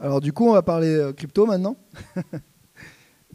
Alors 0.00 0.20
du 0.20 0.32
coup, 0.32 0.48
on 0.48 0.52
va 0.52 0.62
parler 0.62 0.94
euh, 0.94 1.12
crypto 1.12 1.46
maintenant. 1.46 1.76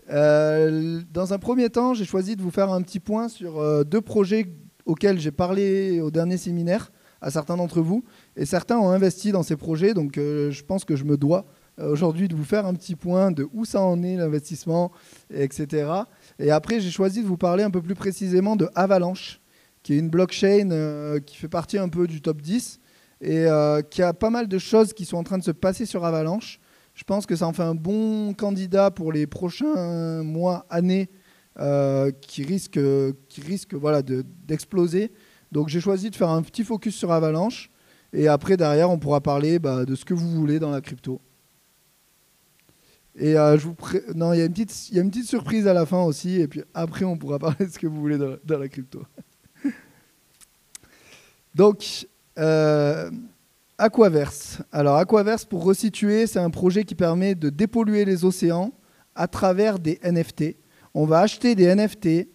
Euh, 0.09 1.01
dans 1.13 1.31
un 1.31 1.39
premier 1.39 1.69
temps, 1.69 1.93
j'ai 1.93 2.03
choisi 2.03 2.35
de 2.35 2.41
vous 2.41 2.51
faire 2.51 2.69
un 2.73 2.81
petit 2.81 2.99
point 2.99 3.29
sur 3.29 3.59
euh, 3.59 3.85
deux 3.85 4.01
projets 4.01 4.53
auxquels 4.85 5.17
j'ai 5.17 5.31
parlé 5.31 6.01
au 6.01 6.11
dernier 6.11 6.35
séminaire 6.35 6.91
à 7.21 7.31
certains 7.31 7.55
d'entre 7.55 7.79
vous. 7.79 8.03
Et 8.35 8.45
certains 8.45 8.77
ont 8.77 8.89
investi 8.89 9.31
dans 9.31 9.43
ces 9.43 9.55
projets, 9.55 9.93
donc 9.93 10.15
je 10.17 10.61
pense 10.63 10.83
que 10.83 10.97
je 10.97 11.05
me 11.05 11.15
dois 11.15 11.45
aujourd'hui 11.81 12.27
de 12.27 12.35
vous 12.35 12.43
faire 12.43 12.65
un 12.65 12.73
petit 12.73 12.97
point 12.97 13.31
de 13.31 13.47
où 13.53 13.63
ça 13.63 13.81
en 13.81 14.03
est 14.03 14.17
l'investissement, 14.17 14.91
etc. 15.33 15.89
Et 16.37 16.51
après, 16.51 16.81
j'ai 16.81 16.91
choisi 16.91 17.21
de 17.21 17.27
vous 17.27 17.37
parler 17.37 17.63
un 17.63 17.71
peu 17.71 17.81
plus 17.81 17.95
précisément 17.95 18.57
de 18.57 18.67
Avalanche, 18.75 19.39
qui 19.83 19.93
est 19.93 19.99
une 19.99 20.09
blockchain 20.09 21.21
qui 21.25 21.37
fait 21.37 21.47
partie 21.47 21.77
un 21.77 21.87
peu 21.87 22.07
du 22.07 22.21
top 22.21 22.41
10 22.41 22.81
et 23.23 23.47
qui 23.89 24.01
a 24.01 24.13
pas 24.13 24.29
mal 24.29 24.47
de 24.47 24.57
choses 24.57 24.93
qui 24.93 25.05
sont 25.05 25.17
en 25.17 25.23
train 25.23 25.37
de 25.37 25.43
se 25.43 25.51
passer 25.51 25.85
sur 25.85 26.05
Avalanche. 26.05 26.59
Je 26.93 27.03
pense 27.03 27.25
que 27.25 27.35
ça 27.35 27.47
en 27.47 27.53
fait 27.53 27.63
un 27.63 27.75
bon 27.75 28.33
candidat 28.33 28.91
pour 28.91 29.11
les 29.11 29.25
prochains 29.25 30.21
mois, 30.23 30.65
années, 30.69 31.09
euh, 31.59 32.09
qui 32.09 32.43
risque, 32.43 32.79
qui 33.29 33.41
risque 33.41 33.75
voilà, 33.75 34.01
d'exploser. 34.01 35.11
Donc 35.51 35.69
j'ai 35.69 35.79
choisi 35.79 36.09
de 36.09 36.15
faire 36.15 36.29
un 36.29 36.41
petit 36.41 36.63
focus 36.63 36.95
sur 36.95 37.11
Avalanche. 37.11 37.69
Et 38.11 38.27
après, 38.27 38.57
derrière, 38.57 38.89
on 38.89 38.97
pourra 38.97 39.21
parler 39.21 39.59
bah, 39.59 39.85
de 39.85 39.93
ce 39.95 40.03
que 40.03 40.15
vous 40.15 40.29
voulez 40.31 40.59
dans 40.59 40.71
la 40.71 40.81
crypto. 40.81 41.21
Et 43.15 43.37
euh, 43.37 43.57
non, 44.15 44.33
il 44.33 44.39
y, 44.39 44.41
a 44.41 44.45
une 44.45 44.53
petite, 44.53 44.89
y 44.91 45.23
surprise 45.23 45.67
à 45.67 45.73
la 45.73 45.85
fin 45.85 46.01
aussi. 46.01 46.41
Et 46.41 46.47
puis 46.47 46.63
après, 46.73 47.05
on 47.05 47.17
pourra 47.17 47.37
parler 47.39 47.65
de 47.65 47.71
ce 47.71 47.77
que 47.77 47.85
vous 47.85 47.99
voulez 47.99 48.17
dans, 48.17 48.35
dans 48.43 48.57
la 48.57 48.67
crypto. 48.67 49.03
Donc, 51.55 52.07
euh, 52.37 53.11
Aquaverse. 53.77 54.61
Alors 54.71 54.97
Aquaverse, 54.97 55.45
pour 55.45 55.63
resituer, 55.63 56.27
c'est 56.27 56.39
un 56.39 56.49
projet 56.49 56.83
qui 56.83 56.95
permet 56.95 57.35
de 57.35 57.49
dépolluer 57.49 58.05
les 58.05 58.25
océans 58.25 58.71
à 59.15 59.27
travers 59.27 59.79
des 59.79 59.99
NFT. 60.03 60.55
On 60.93 61.05
va 61.05 61.19
acheter 61.19 61.55
des 61.55 61.73
NFT. 61.73 62.27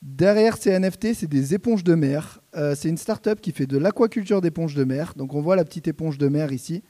Derrière 0.00 0.56
ces 0.56 0.78
NFT, 0.78 1.14
c'est 1.14 1.26
des 1.26 1.54
éponges 1.54 1.82
de 1.84 1.94
mer. 1.94 2.40
Euh, 2.54 2.74
c'est 2.76 2.88
une 2.88 2.96
start-up 2.96 3.40
qui 3.40 3.52
fait 3.52 3.66
de 3.66 3.78
l'aquaculture 3.78 4.40
d'éponges 4.40 4.74
de 4.74 4.84
mer. 4.84 5.14
Donc 5.16 5.34
on 5.34 5.40
voit 5.40 5.56
la 5.56 5.64
petite 5.64 5.88
éponge 5.88 6.18
de 6.18 6.28
mer 6.28 6.52
ici. 6.52 6.82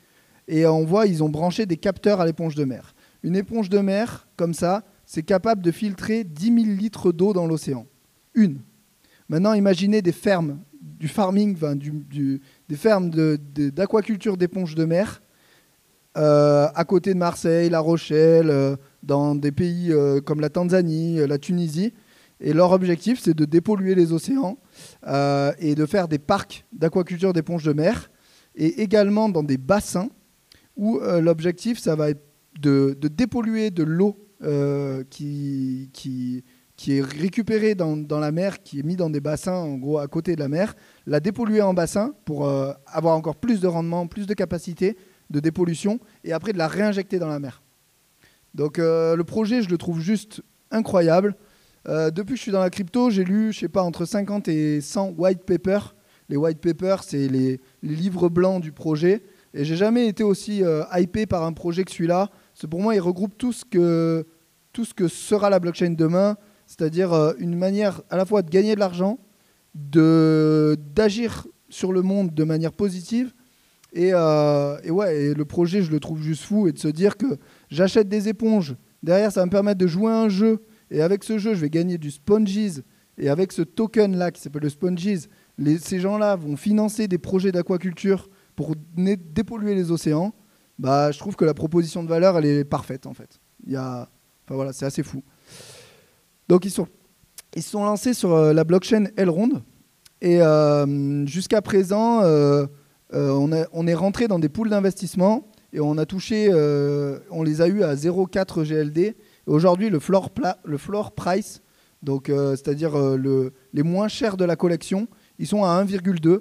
Et 0.46 0.66
on 0.66 0.84
voit, 0.84 1.06
ils 1.06 1.22
ont 1.22 1.28
branché 1.28 1.66
des 1.66 1.76
capteurs 1.76 2.20
à 2.20 2.26
l'éponge 2.26 2.54
de 2.54 2.64
mer. 2.64 2.94
Une 3.22 3.36
éponge 3.36 3.68
de 3.68 3.78
mer, 3.78 4.28
comme 4.36 4.54
ça, 4.54 4.84
c'est 5.06 5.22
capable 5.22 5.62
de 5.62 5.70
filtrer 5.70 6.24
10 6.24 6.46
000 6.46 6.56
litres 6.76 7.12
d'eau 7.12 7.32
dans 7.32 7.46
l'océan. 7.46 7.86
Une. 8.34 8.60
Maintenant, 9.28 9.52
imaginez 9.52 10.00
des 10.00 10.12
fermes, 10.12 10.58
du 10.98 11.08
farming, 11.08 11.56
des 12.68 12.76
fermes 12.76 13.10
d'aquaculture 13.10 14.36
d'éponges 14.36 14.74
de 14.74 14.84
mer 14.84 15.20
euh, 16.18 16.68
à 16.74 16.84
côté 16.84 17.14
de 17.14 17.18
Marseille, 17.18 17.70
La 17.70 17.78
Rochelle, 17.78 18.50
euh, 18.50 18.76
dans 19.04 19.36
des 19.36 19.52
pays 19.52 19.92
euh, 19.92 20.20
comme 20.20 20.40
la 20.40 20.48
Tanzanie, 20.48 21.24
la 21.26 21.38
Tunisie. 21.38 21.92
Et 22.40 22.52
leur 22.52 22.72
objectif, 22.72 23.20
c'est 23.22 23.34
de 23.34 23.44
dépolluer 23.44 23.94
les 23.94 24.12
océans 24.12 24.58
et 25.58 25.74
de 25.74 25.86
faire 25.86 26.06
des 26.06 26.20
parcs 26.20 26.64
d'aquaculture 26.72 27.32
d'éponges 27.32 27.64
de 27.64 27.72
mer 27.72 28.12
et 28.54 28.80
également 28.80 29.28
dans 29.28 29.42
des 29.42 29.58
bassins 29.58 30.08
où 30.76 31.00
l'objectif, 31.20 31.80
ça 31.80 31.96
va 31.96 32.10
être 32.10 32.22
de, 32.60 32.96
dépolluer 33.02 33.70
de 33.70 33.82
l'eau 33.82 34.16
qui, 35.10 36.44
qui 36.78 36.98
est 36.98 37.02
récupérée 37.02 37.74
dans, 37.74 37.96
dans, 37.96 38.20
la 38.20 38.30
mer, 38.30 38.62
qui 38.62 38.78
est 38.78 38.82
mis 38.84 38.94
dans 38.94 39.10
des 39.10 39.20
bassins 39.20 39.56
en 39.56 39.74
gros 39.74 39.98
à 39.98 40.06
côté 40.06 40.36
de 40.36 40.40
la 40.40 40.48
mer, 40.48 40.76
la 41.06 41.18
dépolluer 41.18 41.60
en 41.60 41.74
bassin 41.74 42.14
pour 42.24 42.46
euh, 42.46 42.72
avoir 42.86 43.16
encore 43.16 43.34
plus 43.34 43.58
de 43.60 43.66
rendement, 43.66 44.06
plus 44.06 44.28
de 44.28 44.32
capacité 44.32 44.96
de 45.28 45.40
dépollution, 45.40 45.98
et 46.22 46.32
après 46.32 46.52
de 46.52 46.58
la 46.58 46.68
réinjecter 46.68 47.18
dans 47.18 47.26
la 47.26 47.40
mer. 47.40 47.62
Donc 48.54 48.78
euh, 48.78 49.16
le 49.16 49.24
projet, 49.24 49.60
je 49.60 49.68
le 49.68 49.76
trouve 49.76 50.00
juste 50.00 50.40
incroyable. 50.70 51.34
Euh, 51.88 52.12
depuis 52.12 52.34
que 52.34 52.36
je 52.36 52.42
suis 52.42 52.52
dans 52.52 52.60
la 52.60 52.70
crypto, 52.70 53.10
j'ai 53.10 53.24
lu, 53.24 53.52
je 53.52 53.58
sais 53.58 53.68
pas, 53.68 53.82
entre 53.82 54.04
50 54.04 54.46
et 54.46 54.80
100 54.80 55.14
white 55.18 55.44
papers. 55.44 55.96
Les 56.28 56.36
white 56.36 56.60
papers, 56.60 57.02
c'est 57.02 57.26
les, 57.26 57.60
livres 57.82 58.28
blancs 58.28 58.62
du 58.62 58.70
projet. 58.70 59.24
Et 59.52 59.64
j'ai 59.64 59.76
jamais 59.76 60.06
été 60.06 60.22
aussi 60.22 60.62
hypé 60.94 61.26
par 61.26 61.42
un 61.42 61.52
projet 61.52 61.82
que 61.82 61.90
celui-là. 61.90 62.30
Pour 62.70 62.80
moi, 62.80 62.94
il 62.94 63.00
regroupe 63.00 63.36
tout 63.36 63.52
ce 63.52 63.64
que 63.64 64.24
tout 64.72 64.84
ce 64.84 64.94
que 64.94 65.08
sera 65.08 65.50
la 65.50 65.58
blockchain 65.58 65.90
demain, 65.90 66.36
c'est-à-dire 66.68 67.34
une 67.38 67.56
manière 67.56 68.02
à 68.10 68.18
la 68.18 68.26
fois 68.26 68.42
de 68.42 68.50
gagner 68.50 68.74
de 68.74 68.80
l'argent, 68.80 69.18
d'agir 69.74 71.46
sur 71.70 71.92
le 71.92 72.02
monde 72.02 72.34
de 72.34 72.44
manière 72.44 72.72
positive. 72.72 73.32
Et, 73.94 74.10
euh, 74.12 74.76
et, 74.84 74.90
ouais, 74.90 75.32
le 75.32 75.44
projet, 75.46 75.80
je 75.80 75.90
le 75.90 75.98
trouve 75.98 76.22
juste 76.22 76.44
fou. 76.44 76.68
Et 76.68 76.72
de 76.72 76.78
se 76.78 76.88
dire 76.88 77.16
que 77.16 77.38
j'achète 77.70 78.08
des 78.10 78.28
éponges. 78.28 78.76
Derrière, 79.02 79.32
ça 79.32 79.40
va 79.40 79.46
me 79.46 79.50
permettre 79.50 79.78
de 79.78 79.86
jouer 79.86 80.12
un 80.12 80.28
jeu. 80.28 80.62
Et 80.90 81.00
avec 81.00 81.24
ce 81.24 81.38
jeu, 81.38 81.54
je 81.54 81.60
vais 81.60 81.70
gagner 81.70 81.96
du 81.96 82.10
Sponges. 82.10 82.82
Et 83.16 83.30
avec 83.30 83.50
ce 83.52 83.62
token-là 83.62 84.30
qui 84.30 84.42
s'appelle 84.42 84.62
le 84.62 84.68
Sponges, 84.68 85.28
ces 85.80 86.00
gens-là 86.00 86.36
vont 86.36 86.56
financer 86.56 87.08
des 87.08 87.18
projets 87.18 87.50
d'aquaculture 87.50 88.28
pour 88.56 88.74
dépolluer 88.94 89.74
les 89.74 89.90
océans. 89.90 90.34
Bah, 90.78 91.12
je 91.12 91.18
trouve 91.18 91.34
que 91.34 91.46
la 91.46 91.54
proposition 91.54 92.02
de 92.02 92.08
valeur, 92.08 92.36
elle 92.36 92.44
est 92.44 92.64
parfaite 92.64 93.06
en 93.06 93.14
fait. 93.14 93.40
Enfin 93.68 94.06
voilà, 94.50 94.72
c'est 94.74 94.86
assez 94.86 95.02
fou. 95.02 95.24
Donc 96.48 96.64
ils 96.64 96.70
sont 96.70 96.86
ils 97.56 97.62
sont 97.62 97.84
lancés 97.84 98.14
sur 98.14 98.32
euh, 98.34 98.52
la 98.52 98.64
blockchain 98.64 99.06
Elrond. 99.16 99.62
Et 100.20 100.42
euh, 100.42 101.26
jusqu'à 101.26 101.62
présent, 101.62 102.22
euh, 102.22 102.66
on, 103.12 103.86
est 103.86 103.94
rentré 103.94 104.28
dans 104.28 104.38
des 104.38 104.48
poules 104.48 104.70
d'investissement 104.70 105.48
et 105.72 105.80
on 105.80 105.96
a 105.96 106.06
touché, 106.06 106.50
on 107.30 107.42
les 107.42 107.60
a 107.60 107.68
eu 107.68 107.82
à 107.82 107.94
0,4 107.94 108.64
GLD. 108.64 109.16
Aujourd'hui, 109.46 109.90
le 109.90 110.00
floor, 110.00 110.30
le 110.64 110.76
price, 111.14 111.62
donc 112.02 112.30
c'est-à-dire 112.30 112.96
les 113.72 113.82
moins 113.82 114.08
chers 114.08 114.36
de 114.36 114.44
la 114.44 114.56
collection, 114.56 115.08
ils 115.38 115.46
sont 115.46 115.62
à 115.62 115.84
1,2. 115.84 116.40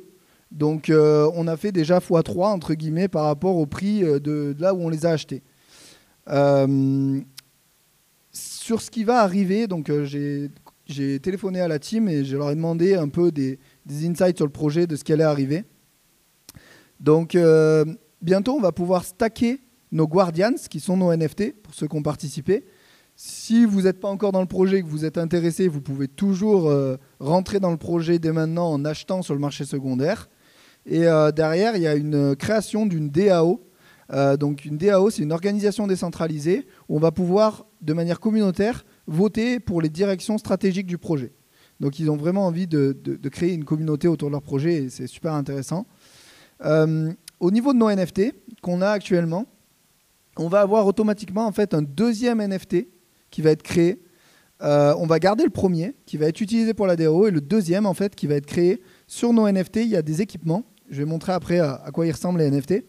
Donc 0.52 0.92
on 0.92 1.48
a 1.48 1.58
fait 1.58 1.72
déjà 1.72 2.00
x3 2.00 2.46
entre 2.48 2.74
guillemets 2.74 3.10
par 3.10 3.26
rapport 3.26 3.58
au 3.58 3.68
prix 3.68 4.02
de, 4.02 4.56
là 4.60 4.74
où 4.74 4.82
on 4.82 4.90
les 4.90 5.06
a 5.06 5.12
achetés. 5.12 5.44
Sur 8.68 8.82
ce 8.82 8.92
qui 8.92 9.06
va 9.06 9.22
arriver, 9.22 9.66
donc 9.66 9.90
j'ai 10.04 10.52
j'ai 10.86 11.22
téléphoné 11.22 11.62
à 11.62 11.70
la 11.70 11.80
team 11.80 12.10
et 12.10 12.26
je 12.26 12.36
leur 12.36 12.52
ai 12.52 12.56
demandé 12.56 12.96
un 12.96 13.08
peu 13.08 13.32
des, 13.32 13.60
insights 13.90 14.36
sur 14.36 14.46
le 14.46 14.52
projet, 14.52 14.88
de 14.88 14.98
ce 14.98 15.06
qui 15.06 15.14
allait 15.14 15.24
arriver. 15.24 15.64
Donc, 17.00 17.36
euh, 17.36 17.86
bientôt, 18.22 18.56
on 18.56 18.62
va 18.62 18.74
pouvoir 18.74 19.06
stacker 19.06 19.62
nos 19.94 20.06
Guardians, 20.06 20.56
qui 20.70 20.82
sont 20.82 20.98
nos 20.98 21.16
NFT, 21.16 21.62
pour 21.62 21.74
ceux 21.74 21.88
qui 21.88 21.96
ont 21.96 22.04
participé. 22.04 22.66
Si 23.16 23.66
vous 23.66 23.84
n'êtes 23.84 24.02
pas 24.02 24.10
encore 24.10 24.34
dans 24.34 24.42
le 24.42 24.48
projet, 24.48 24.82
que 24.82 24.88
vous 24.88 25.06
êtes 25.06 25.18
intéressé, 25.18 25.70
vous 25.70 25.82
pouvez 25.82 26.10
toujours 26.10 26.70
euh, 26.70 26.98
rentrer 27.20 27.62
dans 27.62 27.72
le 27.72 27.78
projet 27.78 28.20
dès 28.20 28.34
maintenant 28.34 28.70
en 28.72 28.84
achetant 28.84 29.22
sur 29.22 29.34
le 29.34 29.40
marché 29.40 29.64
secondaire. 29.64 30.30
Et 30.86 31.06
euh, 31.06 31.32
derrière, 31.32 31.78
il 31.78 31.84
y 31.84 31.88
a 31.88 31.96
une 31.96 32.36
création 32.36 32.86
d'une 32.86 33.10
DAO. 33.10 33.62
Donc 34.10 34.66
une 34.66 34.78
DAO, 34.78 35.10
c'est 35.10 35.24
une 35.24 35.34
organisation 35.34 35.86
décentralisée 35.86 36.66
où 36.88 36.96
on 36.96 37.00
va 37.00 37.12
pouvoir, 37.12 37.66
de 37.82 37.94
manière 37.94 38.20
communautaire, 38.20 38.86
voter 39.06 39.60
pour 39.60 39.82
les 39.82 39.90
directions 39.90 40.38
stratégiques 40.38 40.88
du 40.88 40.98
projet. 40.98 41.34
Donc 41.80 42.00
ils 42.00 42.10
ont 42.10 42.18
vraiment 42.18 42.46
envie 42.46 42.68
de, 42.68 42.96
créer 43.32 43.54
une 43.54 43.66
communauté 43.66 44.08
autour 44.08 44.30
de 44.30 44.34
leur 44.34 44.42
projet 44.42 44.84
et 44.84 44.90
c'est 44.90 45.08
super 45.08 45.34
intéressant. 45.34 45.86
Euh, 46.66 47.12
au 47.40 47.52
niveau 47.52 47.74
de 47.74 47.78
nos 47.78 47.90
NFT 47.90 48.34
qu'on 48.62 48.82
a 48.82 48.90
actuellement, 48.90 49.46
on 50.38 50.48
va 50.48 50.62
avoir 50.62 50.86
automatiquement 50.88 51.46
en 51.46 51.52
fait 51.52 51.74
un 51.74 51.82
deuxième 51.82 52.42
NFT 52.42 52.88
qui 53.30 53.42
va 53.42 53.52
être 53.52 53.64
créé. 53.64 54.02
Euh, 54.64 54.96
on 54.98 55.06
va 55.06 55.20
garder 55.20 55.44
le 55.44 55.52
premier 55.52 55.96
qui 56.08 56.18
va 56.18 56.26
être 56.28 56.42
utilisé 56.42 56.74
pour 56.74 56.88
la 56.88 56.96
DAO 56.96 57.28
et 57.28 57.32
le 57.32 57.42
deuxième 57.42 57.86
en 57.86 57.94
fait 57.94 58.16
qui 58.16 58.26
va 58.26 58.36
être 58.36 58.48
créé 58.48 58.82
sur 59.06 59.34
nos 59.34 59.48
NFT. 59.48 59.78
Il 59.78 59.90
y 59.90 59.96
a 59.96 60.02
des 60.02 60.22
équipements. 60.22 60.64
Je 60.90 60.98
vais 61.00 61.06
montrer 61.06 61.34
après 61.34 61.60
à, 61.60 61.76
à 61.76 61.92
quoi 61.92 62.08
ils 62.08 62.12
ressemblent 62.12 62.40
les 62.40 62.50
NFT. 62.50 62.84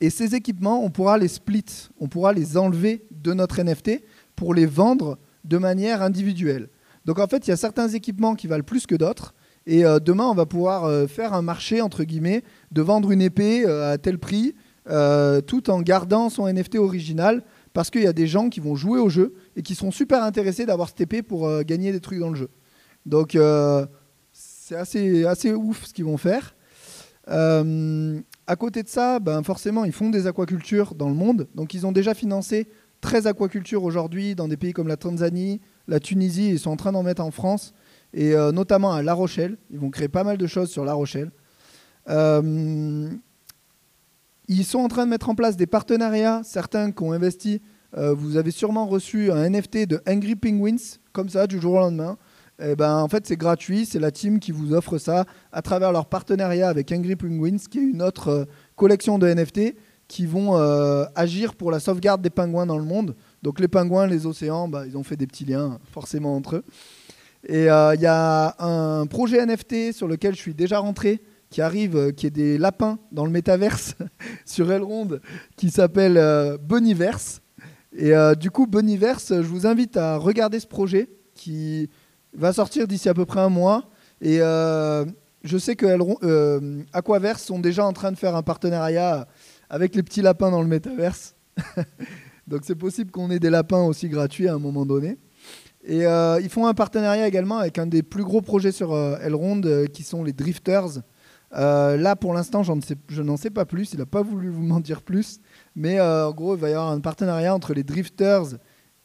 Et 0.00 0.10
ces 0.10 0.34
équipements, 0.34 0.84
on 0.84 0.90
pourra 0.90 1.16
les 1.18 1.28
split, 1.28 1.64
on 1.98 2.08
pourra 2.08 2.32
les 2.32 2.56
enlever 2.56 3.06
de 3.10 3.32
notre 3.32 3.62
NFT 3.62 4.02
pour 4.34 4.52
les 4.52 4.66
vendre 4.66 5.18
de 5.44 5.58
manière 5.58 6.02
individuelle. 6.02 6.68
Donc 7.06 7.18
en 7.18 7.26
fait, 7.26 7.46
il 7.46 7.50
y 7.50 7.52
a 7.52 7.56
certains 7.56 7.88
équipements 7.88 8.34
qui 8.34 8.46
valent 8.46 8.64
plus 8.64 8.86
que 8.86 8.94
d'autres. 8.94 9.32
Et 9.66 9.84
euh, 9.84 9.98
demain, 9.98 10.26
on 10.26 10.34
va 10.34 10.46
pouvoir 10.46 10.84
euh, 10.84 11.06
faire 11.06 11.32
un 11.32 11.42
marché, 11.42 11.80
entre 11.80 12.04
guillemets, 12.04 12.42
de 12.72 12.82
vendre 12.82 13.10
une 13.10 13.22
épée 13.22 13.64
euh, 13.66 13.92
à 13.92 13.98
tel 13.98 14.18
prix, 14.18 14.54
tout 15.48 15.68
en 15.68 15.80
gardant 15.80 16.30
son 16.30 16.46
NFT 16.46 16.76
original, 16.76 17.42
parce 17.72 17.90
qu'il 17.90 18.02
y 18.02 18.06
a 18.06 18.12
des 18.12 18.28
gens 18.28 18.48
qui 18.48 18.60
vont 18.60 18.76
jouer 18.76 19.00
au 19.00 19.08
jeu 19.08 19.34
et 19.56 19.62
qui 19.62 19.74
sont 19.74 19.90
super 19.90 20.22
intéressés 20.22 20.64
d'avoir 20.64 20.88
cette 20.88 21.00
épée 21.00 21.22
pour 21.22 21.50
gagner 21.64 21.90
des 21.90 21.98
trucs 21.98 22.20
dans 22.20 22.30
le 22.30 22.36
jeu. 22.36 22.50
Donc 23.04 23.36
c'est 24.32 24.76
assez, 24.76 25.24
assez 25.24 25.52
ouf 25.52 25.86
ce 25.86 25.92
qu'ils 25.92 26.04
vont 26.04 26.16
faire. 26.16 26.54
À 28.46 28.56
côté 28.56 28.82
de 28.82 28.88
ça, 28.88 29.18
ben, 29.18 29.42
forcément, 29.42 29.84
ils 29.84 29.92
font 29.92 30.10
des 30.10 30.26
aquacultures 30.26 30.94
dans 30.94 31.08
le 31.08 31.14
monde. 31.14 31.48
Donc 31.54 31.74
ils 31.74 31.86
ont 31.86 31.92
déjà 31.92 32.14
financé 32.14 32.68
très 33.00 33.26
aquaculture 33.26 33.84
aujourd'hui 33.84 34.34
dans 34.34 34.48
des 34.48 34.56
pays 34.56 34.72
comme 34.72 34.88
la 34.88 34.96
Tanzanie, 34.96 35.60
la 35.88 36.00
Tunisie, 36.00 36.50
ils 36.50 36.58
sont 36.58 36.70
en 36.70 36.76
train 36.76 36.92
d'en 36.92 37.02
mettre 37.02 37.22
en 37.22 37.30
France, 37.30 37.74
et 38.12 38.34
euh, 38.34 38.52
notamment 38.52 38.92
à 38.92 39.02
La 39.02 39.14
Rochelle. 39.14 39.56
Ils 39.70 39.78
vont 39.78 39.90
créer 39.90 40.08
pas 40.08 40.24
mal 40.24 40.38
de 40.38 40.46
choses 40.46 40.70
sur 40.70 40.84
La 40.84 40.94
Rochelle. 40.94 41.30
Euh, 42.08 43.08
Ils 44.48 44.64
sont 44.64 44.78
en 44.78 44.88
train 44.88 45.04
de 45.04 45.10
mettre 45.10 45.28
en 45.28 45.34
place 45.34 45.56
des 45.56 45.66
partenariats, 45.66 46.42
certains 46.44 46.92
qui 46.92 47.02
ont 47.02 47.12
investi. 47.12 47.60
Euh, 47.96 48.14
vous 48.14 48.36
avez 48.36 48.50
sûrement 48.50 48.86
reçu 48.86 49.30
un 49.32 49.48
NFT 49.48 49.86
de 49.86 50.00
Angry 50.08 50.36
Penguins, 50.36 50.98
comme 51.12 51.28
ça, 51.28 51.46
du 51.46 51.60
jour 51.60 51.74
au 51.74 51.78
lendemain. 51.78 52.16
Eh 52.62 52.74
ben, 52.74 52.96
en 52.96 53.08
fait, 53.08 53.26
c'est 53.26 53.36
gratuit. 53.36 53.86
C'est 53.86 53.98
la 53.98 54.10
team 54.10 54.38
qui 54.38 54.52
vous 54.52 54.72
offre 54.72 54.98
ça 54.98 55.24
à 55.52 55.62
travers 55.62 55.92
leur 55.92 56.06
partenariat 56.06 56.68
avec 56.68 56.90
Angry 56.92 57.16
Penguins, 57.16 57.58
qui 57.70 57.78
est 57.78 57.82
une 57.82 58.02
autre 58.02 58.28
euh, 58.28 58.44
collection 58.76 59.18
de 59.18 59.28
NFT 59.28 59.74
qui 60.08 60.24
vont 60.24 60.56
euh, 60.56 61.04
agir 61.14 61.54
pour 61.54 61.70
la 61.70 61.80
sauvegarde 61.80 62.22
des 62.22 62.30
pingouins 62.30 62.66
dans 62.66 62.78
le 62.78 62.84
monde. 62.84 63.16
Donc 63.42 63.60
les 63.60 63.68
pingouins, 63.68 64.06
les 64.06 64.26
océans, 64.26 64.68
bah, 64.68 64.84
ils 64.86 64.96
ont 64.96 65.02
fait 65.02 65.16
des 65.16 65.26
petits 65.26 65.44
liens 65.44 65.78
forcément 65.92 66.36
entre 66.36 66.56
eux. 66.56 66.64
Et 67.48 67.62
il 67.64 68.00
y 68.00 68.06
a 68.06 68.56
un 68.58 69.06
projet 69.06 69.44
NFT 69.44 69.92
sur 69.92 70.08
lequel 70.08 70.34
je 70.34 70.40
suis 70.40 70.54
déjà 70.54 70.78
rentré, 70.78 71.20
qui 71.50 71.62
arrive, 71.62 71.96
euh, 71.96 72.12
qui 72.12 72.26
est 72.26 72.30
des 72.30 72.58
lapins 72.58 72.98
dans 73.12 73.24
le 73.24 73.30
métaverse 73.30 73.94
sur 74.44 74.70
Elrond, 74.70 75.20
qui 75.56 75.70
s'appelle 75.70 76.16
euh, 76.16 76.58
Boniverse. 76.58 77.40
Et 77.96 78.14
euh, 78.14 78.34
du 78.34 78.50
coup, 78.50 78.66
Boniverse, 78.66 79.28
je 79.28 79.46
vous 79.46 79.66
invite 79.66 79.96
à 79.96 80.16
regarder 80.16 80.60
ce 80.60 80.66
projet 80.66 81.08
qui 81.34 81.88
va 82.36 82.52
sortir 82.52 82.86
d'ici 82.86 83.08
à 83.08 83.14
peu 83.14 83.24
près 83.24 83.40
un 83.40 83.48
mois. 83.48 83.88
Et 84.20 84.38
je 84.38 85.58
sais 85.58 85.76
que 85.76 85.86
Aquaverse 86.92 87.42
sont 87.42 87.58
déjà 87.58 87.84
en 87.84 87.92
train 87.92 88.12
de 88.12 88.16
faire 88.16 88.36
un 88.36 88.42
partenariat 88.42 89.26
avec 89.68 89.94
les 89.94 90.02
petits 90.02 90.22
lapins 90.22 90.50
dans 90.50 90.62
le 90.62 90.68
métaverse. 90.68 91.34
Donc 92.46 92.60
c'est 92.64 92.76
possible 92.76 93.10
qu'on 93.10 93.30
ait 93.30 93.40
des 93.40 93.50
lapins 93.50 93.82
aussi 93.82 94.08
gratuits 94.08 94.48
à 94.48 94.54
un 94.54 94.58
moment 94.58 94.86
donné. 94.86 95.18
Et 95.84 96.02
ils 96.04 96.48
font 96.48 96.66
un 96.66 96.74
partenariat 96.74 97.26
également 97.26 97.58
avec 97.58 97.78
un 97.78 97.86
des 97.86 98.02
plus 98.02 98.24
gros 98.24 98.40
projets 98.40 98.72
sur 98.72 98.96
Elrond, 98.96 99.60
qui 99.92 100.02
sont 100.02 100.24
les 100.24 100.32
Drifters. 100.32 101.00
Euh, 101.54 101.96
là, 101.96 102.16
pour 102.16 102.34
l'instant, 102.34 102.62
je 102.62 103.22
n'en 103.22 103.36
sais 103.36 103.50
pas 103.50 103.64
plus. 103.64 103.92
Il 103.92 103.98
n'a 103.98 104.06
pas 104.06 104.22
voulu 104.22 104.48
vous 104.48 104.62
m'en 104.62 104.80
dire 104.80 105.02
plus. 105.02 105.40
Mais 105.74 105.98
euh, 105.98 106.28
en 106.28 106.32
gros, 106.32 106.56
il 106.56 106.60
va 106.60 106.68
y 106.68 106.72
avoir 106.72 106.90
un 106.90 107.00
partenariat 107.00 107.54
entre 107.54 107.74
les 107.74 107.82
Drifters 107.82 108.58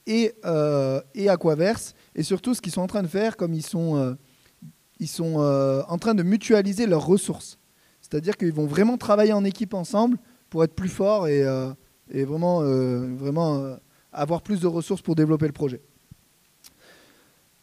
et, 0.07 0.33
euh, 0.45 1.01
et 1.15 1.29
Aquaverse. 1.29 1.93
Et 2.15 2.23
surtout, 2.23 2.53
ce 2.53 2.61
qu'ils 2.61 2.71
sont 2.71 2.81
en 2.81 2.87
train 2.87 3.03
de 3.03 3.07
faire, 3.07 3.37
comme 3.37 3.53
ils 3.53 3.65
sont, 3.65 4.17
ils 4.99 5.07
sont 5.07 5.37
en 5.87 5.97
train 5.97 6.13
de 6.13 6.23
mutualiser 6.23 6.87
leurs 6.87 7.05
ressources. 7.05 7.57
C'est-à-dire 8.01 8.35
qu'ils 8.35 8.53
vont 8.53 8.65
vraiment 8.65 8.97
travailler 8.97 9.33
en 9.33 9.45
équipe 9.45 9.73
ensemble 9.73 10.17
pour 10.49 10.63
être 10.63 10.73
plus 10.73 10.89
forts 10.89 11.27
et, 11.27 11.45
et 12.09 12.25
vraiment, 12.25 12.61
vraiment 12.61 13.77
avoir 14.11 14.41
plus 14.41 14.59
de 14.59 14.67
ressources 14.67 15.01
pour 15.01 15.15
développer 15.15 15.47
le 15.47 15.53
projet. 15.53 15.81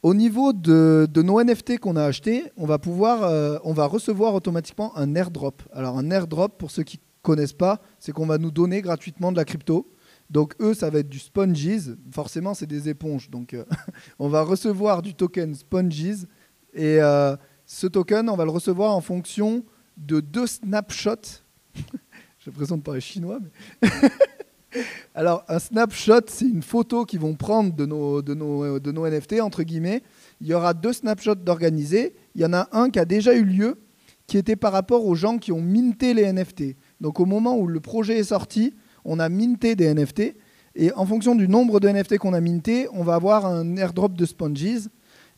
Au 0.03 0.15
niveau 0.15 0.53
de, 0.53 1.09
nos 1.17 1.43
NFT 1.43 1.79
qu'on 1.79 1.97
a 1.97 2.05
achetés, 2.05 2.45
on 2.57 2.67
va 2.67 2.79
pouvoir, 2.79 3.25
euh, 3.25 3.59
on 3.65 3.73
va 3.73 3.87
recevoir 3.87 4.33
automatiquement 4.33 4.97
un 4.97 5.17
airdrop. 5.17 5.63
Alors 5.73 5.99
un 5.99 6.11
airdrop, 6.11 6.57
pour 6.57 6.71
ceux 6.71 6.85
qui 6.85 7.01
connaissent 7.23 7.53
pas, 7.53 7.81
c'est 7.99 8.13
qu'on 8.13 8.27
va 8.27 8.39
nous 8.39 8.53
donner 8.53 8.81
gratuitement 8.81 9.33
de 9.33 9.37
la 9.37 9.45
crypto. 9.45 9.91
Donc 10.31 10.55
eux, 10.61 10.75
ça 10.75 10.91
va 10.91 10.99
être 11.01 11.09
du 11.09 11.19
Sponges. 11.19 11.97
Forcément, 12.13 12.55
c'est 12.55 12.67
des 12.67 12.89
éponges. 12.89 13.31
Donc 13.31 13.55
euh, 13.55 13.65
on 14.19 14.29
va 14.29 14.43
recevoir 14.43 15.03
du 15.03 15.15
token 15.15 15.55
Sponges. 15.55 16.27
Et 16.75 17.01
euh, 17.01 17.37
ce 17.65 17.87
token, 17.87 18.29
on 18.29 18.37
va 18.37 18.45
le 18.45 18.51
recevoir 18.51 18.95
en 18.95 19.01
fonction 19.01 19.65
de 19.97 20.21
deux 20.21 20.47
snapshots. 20.47 21.43
J'ai 21.75 22.51
l'impression 22.51 22.77
de 22.77 22.83
parler 22.83 23.01
chinois, 23.01 23.41
mais 23.83 23.89
Alors, 25.15 25.45
un 25.49 25.59
snapshot, 25.59 26.21
c'est 26.29 26.47
une 26.47 26.63
photo 26.63 27.05
qu'ils 27.05 27.21
vont 27.21 27.35
prendre 27.35 27.75
de 27.75 27.87
nos, 27.87 28.23
de, 28.23 28.35
nos, 28.35 28.79
de 28.79 28.93
nos 28.93 29.09
NFT, 29.09 29.41
entre 29.41 29.63
guillemets. 29.63 30.03
Il 30.41 30.47
y 30.47 30.55
aura 30.55 30.75
deux 30.75 30.93
snapshots 30.93 31.37
d'organisés. 31.37 32.15
Il 32.35 32.43
y 32.43 32.45
en 32.45 32.53
a 32.53 32.69
un 32.73 32.91
qui 32.91 32.99
a 32.99 33.05
déjà 33.05 33.35
eu 33.35 33.45
lieu, 33.45 33.79
qui 34.27 34.37
était 34.37 34.57
par 34.57 34.73
rapport 34.73 35.07
aux 35.07 35.15
gens 35.15 35.39
qui 35.39 35.53
ont 35.53 35.63
minté 35.63 36.13
les 36.13 36.31
NFT. 36.31 36.77
Donc, 37.01 37.19
au 37.19 37.25
moment 37.25 37.57
où 37.57 37.67
le 37.67 37.81
projet 37.81 38.19
est 38.19 38.25
sorti, 38.25 38.75
on 39.05 39.19
a 39.19 39.29
minté 39.29 39.77
des 39.77 39.93
NFT. 39.93 40.35
Et 40.75 40.93
en 40.93 41.07
fonction 41.07 41.35
du 41.35 41.49
nombre 41.49 41.81
de 41.81 41.89
NFT 41.89 42.19
qu'on 42.19 42.35
a 42.35 42.41
minté, 42.41 42.89
on 42.93 43.03
va 43.03 43.15
avoir 43.15 43.47
un 43.47 43.77
airdrop 43.77 44.15
de 44.15 44.25
sponges. 44.25 44.89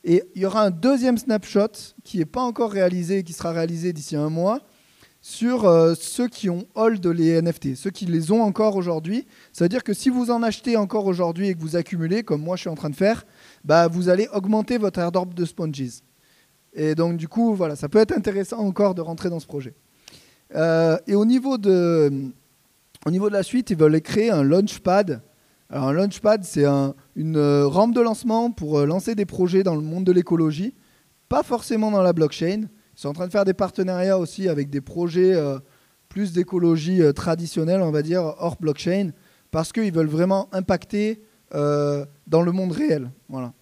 Et 0.04 0.22
il 0.34 0.42
y 0.42 0.46
aura 0.46 0.64
un 0.64 0.70
deuxième 0.70 1.18
snapshot 1.18 1.94
qui 2.04 2.18
n'est 2.18 2.24
pas 2.24 2.42
encore 2.42 2.72
réalisé, 2.72 3.22
qui 3.22 3.32
sera 3.32 3.52
réalisé 3.52 3.92
d'ici 3.92 4.16
un 4.16 4.30
mois, 4.30 4.60
sur 5.22 5.66
euh, 5.66 5.94
ceux 5.94 6.28
qui 6.28 6.48
ont 6.48 6.66
hold 6.74 7.06
les 7.06 7.40
NFT, 7.42 7.74
ceux 7.74 7.90
qui 7.90 8.06
les 8.06 8.32
ont 8.32 8.42
encore 8.42 8.76
aujourd'hui. 8.76 9.26
Ça 9.52 9.64
veut 9.64 9.68
dire 9.68 9.84
que 9.84 9.92
si 9.92 10.08
vous 10.08 10.30
en 10.30 10.42
achetez 10.42 10.76
encore 10.76 11.06
aujourd'hui 11.06 11.48
et 11.48 11.54
que 11.54 11.60
vous 11.60 11.76
accumulez, 11.76 12.22
comme 12.22 12.42
moi 12.42 12.56
je 12.56 12.62
suis 12.62 12.70
en 12.70 12.74
train 12.74 12.90
de 12.90 12.96
faire, 12.96 13.26
bah, 13.64 13.88
vous 13.88 14.08
allez 14.08 14.28
augmenter 14.32 14.78
votre 14.78 14.98
airdrop 14.98 15.34
de 15.34 15.44
sponges. 15.44 16.02
Et 16.72 16.94
donc 16.94 17.16
du 17.18 17.28
coup, 17.28 17.54
voilà, 17.54 17.76
ça 17.76 17.88
peut 17.88 17.98
être 17.98 18.12
intéressant 18.12 18.58
encore 18.58 18.94
de 18.94 19.02
rentrer 19.02 19.28
dans 19.28 19.40
ce 19.40 19.46
projet. 19.46 19.74
Euh, 20.54 20.96
et 21.06 21.14
au 21.14 21.26
niveau, 21.26 21.58
de, 21.58 22.32
au 23.06 23.11
niveau 23.11 23.29
de 23.29 23.35
la 23.35 23.43
suite, 23.43 23.70
ils 23.70 23.76
veulent 23.76 24.00
créer 24.00 24.31
un 24.31 24.43
launchpad. 24.43 25.23
Alors 25.69 25.88
un 25.88 25.93
launchpad, 25.93 26.44
c'est 26.44 26.67
une 27.17 27.37
euh, 27.37 27.67
rampe 27.67 27.94
de 27.94 28.00
lancement 28.00 28.50
pour 28.50 28.81
lancer 28.87 29.14
des 29.14 29.26
projets 29.26 29.62
dans 29.62 29.75
le 29.75 29.82
monde 29.82 30.05
de 30.05 30.12
l'écologie, 30.12 30.75
pas 31.29 31.43
forcément 31.43 31.91
dans 31.91 32.02
la 32.02 32.12
blockchain. 32.12 32.69
Ils 33.00 33.05
sont 33.05 33.08
en 33.08 33.14
train 33.14 33.26
de 33.29 33.32
faire 33.32 33.47
des 33.47 33.55
partenariats 33.55 34.19
aussi 34.19 34.47
avec 34.47 34.69
des 34.69 34.82
projets 34.82 35.32
euh, 35.32 35.58
plus 36.11 36.32
d'écologie 36.35 37.00
euh, 37.00 37.14
traditionnelle, 37.14 37.81
on 37.81 37.91
va 37.91 38.02
dire, 38.02 38.35
hors 38.38 38.58
blockchain, 38.61 39.12
parce 39.50 39.73
qu'ils 39.73 39.91
veulent 39.91 40.06
vraiment 40.06 40.50
impacter 40.52 41.23
euh, 41.55 42.05
dans 42.26 42.43
le 42.43 42.52
monde 42.52 42.73
réel. 42.73 43.11
Voilà. 43.31 43.55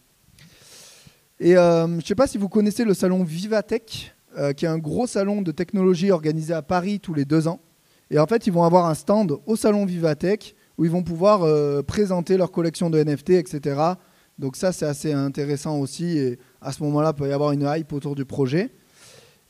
Et 1.38 1.52
je 1.52 1.86
ne 1.86 2.00
sais 2.00 2.16
pas 2.16 2.26
si 2.26 2.36
vous 2.36 2.48
connaissez 2.48 2.84
le 2.84 2.94
salon 2.94 3.22
Vivatech, 3.22 4.12
qui 4.56 4.64
est 4.64 4.68
un 4.68 4.78
gros 4.78 5.06
salon 5.06 5.40
de 5.40 5.52
technologie 5.52 6.10
organisé 6.10 6.52
à 6.52 6.62
Paris 6.62 6.98
tous 6.98 7.14
les 7.14 7.24
deux 7.24 7.46
ans. 7.46 7.60
Et 8.10 8.18
en 8.18 8.26
fait, 8.26 8.46
ils 8.46 8.52
vont 8.52 8.64
avoir 8.64 8.86
un 8.86 8.94
stand 8.94 9.38
au 9.46 9.56
salon 9.56 9.84
Vivatech 9.84 10.54
où 10.76 10.84
ils 10.84 10.90
vont 10.90 11.02
pouvoir 11.02 11.40
présenter 11.84 12.36
leur 12.36 12.50
collection 12.50 12.88
de 12.88 13.02
NFT, 13.02 13.30
etc. 13.30 13.96
Donc 14.38 14.56
ça, 14.56 14.72
c'est 14.72 14.86
assez 14.86 15.12
intéressant 15.12 15.78
aussi. 15.78 16.18
Et 16.18 16.38
à 16.60 16.72
ce 16.72 16.82
moment-là, 16.84 17.12
il 17.14 17.18
peut 17.18 17.28
y 17.28 17.32
avoir 17.32 17.52
une 17.52 17.68
hype 17.68 17.92
autour 17.92 18.14
du 18.14 18.24
projet. 18.24 18.70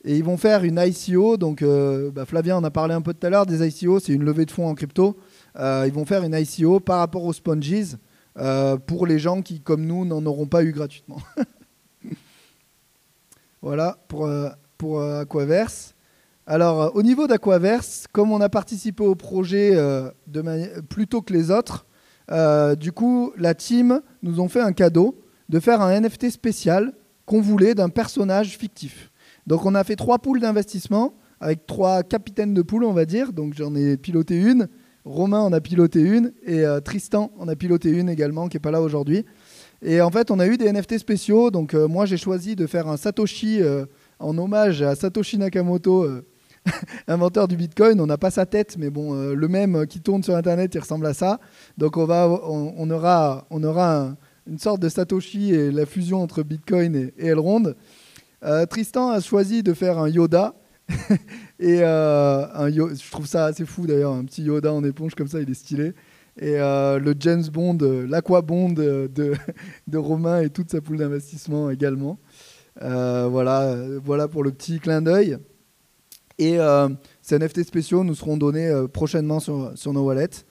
Et 0.03 0.17
ils 0.17 0.23
vont 0.23 0.37
faire 0.37 0.63
une 0.63 0.81
ICO. 0.83 1.37
Donc, 1.37 1.61
euh, 1.61 2.11
bah, 2.11 2.25
Flavien 2.25 2.57
en 2.57 2.63
a 2.63 2.71
parlé 2.71 2.93
un 2.93 3.01
peu 3.01 3.13
tout 3.13 3.25
à 3.25 3.29
l'heure. 3.29 3.45
Des 3.45 3.67
ICO, 3.67 3.99
c'est 3.99 4.13
une 4.13 4.23
levée 4.23 4.45
de 4.45 4.51
fonds 4.51 4.67
en 4.67 4.73
crypto. 4.73 5.17
Euh, 5.57 5.85
ils 5.87 5.93
vont 5.93 6.05
faire 6.05 6.23
une 6.23 6.33
ICO 6.33 6.79
par 6.79 6.99
rapport 6.99 7.23
aux 7.23 7.33
sponges 7.33 7.97
euh, 8.37 8.77
pour 8.77 9.05
les 9.05 9.19
gens 9.19 9.41
qui, 9.41 9.59
comme 9.59 9.85
nous, 9.85 10.05
n'en 10.05 10.25
auront 10.25 10.47
pas 10.47 10.63
eu 10.63 10.71
gratuitement. 10.71 11.19
voilà 13.61 13.97
pour, 14.07 14.29
pour 14.77 15.01
Aquaverse. 15.01 15.93
Alors, 16.51 16.95
au 16.95 17.03
niveau 17.03 17.27
d'Aquaverse, 17.27 18.07
comme 18.11 18.31
on 18.31 18.41
a 18.41 18.49
participé 18.49 19.03
au 19.03 19.13
projet 19.13 19.75
de 19.75 20.81
plus 20.89 21.05
tôt 21.05 21.21
que 21.21 21.31
les 21.31 21.51
autres, 21.51 21.85
du 22.75 22.91
coup, 22.91 23.31
la 23.37 23.53
team 23.53 24.01
nous 24.23 24.39
ont 24.39 24.49
fait 24.49 24.59
un 24.59 24.73
cadeau 24.73 25.21
de 25.49 25.59
faire 25.59 25.79
un 25.81 26.01
NFT 26.01 26.31
spécial 26.31 26.93
qu'on 27.27 27.39
voulait 27.39 27.75
d'un 27.75 27.89
personnage 27.89 28.57
fictif. 28.57 29.11
Donc 29.45 29.63
on 29.67 29.75
a 29.75 29.83
fait 29.83 29.95
trois 29.95 30.17
poules 30.17 30.39
d'investissement 30.39 31.13
avec 31.39 31.67
trois 31.67 32.01
capitaines 32.01 32.55
de 32.55 32.63
poules, 32.63 32.83
on 32.83 32.93
va 32.93 33.05
dire. 33.05 33.31
Donc 33.31 33.53
j'en 33.53 33.75
ai 33.75 33.95
piloté 33.95 34.35
une, 34.35 34.67
Romain 35.05 35.41
en 35.41 35.53
a 35.53 35.61
piloté 35.61 36.01
une 36.01 36.33
et 36.45 36.65
euh, 36.65 36.79
Tristan 36.81 37.31
en 37.37 37.47
a 37.47 37.55
piloté 37.55 37.89
une 37.89 38.09
également, 38.09 38.47
qui 38.47 38.57
n'est 38.57 38.61
pas 38.61 38.71
là 38.71 38.81
aujourd'hui. 38.81 39.23
Et 39.83 40.01
en 40.01 40.09
fait, 40.09 40.29
on 40.31 40.39
a 40.39 40.47
eu 40.47 40.57
des 40.57 40.71
NFT 40.71 40.97
spéciaux. 40.97 41.51
Donc 41.51 41.75
euh, 41.75 41.87
moi, 41.87 42.07
j'ai 42.07 42.17
choisi 42.17 42.55
de 42.55 42.65
faire 42.67 42.87
un 42.87 42.97
Satoshi 42.97 43.61
euh, 43.61 43.85
en 44.19 44.35
hommage 44.37 44.81
à 44.81 44.95
Satoshi 44.95 45.37
Nakamoto. 45.37 46.07
inventeur 47.07 47.47
du 47.47 47.57
Bitcoin, 47.57 47.99
on 48.01 48.05
n'a 48.05 48.17
pas 48.17 48.31
sa 48.31 48.45
tête, 48.45 48.77
mais 48.77 48.89
bon, 48.89 49.13
le 49.33 49.47
même 49.47 49.87
qui 49.87 50.01
tourne 50.01 50.23
sur 50.23 50.35
Internet, 50.35 50.75
il 50.75 50.79
ressemble 50.79 51.05
à 51.05 51.13
ça. 51.13 51.39
Donc 51.77 51.97
on, 51.97 52.05
va, 52.05 52.27
on, 52.27 52.89
aura, 52.89 53.47
on 53.49 53.63
aura 53.63 54.15
une 54.47 54.59
sorte 54.59 54.81
de 54.81 54.89
Satoshi 54.89 55.53
et 55.53 55.71
la 55.71 55.85
fusion 55.85 56.21
entre 56.21 56.43
Bitcoin 56.43 56.95
et, 56.95 57.13
et 57.17 57.27
Elrond. 57.27 57.73
Euh, 58.43 58.65
Tristan 58.65 59.09
a 59.09 59.19
choisi 59.19 59.63
de 59.63 59.73
faire 59.73 59.99
un 59.99 60.07
Yoda. 60.07 60.55
et 61.59 61.81
euh, 61.81 62.47
un 62.53 62.69
je 62.71 63.11
trouve 63.11 63.27
ça 63.27 63.45
assez 63.45 63.65
fou 63.65 63.85
d'ailleurs, 63.85 64.13
un 64.13 64.25
petit 64.25 64.41
Yoda 64.43 64.73
en 64.73 64.83
éponge 64.83 65.13
comme 65.13 65.27
ça, 65.27 65.39
il 65.39 65.49
est 65.49 65.55
stylé. 65.55 65.93
Et 66.37 66.59
euh, 66.59 66.99
le 66.99 67.13
James 67.19 67.43
Bond, 67.51 67.75
Bond 67.75 68.69
de, 68.69 69.09
de, 69.87 69.97
Romain 69.97 70.41
et 70.41 70.49
toute 70.49 70.71
sa 70.71 70.81
poule 70.81 70.97
d'investissement 70.97 71.69
également. 71.69 72.17
voilà, 72.81 73.75
voilà 74.03 74.27
pour 74.27 74.43
le 74.43 74.51
petit 74.51 74.79
clin 74.79 75.01
d'œil. 75.01 75.37
Et 76.39 76.57
ces 77.21 77.37
NFT 77.37 77.63
spéciaux 77.63 78.03
nous 78.03 78.15
seront 78.15 78.37
donnés 78.37 78.73
prochainement 78.91 79.39
sur, 79.39 79.93
nos 79.93 80.05
wallets. 80.05 80.45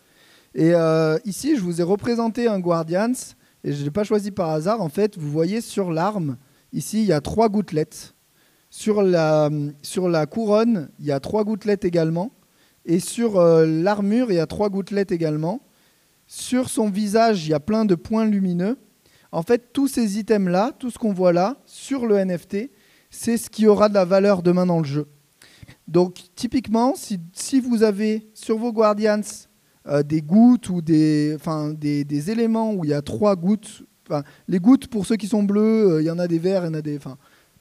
Et 0.55 0.73
ici, 1.25 1.57
je 1.57 1.63
vous 1.63 1.81
ai 1.81 1.85
représenté 1.85 2.47
un 2.47 2.61
Guardians. 2.61 3.13
Et 3.65 3.73
je 3.73 3.81
ne 3.81 3.85
l'ai 3.85 3.91
pas 3.91 4.05
choisi 4.05 4.31
par 4.31 4.51
hasard. 4.51 4.81
En 4.81 4.89
fait, 4.89 5.19
vous 5.19 5.31
voyez 5.31 5.61
sur 5.61 5.91
l'arme, 5.91 6.37
Ici, 6.73 7.01
il 7.01 7.07
y 7.07 7.13
a 7.13 7.21
trois 7.21 7.49
gouttelettes. 7.49 8.15
Sur 8.71 9.03
la, 9.03 9.49
sur 9.83 10.09
la 10.09 10.27
couronne, 10.27 10.91
il 10.99 11.07
y 11.07 11.13
a 11.13 11.21
trois 11.21 11.45
gouttelettes 11.45 11.85
également. 11.87 12.33
Et 12.85 13.01
sur 13.01 13.39
euh, 13.39 13.67
l'armure, 13.67 14.31
il 14.31 14.35
y 14.35 14.41
a 14.41 14.47
trois 14.47 14.69
gouttelettes 14.69 15.13
également. 15.13 15.63
Sur 16.27 16.69
son 16.69 16.91
visage, 16.91 17.47
il 17.47 17.51
y 17.51 17.55
a 17.55 17.61
plein 17.61 17.87
de 17.87 17.95
points 17.95 18.27
lumineux. 18.27 18.77
En 19.33 19.43
fait, 19.43 19.73
tous 19.73 19.89
ces 19.89 20.19
items-là, 20.19 20.73
tout 20.79 20.91
ce 20.91 20.99
qu'on 20.99 21.15
voit 21.15 21.33
là, 21.33 21.63
sur 21.65 22.07
le 22.07 22.23
NFT, 22.23 22.71
c'est 23.11 23.39
ce 23.39 23.49
qui 23.49 23.67
aura 23.67 23.89
de 23.89 23.95
la 23.95 24.05
valeur 24.05 24.43
demain 24.43 24.67
dans 24.67 24.81
le 24.81 24.87
jeu. 24.87 25.07
Donc, 25.89 26.21
typiquement, 26.37 26.95
si, 26.95 27.61
vous 27.61 27.83
avez 27.83 28.29
sur 28.35 28.59
vos 28.59 28.73
Guardians 28.75 29.23
euh, 29.87 30.03
des 30.03 30.21
gouttes 30.21 30.69
ou 30.69 30.83
des, 30.83 31.39
des, 31.79 32.31
éléments 32.31 32.75
où 32.75 32.85
il 32.85 32.91
y 32.91 32.95
a 32.95 33.01
trois 33.01 33.37
gouttes, 33.37 33.85
les 34.49 34.59
gouttes, 34.59 34.89
pour 34.89 35.07
ceux 35.07 35.17
qui 35.17 35.27
sont 35.27 35.43
bleus, 35.43 35.95
euh, 35.95 36.03
il 36.03 36.05
y 36.05 36.11
en 36.11 36.19
a 36.19 36.29
des 36.29 36.39
verts, 36.39 36.65
il 36.65 36.67
y 36.67 36.69
en 36.69 36.75
a 36.75 36.83
des. 36.83 36.99
Enfin, 36.99 37.17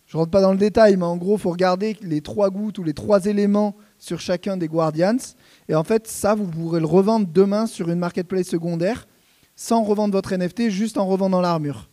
je 0.06 0.18
rentre 0.18 0.32
pas 0.32 0.42
dans 0.42 0.52
le 0.52 0.58
détail, 0.58 0.98
mais 0.98 1.06
en 1.06 1.16
gros, 1.16 1.36
il 1.36 1.40
faut 1.40 1.52
regarder 1.52 1.98
les 2.02 2.20
trois 2.20 2.50
gouttes 2.50 2.78
ou 2.80 2.84
les 2.84 2.94
trois 2.94 3.26
éléments 3.26 3.76
sur 3.98 4.20
chacun 4.20 4.58
des 4.58 4.68
Guardians. 4.68 5.18
Et 5.70 5.76
en 5.76 5.86
fait, 5.86 6.08
ça, 6.08 6.36
vous 6.36 6.48
pourrez 6.48 6.82
le 6.82 6.86
revendre 6.86 7.28
demain 7.32 7.66
sur 7.66 7.90
une 7.90 8.00
marketplace 8.00 8.48
secondaire 8.48 9.08
sans 9.56 9.84
revendre 9.84 10.14
votre 10.14 10.36
NFT, 10.36 10.70
juste 10.70 10.98
en 10.98 11.08
revendant 11.08 11.42
l'armure. 11.42 11.90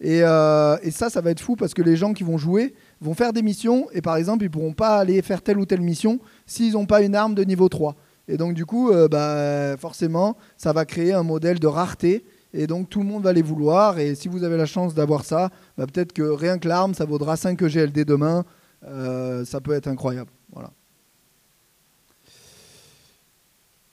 Et, 0.00 0.20
euh, 0.22 0.76
et, 0.82 0.90
ça, 0.90 1.10
ça 1.10 1.20
va 1.20 1.30
être 1.30 1.40
fou 1.40 1.56
parce 1.56 1.74
que 1.74 1.82
les 1.82 1.96
gens 1.96 2.12
qui 2.12 2.24
vont 2.24 2.38
jouer 2.38 2.74
vont 3.00 3.14
faire 3.14 3.32
des 3.32 3.42
missions 3.42 3.88
et 3.92 4.00
par 4.00 4.16
exemple, 4.16 4.44
ils 4.44 4.50
pourront 4.50 4.72
pas 4.72 4.96
aller 4.96 5.20
faire 5.22 5.42
telle 5.42 5.58
ou 5.58 5.66
telle 5.66 5.80
mission 5.80 6.18
s'ils 6.46 6.72
n'ont 6.72 6.86
pas 6.86 7.02
une 7.02 7.14
arme 7.14 7.34
de 7.34 7.44
niveau 7.44 7.68
3. 7.68 7.94
Et 8.28 8.36
donc, 8.36 8.54
du 8.54 8.66
coup, 8.66 8.90
euh, 8.90 9.08
bah, 9.08 9.76
forcément, 9.76 10.36
ça 10.56 10.72
va 10.72 10.84
créer 10.84 11.12
un 11.12 11.22
modèle 11.22 11.58
de 11.58 11.66
rareté 11.66 12.24
et 12.52 12.66
donc 12.66 12.88
tout 12.88 13.00
le 13.00 13.06
monde 13.06 13.22
va 13.22 13.32
les 13.32 13.42
vouloir. 13.42 13.98
Et 13.98 14.14
si 14.14 14.28
vous 14.28 14.44
avez 14.44 14.56
la 14.56 14.66
chance 14.66 14.94
d'avoir 14.94 15.24
ça, 15.24 15.50
bah, 15.76 15.86
peut-être 15.86 16.12
que 16.12 16.22
rien 16.22 16.58
que 16.58 16.68
l'arme, 16.68 16.94
ça 16.94 17.04
vaudra 17.04 17.36
5 17.36 17.62
GLD 17.62 18.04
demain. 18.04 18.44
Euh, 18.84 19.44
ça 19.44 19.60
peut 19.60 19.72
être 19.72 19.88
incroyable. 19.88 20.30
Voilà. 20.52 20.70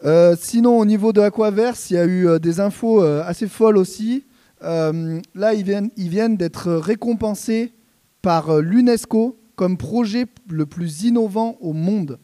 Euh, 0.04 0.36
sinon, 0.40 0.80
au 0.80 0.86
niveau 0.86 1.14
de 1.14 1.22
Aquaverse, 1.22 1.92
il 1.92 1.94
y 1.94 1.98
a 1.98 2.06
eu 2.06 2.40
des 2.40 2.60
infos 2.60 3.02
assez 3.02 3.48
folles 3.48 3.78
aussi. 3.78 4.26
là, 4.62 5.54
ils 5.54 5.64
viennent, 5.64 5.92
ils 5.96 6.10
viennent 6.10 6.38
d'être 6.38 6.72
récompensés 6.74 7.74
par 8.24 8.60
l'UNESCO 8.60 9.38
comme 9.56 9.78
projet 9.78 10.26
le 10.50 10.66
plus 10.66 11.04
innovant 11.04 11.58
au 11.62 11.74
monde. 11.74 12.18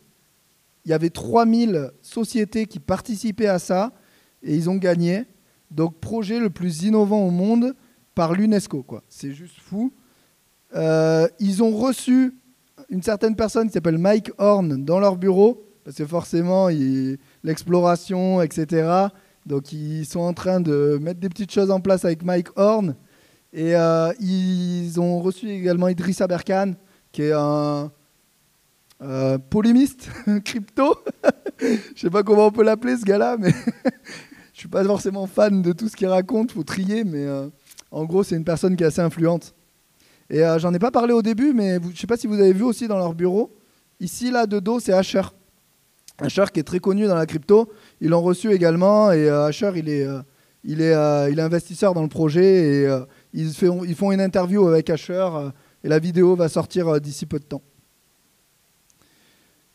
Il 0.86 0.90
y 0.90 0.94
avait 0.94 1.12
3000 1.12 1.92
sociétés 2.02 2.66
qui 2.66 2.80
participaient 2.80 3.48
à 3.48 3.60
ça 3.60 3.94
et 4.42 4.56
ils 4.56 4.68
ont 4.72 4.78
gagné. 4.78 5.26
Donc, 5.70 6.00
projet 6.00 6.40
le 6.40 6.50
plus 6.50 6.84
innovant 6.84 7.24
au 7.28 7.30
monde 7.30 7.76
par 8.16 8.34
l'UNESCO. 8.34 8.84
C'est 9.08 9.34
juste 9.34 9.60
fou. 9.60 9.94
ils 10.74 11.62
ont 11.62 11.78
reçu 11.78 12.34
une 12.90 13.04
certaine 13.04 13.36
personne 13.36 13.68
qui 13.68 13.74
s'appelle 13.74 13.98
Mike 13.98 14.32
Horn 14.38 14.84
dans 14.84 15.00
leur 15.00 15.18
bureau, 15.18 15.64
parce 15.84 15.98
que 15.98 16.06
forcément, 16.06 16.70
l'exploration, 17.44 18.42
etc. 18.42 19.10
Donc 19.46 19.72
ils 19.72 20.06
sont 20.06 20.22
en 20.22 20.34
train 20.34 20.62
de 20.62 20.98
mettre 21.02 21.20
des 21.20 21.30
petites 21.30 21.52
choses 21.52 21.72
en 21.72 21.80
place 21.80 22.06
avec 22.06 22.24
Mike 22.24 22.50
Horn. 22.56 22.96
Et 23.52 23.76
euh, 23.76 24.14
ils 24.20 25.00
ont 25.00 25.20
reçu 25.22 25.50
également 25.50 25.88
Idrissa 25.88 26.28
Berkan, 26.28 26.74
qui 27.12 27.24
est 27.24 27.34
un 27.34 27.92
euh, 29.02 29.38
polémiste 29.38 30.10
crypto. 30.44 30.98
Je 31.96 32.00
sais 32.02 32.10
pas 32.10 32.24
comment 32.24 32.48
on 32.48 32.52
peut 32.52 32.64
l'appeler 32.64 32.98
ce 32.98 33.04
gars-là, 33.04 33.38
mais 33.38 33.52
je 34.54 34.60
suis 34.60 34.70
pas 34.70 34.84
forcément 34.84 35.28
fan 35.28 35.62
de 35.62 35.74
tout 35.74 35.90
ce 35.90 35.96
qu'il 35.96 36.08
raconte. 36.08 36.54
Faut 36.54 36.64
trier, 36.64 37.04
mais 37.04 37.26
euh, 37.26 37.48
en 37.92 38.06
gros 38.06 38.24
c'est 38.24 38.36
une 38.36 38.46
personne 38.46 38.78
qui 38.78 38.84
est 38.84 38.88
assez 38.88 39.02
influente. 39.02 39.54
Et 40.30 40.42
j'en 40.58 40.74
ai 40.74 40.80
pas 40.80 40.92
parlé 40.92 41.12
au 41.12 41.24
début, 41.24 41.54
mais 41.54 41.80
je 41.92 42.00
sais 42.00 42.08
pas 42.08 42.16
si 42.16 42.28
vous 42.28 42.36
avez 42.40 42.54
vu 42.54 42.64
aussi 42.64 42.88
dans 42.88 42.98
leur 42.98 43.14
bureau. 43.14 43.58
Ici 44.00 44.32
là 44.32 44.46
de 44.46 44.60
dos 44.60 44.80
c'est 44.80 44.94
Asher. 44.94 45.24
Asher 46.22 46.46
qui 46.54 46.60
est 46.60 46.64
très 46.64 46.80
connu 46.80 47.08
dans 47.08 47.16
la 47.16 47.26
crypto, 47.26 47.72
ils 48.02 48.10
l'ont 48.10 48.22
reçu 48.22 48.52
également 48.52 49.12
et 49.12 49.30
euh, 49.30 49.46
Asher 49.46 49.72
il 49.76 49.90
est, 49.90 50.06
euh, 50.06 50.22
il, 50.64 50.82
est, 50.82 50.94
euh, 50.94 51.30
il 51.30 51.40
est 51.40 51.42
investisseur 51.42 51.94
dans 51.94 52.02
le 52.02 52.10
projet 52.10 52.84
et 52.84 53.00
ils, 53.34 53.54
font 53.54 54.12
une 54.12 54.22
interview 54.22 54.68
avec 54.68 54.90
Asher 54.90 55.30
et 55.84 55.88
la 55.88 56.00
vidéo 56.00 56.36
va 56.36 56.50
sortir 56.50 57.00
d'ici 57.00 57.26
peu 57.26 57.40
de 57.40 57.46
temps. 57.46 57.62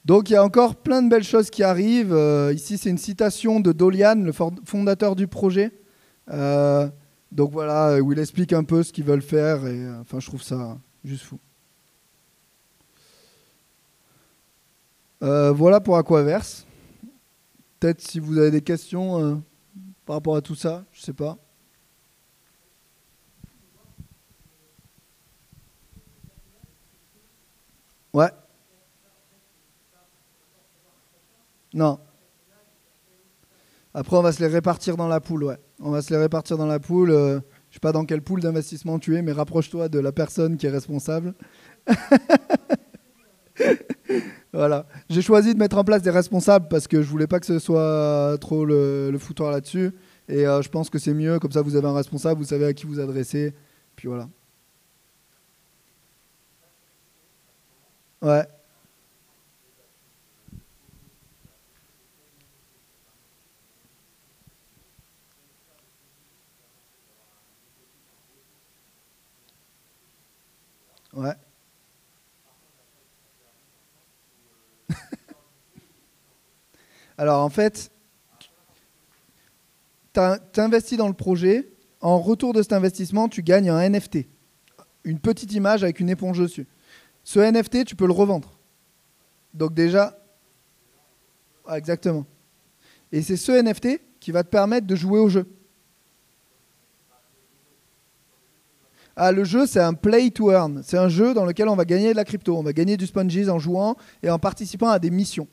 Donc 0.05 0.29
il 0.29 0.35
y 0.35 0.37
a 0.37 0.45
encore 0.45 0.77
plein 0.77 1.03
de 1.03 1.09
belles 1.09 1.25
choses 1.25 1.51
qui 1.51 1.63
arrivent. 1.63 2.17
ici 2.53 2.79
c'est 2.79 2.91
une 2.91 2.99
citation 2.99 3.61
de 3.61 3.73
Dolian, 3.73 4.17
le 4.17 4.33
fondateur 4.33 5.17
du 5.17 5.29
projet. 5.29 5.73
donc 6.29 7.53
voilà, 7.53 8.01
où 8.03 8.13
il 8.13 8.19
explique 8.19 8.53
un 8.53 8.65
peu 8.65 8.83
ce 8.83 8.93
qu'ils 8.93 9.05
veulent 9.05 9.23
faire 9.23 9.67
et 9.67 9.89
enfin 10.01 10.21
je 10.21 10.27
trouve 10.27 10.43
ça 10.43 10.79
juste 11.05 11.25
fou. 11.25 11.39
Euh, 15.25 15.53
voilà 15.53 15.81
pour 15.81 15.97
Aquaverse. 15.97 16.67
Peut-être 17.81 18.03
si 18.03 18.21
vous 18.21 18.39
avez 18.39 18.51
des 18.51 18.61
questions 18.61 19.25
euh, 19.25 19.35
par 20.05 20.17
rapport 20.17 20.37
à 20.37 20.43
tout 20.43 20.55
ça, 20.55 20.85
je 20.93 21.01
sais 21.01 21.15
pas. 21.15 21.39
Ouais. 28.15 28.31
Non. 31.75 31.99
Après, 33.93 34.17
on 34.17 34.23
va 34.23 34.33
se 34.33 34.41
les 34.41 34.47
répartir 34.47 34.97
dans 34.97 35.09
la 35.09 35.21
poule, 35.21 35.45
ouais. 35.45 35.59
On 35.81 35.91
va 35.91 36.01
se 36.01 36.15
les 36.15 36.21
répartir 36.21 36.57
dans 36.57 36.67
la 36.67 36.79
poule. 36.79 37.11
Euh, 37.11 37.41
je 37.71 37.75
sais 37.75 37.81
pas 37.81 37.91
dans 37.93 38.05
quelle 38.05 38.23
poule 38.23 38.41
d'investissement 38.41 39.01
tu 39.01 39.17
es, 39.17 39.23
mais 39.23 39.33
rapproche-toi 39.33 39.89
de 39.89 39.99
la 39.99 40.13
personne 40.13 40.57
qui 40.57 40.67
est 40.67 40.71
responsable. 40.71 41.35
Voilà. 44.53 44.87
J'ai 45.11 45.21
choisi 45.21 45.53
de 45.53 45.59
mettre 45.59 45.77
en 45.77 45.83
place 45.83 46.03
des 46.03 46.11
responsables 46.11 46.69
parce 46.69 46.87
que 46.87 47.03
je 47.03 47.09
voulais 47.09 47.27
pas 47.27 47.41
que 47.41 47.47
ce 47.47 47.59
soit 47.59 48.39
trop 48.41 48.65
le, 48.65 49.13
foutoir 49.19 49.51
là-dessus. 49.51 49.91
Et 50.29 50.47
euh, 50.47 50.63
je 50.63 50.69
pense 50.69 50.91
que 50.91 50.99
c'est 51.01 51.13
mieux, 51.13 51.41
comme 51.41 51.51
ça 51.51 51.61
vous 51.61 51.75
avez 51.75 51.89
un 51.89 51.95
responsable, 51.95 52.39
vous 52.39 52.47
savez 52.47 52.67
à 52.67 52.73
qui 52.73 52.87
vous 52.87 53.01
adresser. 53.01 53.53
Puis 53.97 54.07
voilà. 54.07 54.29
Ouais. 58.25 58.47
Ouais. 71.13 71.35
Alors 77.19 77.45
en 77.45 77.51
fait, 77.51 77.93
tu 80.15 80.97
dans 80.97 81.09
le 81.09 81.13
projet. 81.13 81.69
En 82.01 82.19
retour 82.19 82.55
de 82.55 82.63
cet 82.63 82.73
investissement, 82.73 83.29
tu 83.29 83.43
gagnes 83.43 83.69
un 83.69 83.87
NFT. 83.87 84.27
Une 85.05 85.19
petite 85.19 85.53
image 85.53 85.85
avec 85.85 86.01
une 86.01 86.09
éponge 86.09 86.39
dessus. 86.39 86.67
Ce 87.25 87.41
NFT, 87.41 87.85
tu 87.85 87.97
peux 87.97 88.07
le 88.07 88.13
revendre. 88.13 88.59
Donc 89.55 89.75
déjà, 89.75 90.19
exactement. 91.73 92.27
Et 93.11 93.23
c'est 93.23 93.37
ce 93.37 93.53
NFT 93.53 94.01
qui 94.21 94.31
va 94.31 94.43
te 94.43 94.49
permettre 94.49 94.87
de 94.87 94.95
jouer 94.95 95.19
au 95.19 95.29
jeu. 95.29 95.47
Ah, 99.17 99.31
le 99.31 99.45
jeu, 99.45 99.67
c'est 99.67 99.81
un 99.81 99.95
play 99.95 100.31
to 100.31 100.51
earn. 100.51 100.83
C'est 100.83 100.99
un 100.99 101.09
jeu 101.09 101.35
dans 101.35 101.45
lequel 101.45 101.69
on 101.69 101.77
va 101.77 101.85
gagner 101.85 102.11
de 102.11 102.17
la 102.17 102.25
crypto. 102.25 102.57
On 102.57 102.63
va 102.63 102.73
gagner 102.73 102.97
du 102.97 103.07
sponges 103.07 103.49
en 103.49 103.59
jouant 103.59 103.97
et 104.23 104.31
en 104.31 104.39
participant 104.39 104.89
à 104.89 104.99
des 104.99 105.11
missions. 105.11 105.47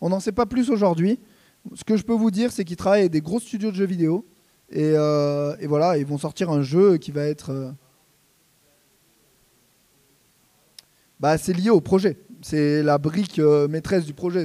On 0.00 0.08
n'en 0.08 0.20
sait 0.20 0.32
pas 0.32 0.46
plus 0.46 0.68
aujourd'hui. 0.68 1.20
Ce 1.74 1.84
que 1.84 1.96
je 1.96 2.02
peux 2.02 2.12
vous 2.12 2.32
dire, 2.32 2.50
c'est 2.50 2.64
qu'ils 2.64 2.76
travaillent 2.76 3.02
avec 3.02 3.12
des 3.12 3.20
gros 3.20 3.38
studios 3.38 3.70
de 3.70 3.76
jeux 3.76 3.86
vidéo. 3.86 4.26
Et, 4.70 4.92
euh, 4.96 5.54
voilà, 5.62 5.96
ils 5.96 6.06
vont 6.06 6.18
sortir 6.18 6.50
un 6.50 6.62
jeu 6.62 6.96
qui 6.96 7.12
va 7.12 7.24
être. 7.24 7.50
Euh, 7.50 7.70
bah, 11.20 11.38
c'est 11.38 11.52
lié 11.52 11.70
au 11.70 11.80
projet. 11.80 12.18
C'est 12.42 12.82
la 12.82 12.98
brique 12.98 13.38
euh, 13.38 13.68
maîtresse 13.68 14.04
du 14.04 14.14
projet. 14.14 14.44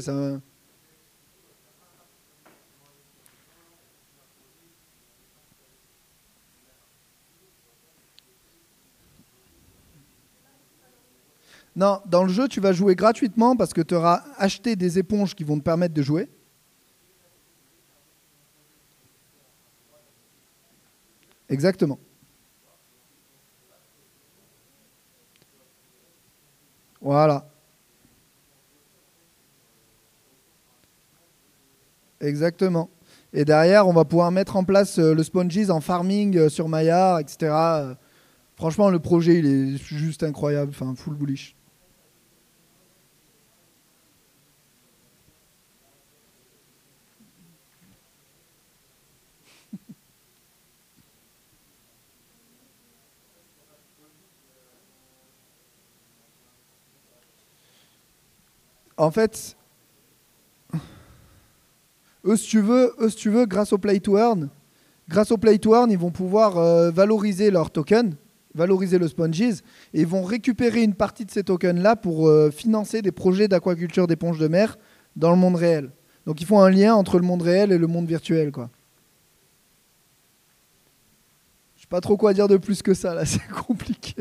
Non, 11.75 12.01
dans 12.05 12.23
le 12.23 12.33
jeu, 12.33 12.47
tu 12.47 12.59
vas 12.59 12.73
jouer 12.73 12.95
gratuitement 12.95 13.55
parce 13.55 13.73
que 13.73 13.81
tu 13.81 13.95
auras 13.95 14.23
acheté 14.38 14.75
des 14.75 14.99
éponges 14.99 15.35
qui 15.35 15.43
vont 15.43 15.57
te 15.57 15.63
permettre 15.63 15.93
de 15.93 16.01
jouer. 16.01 16.29
Exactement. 21.47 21.99
Voilà. 27.01 27.48
Exactement. 32.22 32.89
Et 33.32 33.46
derrière, 33.46 33.88
on 33.88 33.94
va 33.94 34.06
pouvoir 34.06 34.32
mettre 34.32 34.56
en 34.56 34.63
place 34.63 35.00
euh, 35.00 35.13
le 35.13 35.24
Sponges 35.24 35.70
en 35.70 35.82
farming 35.82 36.36
euh, 36.38 36.50
sur 36.50 36.68
Maya, 36.68 37.20
etc. 37.22 37.53
Franchement, 38.56 38.89
le 38.89 39.00
projet, 39.00 39.38
il 39.39 39.46
est 39.46 39.77
juste 39.77 40.24
incroyable. 40.24 40.72
Enfin, 40.72 40.94
full 40.96 41.15
bullish. 41.15 41.56
En 59.00 59.12
fait, 59.12 59.56
eux, 62.25 62.36
si 62.36 62.48
tu 62.48 62.60
veux, 62.60 63.46
grâce 63.46 63.72
au 63.72 63.77
Play 63.77 64.01
to 64.01 64.18
Earn, 64.18 64.50
grâce 65.08 65.32
au 65.32 65.38
Play 65.38 65.58
to 65.58 65.88
ils 65.88 65.98
vont 65.98 66.12
pouvoir 66.12 66.58
euh, 66.58 66.91
valoriser 66.91 67.50
leurs 67.50 67.72
tokens, 67.72 68.13
valoriser 68.53 68.98
le 68.98 69.08
Sponges, 69.08 69.41
et 69.41 69.62
ils 69.94 70.06
vont 70.06 70.24
récupérer 70.24 70.84
une 70.84 70.96
partie 70.96 71.24
de 71.24 71.32
ces 71.32 71.46
tokens-là 71.46 71.96
pour 71.96 72.27
euh, 72.27 72.51
financer 72.51 73.01
des 73.01 73.13
projets 73.13 73.48
d'aquaculture 73.48 74.06
d'éponges 74.06 74.38
de 74.38 74.50
mer 74.50 74.77
dans 75.15 75.32
le 75.32 75.38
monde 75.38 75.56
réel. 75.56 75.91
Donc 76.25 76.41
ils 76.41 76.46
font 76.46 76.60
un 76.60 76.70
lien 76.70 76.94
entre 76.94 77.20
le 77.20 77.25
monde 77.25 77.41
réel 77.41 77.72
et 77.72 77.77
le 77.77 77.88
monde 77.88 78.06
virtuel, 78.06 78.51
quoi. 78.51 78.70
Je 81.77 81.84
sais 81.84 81.88
pas 81.88 82.01
trop 82.01 82.18
quoi 82.18 82.34
dire 82.34 82.50
de 82.50 82.58
plus 82.58 82.82
que 82.82 82.94
ça, 82.94 83.13
là, 83.13 83.24
c'est 83.25 83.48
compliqué. 83.48 84.15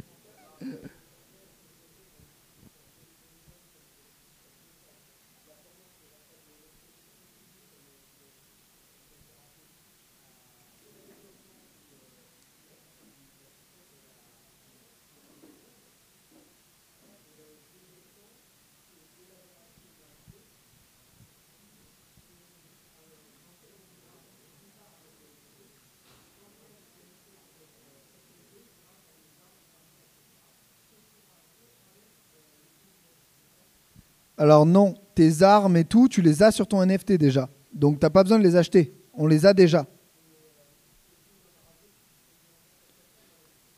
Alors 34.38 34.64
non, 34.64 34.94
tes 35.16 35.42
armes 35.42 35.76
et 35.76 35.84
tout, 35.84 36.08
tu 36.08 36.22
les 36.22 36.44
as 36.44 36.52
sur 36.52 36.68
ton 36.68 36.84
NFT 36.84 37.14
déjà. 37.14 37.48
Donc 37.74 37.98
t'as 37.98 38.08
pas 38.08 38.22
besoin 38.22 38.38
de 38.38 38.44
les 38.44 38.54
acheter. 38.54 38.94
On 39.12 39.26
les 39.26 39.44
a 39.44 39.52
déjà. 39.52 39.84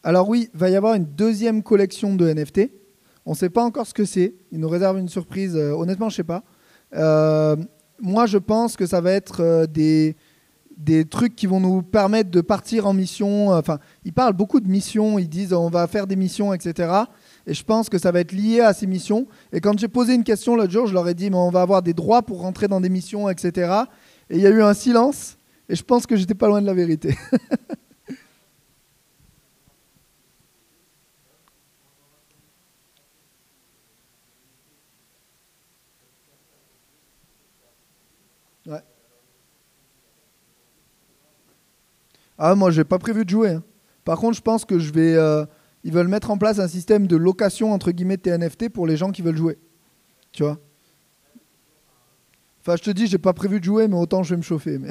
Alors 0.02 0.28
oui, 0.28 0.50
va 0.52 0.68
y 0.68 0.76
avoir 0.76 0.94
une 0.94 1.06
deuxième 1.06 1.62
collection 1.62 2.14
de 2.14 2.30
NFT. 2.30 2.70
On 3.24 3.32
ne 3.32 3.36
sait 3.36 3.50
pas 3.50 3.64
encore 3.64 3.86
ce 3.86 3.94
que 3.94 4.04
c'est. 4.04 4.34
Il 4.52 4.60
nous 4.60 4.68
réserve 4.68 4.98
une 4.98 5.08
surprise. 5.08 5.56
Euh, 5.56 5.72
honnêtement, 5.72 6.08
je 6.08 6.14
ne 6.14 6.16
sais 6.16 6.24
pas. 6.24 6.42
Euh, 6.94 7.56
moi, 8.00 8.26
je 8.26 8.38
pense 8.38 8.76
que 8.76 8.86
ça 8.86 9.00
va 9.00 9.12
être 9.12 9.40
euh, 9.40 9.66
des, 9.66 10.16
des 10.76 11.04
trucs 11.04 11.36
qui 11.36 11.46
vont 11.46 11.60
nous 11.60 11.82
permettre 11.82 12.30
de 12.30 12.40
partir 12.40 12.86
en 12.86 12.94
mission. 12.94 13.50
Enfin, 13.50 13.78
ils 14.04 14.12
parlent 14.12 14.34
beaucoup 14.34 14.60
de 14.60 14.68
missions. 14.68 15.18
Ils 15.18 15.28
disent 15.28 15.52
on 15.52 15.68
va 15.68 15.86
faire 15.86 16.06
des 16.06 16.16
missions, 16.16 16.52
etc. 16.54 16.92
Et 17.46 17.54
je 17.54 17.64
pense 17.64 17.88
que 17.88 17.98
ça 17.98 18.12
va 18.12 18.20
être 18.20 18.32
lié 18.32 18.60
à 18.60 18.72
ces 18.72 18.86
missions. 18.86 19.26
Et 19.52 19.60
quand 19.60 19.78
j'ai 19.78 19.88
posé 19.88 20.14
une 20.14 20.24
question 20.24 20.56
l'autre 20.56 20.72
jour, 20.72 20.86
je 20.86 20.94
leur 20.94 21.08
ai 21.08 21.14
dit, 21.14 21.30
mais 21.30 21.36
on 21.36 21.50
va 21.50 21.62
avoir 21.62 21.82
des 21.82 21.94
droits 21.94 22.22
pour 22.22 22.40
rentrer 22.40 22.68
dans 22.68 22.80
des 22.80 22.88
missions, 22.88 23.28
etc. 23.28 23.72
Et 24.28 24.36
il 24.36 24.42
y 24.42 24.46
a 24.46 24.50
eu 24.50 24.62
un 24.62 24.74
silence. 24.74 25.36
Et 25.68 25.76
je 25.76 25.82
pense 25.82 26.06
que 26.06 26.16
j'étais 26.16 26.34
pas 26.34 26.48
loin 26.48 26.60
de 26.60 26.66
la 26.66 26.74
vérité. 26.74 27.16
ouais. 38.66 38.82
Ah, 42.36 42.54
moi, 42.54 42.70
j'ai 42.70 42.84
pas 42.84 42.98
prévu 42.98 43.24
de 43.24 43.30
jouer. 43.30 43.50
Hein. 43.50 43.62
Par 44.04 44.18
contre, 44.18 44.36
je 44.36 44.42
pense 44.42 44.64
que 44.64 44.78
je 44.78 44.92
vais. 44.92 45.14
Euh, 45.14 45.44
ils 45.84 45.92
veulent 45.92 46.08
mettre 46.08 46.30
en 46.30 46.38
place 46.38 46.58
un 46.58 46.68
système 46.68 47.06
de 47.06 47.16
location 47.16 47.72
entre 47.72 47.90
guillemets 47.90 48.18
TNFT 48.18 48.68
pour 48.68 48.86
les 48.86 48.96
gens 48.96 49.10
qui 49.10 49.22
veulent 49.22 49.36
jouer. 49.36 49.58
Tu 50.32 50.42
vois? 50.42 50.58
Enfin, 52.60 52.76
je 52.76 52.82
te 52.82 52.90
dis, 52.90 53.06
j'ai 53.06 53.18
pas 53.18 53.32
prévu 53.32 53.58
de 53.58 53.64
jouer, 53.64 53.88
mais 53.88 53.96
autant 53.96 54.22
je 54.22 54.34
vais 54.34 54.36
me 54.36 54.42
chauffer. 54.42 54.78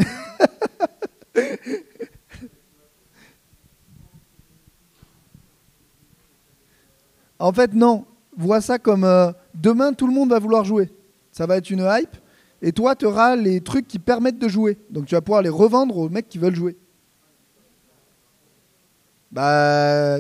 En 7.40 7.54
fait, 7.54 7.74
non. 7.74 8.06
Vois 8.38 8.62
ça 8.62 8.78
comme 8.78 9.04
euh, 9.04 9.32
demain, 9.56 9.94
tout 9.94 10.08
le 10.08 10.14
monde 10.14 10.30
va 10.30 10.40
vouloir 10.40 10.64
jouer. 10.64 10.92
Ça 11.32 11.46
va 11.46 11.58
être 11.58 11.70
une 11.70 11.88
hype. 11.90 12.16
Et 12.62 12.74
toi, 12.74 12.96
tu 12.96 13.06
auras 13.06 13.36
les 13.36 13.62
trucs 13.62 13.88
qui 13.88 14.00
permettent 14.00 14.40
de 14.40 14.48
jouer. 14.48 14.78
Donc, 14.90 15.06
tu 15.06 15.16
vas 15.16 15.22
pouvoir 15.22 15.42
les 15.42 15.50
revendre 15.50 15.98
aux 15.98 16.10
mecs 16.10 16.28
qui 16.28 16.38
veulent 16.38 16.56
jouer. 16.56 16.78
Bah, 19.32 20.18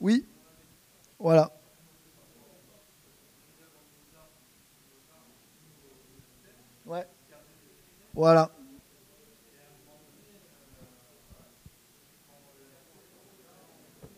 oui. 0.00 0.26
Voilà. 1.18 1.50
Ouais. 6.86 7.06
Voilà. 8.14 8.50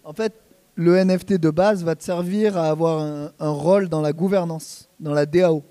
En 0.04 0.12
fait, 0.12 0.34
le 0.74 1.04
NFT 1.04 1.34
de 1.34 1.50
base 1.50 1.84
va 1.84 1.94
te 1.96 2.02
servir 2.02 2.56
à 2.56 2.68
avoir 2.68 3.00
un, 3.38 3.50
rôle 3.50 3.88
dans 3.88 4.00
la 4.00 4.12
gouvernance, 4.12 4.88
dans 5.00 5.12
la 5.12 5.26
DAO. 5.26 5.64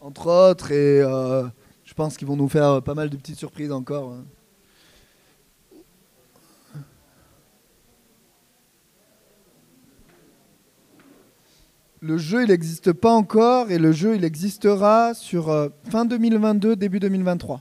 Entre 0.00 0.26
autres, 0.28 0.72
et 0.72 1.02
euh, 1.02 1.46
je 1.84 1.92
pense 1.94 2.16
qu'ils 2.16 2.26
vont 2.26 2.36
nous 2.36 2.48
faire 2.48 2.82
pas 2.82 2.94
mal 2.94 3.10
de 3.10 3.16
petites 3.16 3.38
surprises 3.38 3.72
encore. 3.72 4.14
Le 12.00 12.16
jeu, 12.16 12.42
il 12.44 12.48
n'existe 12.48 12.92
pas 12.92 13.12
encore 13.12 13.70
et 13.70 13.78
le 13.78 13.90
jeu, 13.90 14.14
il 14.14 14.24
existera 14.24 15.14
sur 15.14 15.48
euh, 15.48 15.68
fin 15.90 16.04
2022, 16.04 16.76
début 16.76 17.00
2023. 17.00 17.60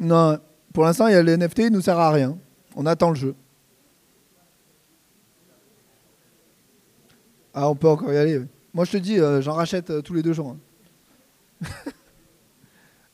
Non, 0.00 0.38
pour 0.72 0.84
l'instant, 0.84 1.06
il 1.08 1.12
y 1.12 1.16
a 1.16 1.22
le 1.22 1.36
NFT, 1.36 1.58
il 1.58 1.70
nous 1.70 1.80
sert 1.80 1.98
à 1.98 2.10
rien. 2.10 2.36
On 2.74 2.86
attend 2.86 3.10
le 3.10 3.16
jeu. 3.16 3.34
Ah, 7.54 7.68
on 7.68 7.74
peut 7.74 7.88
encore 7.88 8.12
y 8.12 8.16
aller. 8.16 8.40
Moi, 8.74 8.84
je 8.84 8.92
te 8.92 8.96
dis, 8.96 9.18
euh, 9.18 9.40
j'en 9.40 9.54
rachète 9.54 9.90
euh, 9.90 10.02
tous 10.02 10.14
les 10.14 10.22
deux 10.22 10.32
jours. 10.32 10.56
Hein. 11.60 11.66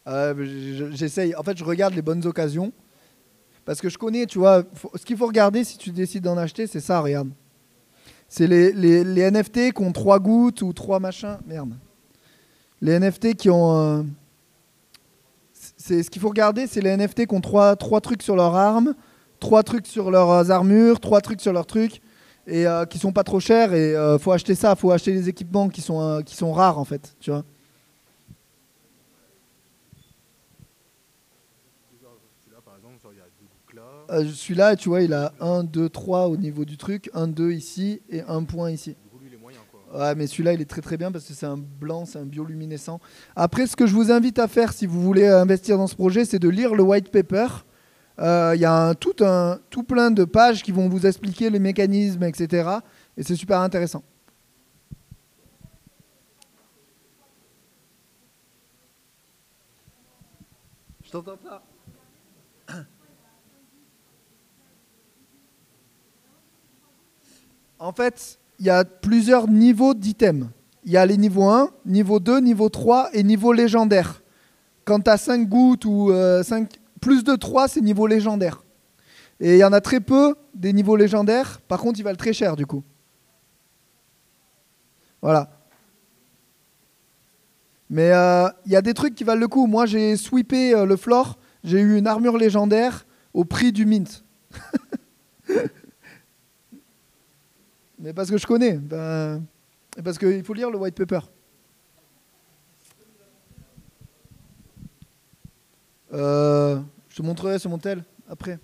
J'essaye. 0.92 1.35
En 1.35 1.42
fait, 1.42 1.57
je 1.57 1.64
regarde 1.64 1.94
les 1.94 2.03
bonnes 2.03 2.27
occasions. 2.27 2.73
Parce 3.64 3.81
que 3.81 3.88
je 3.88 3.96
connais, 3.96 4.27
tu 4.27 4.38
vois, 4.38 4.62
ce 4.94 5.05
qu'il 5.05 5.16
faut 5.16 5.27
regarder 5.27 5.64
si 5.64 5.79
tu 5.79 5.90
décides 5.90 6.24
d'en 6.24 6.37
acheter, 6.37 6.66
c'est 6.66 6.81
ça, 6.81 7.00
regarde. 7.00 7.31
C'est 8.29 8.46
les, 8.46 8.72
les, 8.72 9.31
NFT 9.31 9.72
qui 9.72 9.83
ont 9.83 9.92
trois 9.92 10.18
gouttes 10.18 10.62
ou 10.62 10.72
trois 10.72 10.98
machins. 10.98 11.38
Merde. 11.46 11.74
Les 12.81 12.98
NFT 12.98 13.35
qui 13.35 13.48
ont. 13.48 13.77
Euh, 13.77 14.03
ce 15.79 16.11
qu'il 16.11 16.20
faut 16.20 16.29
regarder, 16.29 16.66
c'est 16.66 16.81
les 16.81 16.96
NFT 16.96 17.27
qui 17.27 17.35
ont 17.35 17.40
trois, 17.40 17.77
trois 17.77 18.00
trucs 18.00 18.22
sur 18.22 18.37
leur 18.37 18.55
arme, 18.55 18.94
trois 19.40 19.62
trucs 19.62 19.87
sur 19.87 20.11
leurs 20.11 20.50
armures, 20.50 21.00
trois 21.00 21.20
trucs 21.20 21.40
sur 21.40 21.53
leurs 21.53 21.66
trucs, 21.66 22.00
et 22.46 22.66
euh, 22.66 22.85
qui 22.87 22.98
sont 22.98 23.12
pas 23.12 23.24
trop 23.24 23.40
chers. 23.40 23.72
Et 23.72 23.94
euh, 23.94 24.18
faut 24.18 24.33
acheter 24.33 24.55
ça, 24.55 24.74
faut 24.74 24.90
acheter 24.90 25.12
les 25.12 25.29
équipements 25.29 25.68
qui 25.68 25.81
sont, 25.81 26.22
qui 26.24 26.35
sont 26.35 26.53
rares 26.53 26.79
en 26.79 26.85
fait, 26.85 27.14
tu 27.20 27.31
vois. 27.31 27.44
Euh, 34.14 34.24
celui-là, 34.33 34.77
tu 34.77 34.88
vois, 34.88 35.03
il 35.03 35.12
a 35.12 35.33
1, 35.40 35.64
2, 35.64 35.88
3 35.88 36.29
au 36.29 36.37
niveau 36.37 36.64
du 36.64 36.77
truc, 36.77 37.11
1, 37.14 37.27
2 37.27 37.50
ici 37.53 38.00
et 38.09 38.22
un 38.22 38.44
point 38.44 38.70
ici. 38.70 38.96
Ouais, 39.92 40.14
mais 40.16 40.27
celui-là, 40.27 40.55
il 40.55 40.61
est 40.61 40.68
très 40.68 40.81
très 40.81 40.96
bien 40.96 41.12
parce 41.12 41.24
que 41.24 41.35
c'est 41.35 41.46
un 41.46 41.57
blanc, 41.57 42.05
c'est 42.05 42.18
un 42.18 42.24
bioluminescent. 42.24 43.00
Après, 43.37 43.66
ce 43.66 43.77
que 43.77 43.87
je 43.87 43.94
vous 43.94 44.11
invite 44.11 44.40
à 44.40 44.48
faire 44.48 44.72
si 44.72 44.87
vous 44.87 45.00
voulez 45.00 45.29
investir 45.29 45.79
dans 45.79 45.87
ce 45.87 45.94
projet, 45.94 46.24
c'est 46.24 46.40
de 46.40 46.48
lire 46.48 46.74
le 46.74 46.83
white 46.83 47.11
paper. 47.11 47.46
Euh, 48.18 48.53
il 48.57 48.61
y 48.61 48.64
a 48.64 48.94
tout, 48.94 49.14
un, 49.20 49.59
tout 49.70 49.85
plein 49.85 50.11
de 50.11 50.24
pages 50.24 50.62
qui 50.62 50.72
vont 50.72 50.88
vous 50.88 51.07
expliquer 51.07 51.48
les 51.50 51.61
mécanismes, 51.61 52.24
etc. 52.24 52.68
Et 53.16 53.22
c'est 53.22 53.37
super 53.37 53.61
intéressant. 53.61 54.03
Je 61.05 61.11
t'entends 61.11 61.37
pas. 61.37 61.62
En 67.85 67.92
fait, 67.92 68.38
il 68.61 68.64
y 68.64 68.70
a 68.70 68.83
plusieurs 68.83 69.47
niveaux 69.47 69.92
d'items. 69.92 70.49
Il 70.85 70.92
y 70.92 70.97
a 70.97 71.05
les 71.05 71.18
niveaux 71.18 71.51
1, 71.51 71.68
niveau 71.85 72.18
2, 72.18 72.40
niveau 72.40 72.70
3 72.70 73.11
et 73.12 73.23
niveau 73.23 73.53
légendaire. 73.53 74.23
Quand 74.87 75.01
tu 75.01 75.11
as 75.11 75.18
5 75.18 75.47
gouttes 75.47 75.85
ou 75.85 76.09
5, 76.09 76.14
euh, 76.14 76.66
plus 77.03 77.25
de 77.25 77.37
3, 77.37 77.68
c'est 77.68 77.83
niveau 77.83 78.07
légendaire. 78.07 78.64
Et 79.38 79.57
il 79.57 79.59
y 79.59 79.64
en 79.64 79.73
a 79.75 79.83
très 79.83 80.01
peu 80.01 80.35
des 80.55 80.73
niveaux 80.73 80.97
légendaires. 80.97 81.61
Par 81.68 81.79
contre, 81.79 82.01
ils 82.01 82.03
valent 82.03 82.16
très 82.16 82.33
cher 82.33 82.57
du 82.57 82.64
coup. 82.64 82.83
Voilà. 85.20 85.51
Mais 87.90 88.12
euh, 88.12 88.49
il 88.64 88.73
y 88.73 88.77
a 88.77 88.83
des 88.83 88.94
trucs 88.94 89.14
qui 89.14 89.25
valent 89.25 89.42
le 89.42 89.49
coup. 89.49 89.66
Moi, 89.66 89.85
j'ai 89.85 90.16
sweepé 90.16 90.75
euh, 90.75 90.87
le 90.87 90.97
floor. 90.97 91.38
j'ai 91.62 91.81
eu 91.81 91.99
une 91.99 92.07
armure 92.07 92.38
légendaire 92.38 93.05
au 93.35 93.44
prix 93.44 93.73
du 93.73 93.85
mint. 93.85 94.25
Mais 98.05 98.12
parce 98.12 98.31
que 98.31 98.37
je 98.37 98.47
connais. 98.47 98.75
Ben, 98.75 99.43
parce 100.05 100.19
qu'il 100.19 100.45
faut 100.45 100.53
lire 100.53 100.71
le 100.71 100.77
white 100.77 100.95
paper. 100.95 101.21
Euh, 106.12 106.79
je 107.09 107.17
te 107.17 107.23
montrerai 107.23 107.59
sur 107.59 107.71
mon 107.71 107.79
tel 107.79 108.05
après. 108.29 108.59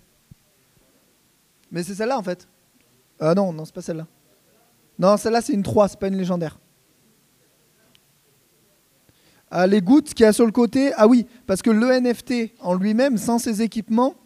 Mais 1.73 1.83
c'est 1.83 1.95
celle-là 1.95 2.19
en 2.19 2.23
fait. 2.23 2.47
Ah 3.19 3.35
non, 3.35 3.51
non, 3.51 3.65
c'est 3.65 3.75
pas 3.75 3.81
celle-là. 3.81 4.07
Non, 4.99 5.17
celle-là 5.17 5.41
c'est 5.41 5.55
une 5.55 5.63
3, 5.63 5.89
c'est 5.89 5.99
pas 5.99 6.09
une 6.09 6.19
légendaire. 6.19 6.59
Ah, 9.51 9.67
les 9.67 9.81
gouttes 9.81 10.13
qui 10.13 10.23
y 10.23 10.27
a 10.27 10.35
sur 10.35 10.45
le 10.45 10.53
côté, 10.53 10.93
ah 10.97 11.09
oui, 11.09 11.27
parce 11.47 11.63
que 11.63 11.71
le 11.71 11.99
NFT 11.99 12.53
en 12.61 12.75
lui-même, 12.75 13.17
sans 13.17 13.39
ses 13.39 13.63
équipements, 13.63 14.17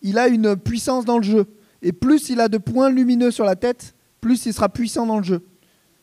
il 0.00 0.16
a 0.16 0.28
une 0.28 0.54
puissance 0.56 1.04
dans 1.04 1.18
le 1.18 1.24
jeu. 1.24 1.46
Et 1.82 1.92
plus 1.92 2.28
il 2.28 2.40
a 2.40 2.48
de 2.48 2.58
points 2.58 2.88
lumineux 2.88 3.32
sur 3.32 3.44
la 3.44 3.56
tête, 3.56 3.96
plus 4.20 4.46
il 4.46 4.52
sera 4.52 4.68
puissant 4.68 5.06
dans 5.06 5.18
le 5.18 5.24
jeu. 5.24 5.46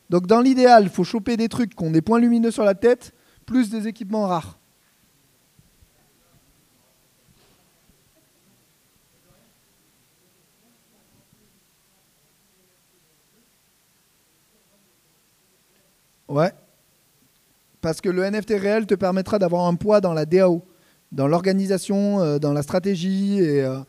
Donc 0.10 0.28
dans 0.28 0.42
l'idéal, 0.42 0.84
il 0.84 0.90
faut 0.90 1.04
choper 1.04 1.38
des 1.38 1.50
trucs 1.50 1.76
qui 1.76 1.84
ont 1.84 1.92
des 1.92 2.02
points 2.02 2.20
lumineux 2.20 2.52
sur 2.52 2.64
la 2.64 2.76
tête, 2.76 3.14
plus 3.46 3.70
des 3.70 3.88
équipements 3.88 4.28
rares. 4.28 4.58
Ouais. 16.28 16.52
Parce 17.82 18.02
que 18.02 18.10
le 18.10 18.30
NFT 18.30 18.52
réel 18.60 18.86
te 18.86 18.96
permettra 18.96 19.40
d'avoir 19.40 19.66
un 19.66 19.76
poids 19.76 20.02
dans 20.02 20.14
la 20.14 20.26
DAO, 20.26 20.66
dans 21.12 21.28
l'organisation, 21.28 22.20
euh, 22.20 22.40
dans 22.40 22.52
la 22.54 22.62
stratégie 22.62 23.40
et, 23.40 23.64
euh, 23.64 23.80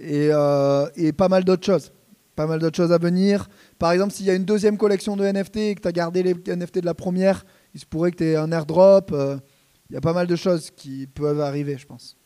euh, 0.00 0.88
et, 0.96 1.12
pas 1.12 1.28
mal 1.28 1.44
d'autres 1.44 1.66
choses. 1.66 1.92
Pas 2.36 2.46
mal 2.46 2.60
d'autres 2.60 2.76
choses 2.76 2.92
à 2.92 2.98
venir. 2.98 3.48
Par 3.78 3.90
exemple, 3.90 4.12
s'il 4.12 4.26
y 4.26 4.30
a 4.30 4.34
une 4.34 4.44
deuxième 4.44 4.76
collection 4.76 5.16
de 5.16 5.24
NFT 5.24 5.56
et 5.56 5.74
que 5.74 5.80
tu 5.80 5.88
as 5.88 5.92
gardé 5.92 6.22
les 6.22 6.34
NFT 6.34 6.78
de 6.78 6.86
la 6.86 6.94
première, 6.94 7.44
il 7.74 7.80
se 7.80 7.86
pourrait 7.86 8.12
que 8.12 8.18
tu 8.18 8.24
aies 8.24 8.36
un 8.36 8.52
airdrop. 8.52 9.10
Il 9.88 9.94
y 9.94 9.96
a 9.96 10.00
pas 10.00 10.12
mal 10.12 10.26
de 10.26 10.36
choses 10.36 10.70
qui 10.70 11.06
peuvent 11.06 11.40
arriver, 11.40 11.78
je 11.78 11.86
pense. 11.86 12.16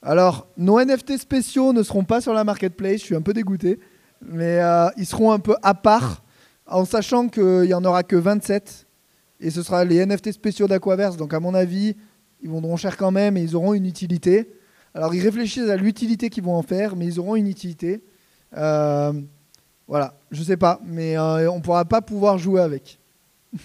Alors, 0.00 0.48
nos 0.56 0.80
NFT 0.80 1.18
spéciaux 1.18 1.72
ne 1.72 1.82
seront 1.82 2.04
pas 2.04 2.20
sur 2.20 2.34
la 2.34 2.44
marketplace, 2.44 3.00
je 3.00 3.04
suis 3.04 3.14
un 3.14 3.22
peu 3.22 3.32
dégoûté, 3.32 3.78
mais 4.20 4.60
ils 4.96 5.06
seront 5.06 5.32
un 5.32 5.38
peu 5.38 5.56
à 5.62 5.74
part 5.74 6.22
en 6.66 6.84
sachant 6.84 7.28
qu'il 7.28 7.62
n'y 7.62 7.74
en 7.74 7.84
aura 7.84 8.02
que 8.04 8.16
27. 8.16 8.86
Et 9.40 9.50
ce 9.50 9.62
sera 9.62 9.84
les 9.84 10.06
NFT 10.06 10.30
spéciaux 10.30 10.68
d'Aquaverse. 10.68 11.16
Donc, 11.16 11.34
à 11.34 11.40
mon 11.40 11.52
avis, 11.52 11.96
ils 12.42 12.48
vendront 12.48 12.76
cher 12.76 12.96
quand 12.96 13.10
même 13.10 13.36
et 13.36 13.42
ils 13.42 13.56
auront 13.56 13.74
une 13.74 13.86
utilité. 13.86 14.52
Alors, 14.94 15.14
ils 15.14 15.22
réfléchissent 15.22 15.70
à 15.70 15.76
l'utilité 15.76 16.28
qu'ils 16.28 16.44
vont 16.44 16.56
en 16.56 16.62
faire, 16.62 16.96
mais 16.96 17.06
ils 17.06 17.18
auront 17.18 17.36
une 17.36 17.46
utilité. 17.46 18.02
Euh, 18.56 19.12
voilà, 19.88 20.14
je 20.30 20.42
sais 20.42 20.56
pas, 20.56 20.80
mais 20.84 21.16
euh, 21.16 21.50
on 21.50 21.56
ne 21.58 21.62
pourra 21.62 21.84
pas 21.84 22.02
pouvoir 22.02 22.38
jouer 22.38 22.60
avec. 22.60 22.98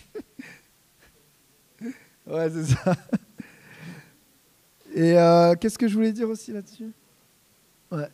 ouais, 2.27 2.49
c'est 2.49 2.65
ça. 2.65 2.95
Et 4.95 5.17
euh, 5.17 5.55
qu'est-ce 5.55 5.77
que 5.77 5.87
je 5.87 5.93
voulais 5.93 6.13
dire 6.13 6.29
aussi 6.29 6.51
là-dessus? 6.51 6.91
Ouais. 7.91 8.09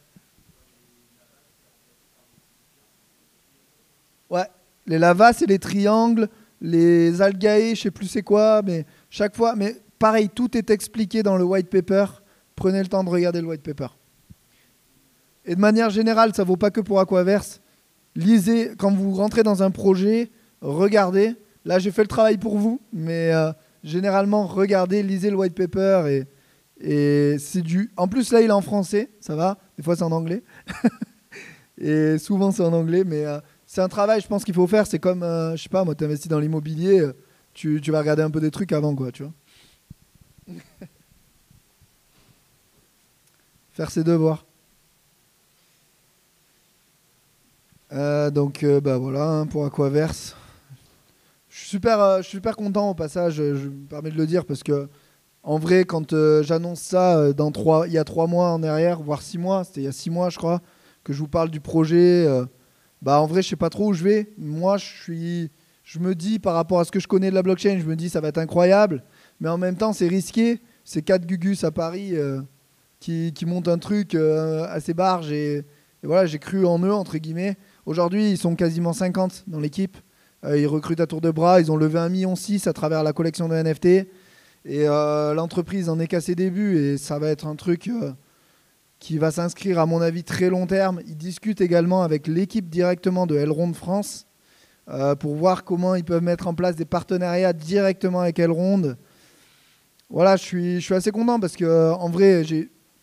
Ouais, 4.30 4.47
les 4.88 4.97
lavas, 4.97 5.34
c'est 5.34 5.45
les 5.45 5.60
triangles, 5.60 6.28
les 6.60 7.21
algae, 7.21 7.76
je 7.76 7.82
sais 7.82 7.91
plus 7.91 8.08
c'est 8.08 8.23
quoi, 8.23 8.63
mais 8.63 8.86
chaque 9.10 9.36
fois, 9.36 9.56
mais 9.56 9.76
pareil, 9.99 10.30
tout 10.30 10.58
est 10.58 10.71
expliqué 10.71 11.21
dans 11.21 11.38
le 11.38 11.43
white 11.43 11.69
paper. 11.69 12.23
Prenez 12.56 12.82
le 12.82 12.88
temps 12.88 13.04
de 13.04 13.10
regarder 13.10 13.42
le 13.42 13.48
white 13.48 13.63
paper. 13.63 13.88
Et 15.46 15.56
de 15.56 15.60
manière 15.60 15.89
générale, 15.89 16.34
ça 16.34 16.44
vaut 16.44 16.58
pas 16.58 16.72
que 16.72 16.82
pour 16.82 17.00
Aquaverse. 17.00 17.62
Lisez, 18.16 18.72
quand 18.78 18.92
vous 18.92 19.13
rentrez 19.13 19.44
dans 19.44 19.63
un 19.63 19.72
projet, 19.72 20.32
regardez. 20.62 21.36
Là, 21.66 21.80
j'ai 21.80 21.92
fait 21.92 22.04
le 22.04 22.08
travail 22.08 22.38
pour 22.38 22.58
vous, 22.58 22.82
mais 22.92 23.34
euh, 23.34 23.52
généralement, 23.84 24.46
regardez, 24.46 25.04
lisez 25.04 25.30
le 25.30 25.38
white 25.38 25.56
paper 25.56 26.24
et, 26.80 27.38
c'est 27.39 27.62
du. 27.62 27.92
En 27.96 28.08
plus, 28.08 28.32
là, 28.32 28.42
il 28.42 28.50
est 28.50 28.52
en 28.52 28.62
français, 28.62 29.10
ça 29.22 29.36
va. 29.36 29.58
Des 29.78 29.84
fois, 29.84 29.96
c'est 29.96 30.04
en 30.04 30.12
anglais. 30.12 30.44
et 31.78 32.18
souvent, 32.18 32.52
c'est 32.52 32.63
en 32.63 32.74
anglais, 32.74 33.04
mais 33.06 33.26
euh, 33.26 33.39
c'est 33.74 33.82
un 33.82 33.88
travail, 33.88 34.22
je 34.22 34.28
pense 34.28 34.44
qu'il 34.44 34.54
faut 34.54 34.68
faire. 34.68 34.86
C'est 34.86 35.00
comme, 35.00 35.24
euh, 35.24 35.56
je 35.56 35.63
sais 35.63 35.70
pas, 35.70 35.84
moi, 35.84 35.96
tu 35.96 36.04
investis 36.04 36.28
dans 36.28 36.39
l'immobilier, 36.39 37.00
euh, 37.00 37.13
tu, 37.54 37.80
vas 37.89 38.00
regarder 38.00 38.22
un 38.22 38.30
peu 38.30 38.39
des 38.39 38.52
trucs 38.52 38.72
avant, 38.72 38.94
quoi, 38.96 39.12
tu 39.12 39.24
vois. 39.24 39.34
Faire 43.74 43.92
ses 43.92 44.04
devoirs. 44.04 44.46
Euh, 47.92 48.32
donc, 48.32 48.66
bah 48.84 48.98
voilà, 48.98 49.30
hein, 49.30 49.46
pour 49.46 49.66
Aquaverse. 49.66 50.36
Je 51.50 51.60
suis 51.60 51.68
super, 51.68 52.18
je 52.18 52.24
suis 52.24 52.38
super 52.38 52.56
content 52.56 52.90
au 52.90 52.96
passage, 52.96 53.36
je 53.36 53.68
me 53.68 53.86
permets 53.88 54.10
de 54.10 54.18
le 54.18 54.26
dire, 54.26 54.46
parce 54.46 54.64
que 54.64 54.88
en 55.44 55.60
vrai, 55.60 55.86
quand 55.86 56.16
j'annonce 56.42 56.80
ça 56.80 57.34
dans 57.34 57.52
trois, 57.52 57.86
il 57.88 57.94
y 57.94 57.98
a 58.00 58.04
trois 58.04 58.26
mois 58.26 58.52
en 58.52 58.64
arrière, 58.64 59.02
voire 59.02 59.22
six 59.22 59.38
mois, 59.38 59.64
c'était 59.64 59.82
il 59.82 59.84
y 59.84 59.88
a 59.88 59.92
six 59.92 60.10
mois, 60.10 60.30
je 60.30 60.38
crois, 60.38 60.62
que 61.04 61.14
je 61.14 61.20
vous 61.20 61.28
parle 61.28 61.52
du 61.52 61.60
projet 61.60 62.28
bah 63.04 63.20
en 63.20 63.28
vrai, 63.28 63.42
je 63.42 63.50
sais 63.50 63.58
pas 63.58 63.70
trop 63.70 63.90
où 63.90 63.94
je 63.94 64.04
vais. 64.04 64.30
Moi, 64.38 64.78
je 64.78 64.86
suis, 64.86 65.52
je 65.84 66.00
me 66.00 66.16
dis 66.16 66.40
par 66.40 66.54
rapport 66.54 66.80
à 66.80 66.86
ce 66.86 66.92
que 66.92 67.02
je 67.02 67.08
connais 67.08 67.30
de 67.30 67.36
la 67.36 67.44
blockchain, 67.44 67.78
je 67.78 67.86
me 67.86 67.98
dis 67.98 68.10
ça 68.10 68.22
va 68.22 68.30
être 68.30 68.38
incroyable, 68.38 69.04
mais 69.42 69.50
en 69.50 69.58
même 69.58 69.76
temps, 69.76 69.92
c'est 69.92 70.08
risqué. 70.08 70.62
C'est 70.86 71.02
quatre 71.02 71.26
gugus 71.26 71.64
à 71.64 71.72
Paris 71.72 72.16
euh, 72.16 72.42
qui, 73.04 73.46
montent 73.46 73.68
un 73.68 73.78
truc 73.78 74.16
euh, 74.16 74.66
assez 74.70 74.94
barge 74.94 75.32
et, 75.32 75.66
voilà, 76.04 76.26
j'ai 76.26 76.39
cru 76.39 76.66
en 76.66 76.80
eux 76.80 76.94
entre 76.94 77.18
guillemets. 77.18 77.58
Aujourd'hui, 77.86 78.32
ils 78.32 78.38
sont 78.38 78.56
quasiment 78.56 78.92
50 78.92 79.46
dans 79.48 79.60
l'équipe. 79.60 79.98
Euh, 80.44 80.58
ils 80.58 80.68
recrutent 80.68 81.00
à 81.00 81.08
tour 81.08 81.22
de 81.22 81.32
bras. 81.32 81.62
Ils 81.62 81.72
ont 81.72 81.78
levé 81.78 81.98
1,6 82.00 82.10
million 82.10 82.34
à 82.66 82.74
travers 82.74 83.04
la 83.04 83.13
collection 83.13 83.48
de 83.48 83.56
NFT. 83.56 84.08
Et 84.66 84.86
l'entreprise 84.86 85.89
en 85.89 86.00
est 86.00 86.08
qu'à 86.08 86.22
ses 86.22 86.36
débuts 86.36 86.78
et 86.78 86.98
ça 86.98 87.20
va 87.20 87.28
être 87.28 87.48
un 87.48 87.56
truc 87.58 87.89
qui 89.04 89.18
va 89.18 89.30
s'inscrire 89.30 89.78
à 89.78 89.86
mon 89.86 90.00
avis 90.02 90.24
très 90.24 90.50
long 90.50 90.66
terme. 90.68 91.02
Il 91.06 91.18
discute 91.18 91.60
également 91.60 92.04
avec 92.04 92.28
l'équipe 92.28 92.70
directement 92.70 93.28
de 93.28 93.36
Elrond 93.36 93.74
France 93.74 94.26
euh, 94.89 95.16
pour 95.16 95.36
voir 95.36 95.66
comment 95.66 95.96
ils 95.96 96.06
peuvent 96.06 96.24
mettre 96.24 96.48
en 96.48 96.54
place 96.54 96.78
des 96.78 96.86
partenariats 96.86 97.52
directement 97.52 98.22
avec 98.22 98.39
Elrond. 98.39 98.96
Voilà, 100.10 100.38
je 100.38 100.44
suis, 100.44 100.76
je 100.76 100.86
suis 100.86 100.94
assez 100.94 101.12
content 101.12 101.42
parce 101.42 101.58
que 101.58 101.66
euh, 101.66 101.94
en 101.94 102.10
vrai, 102.10 102.46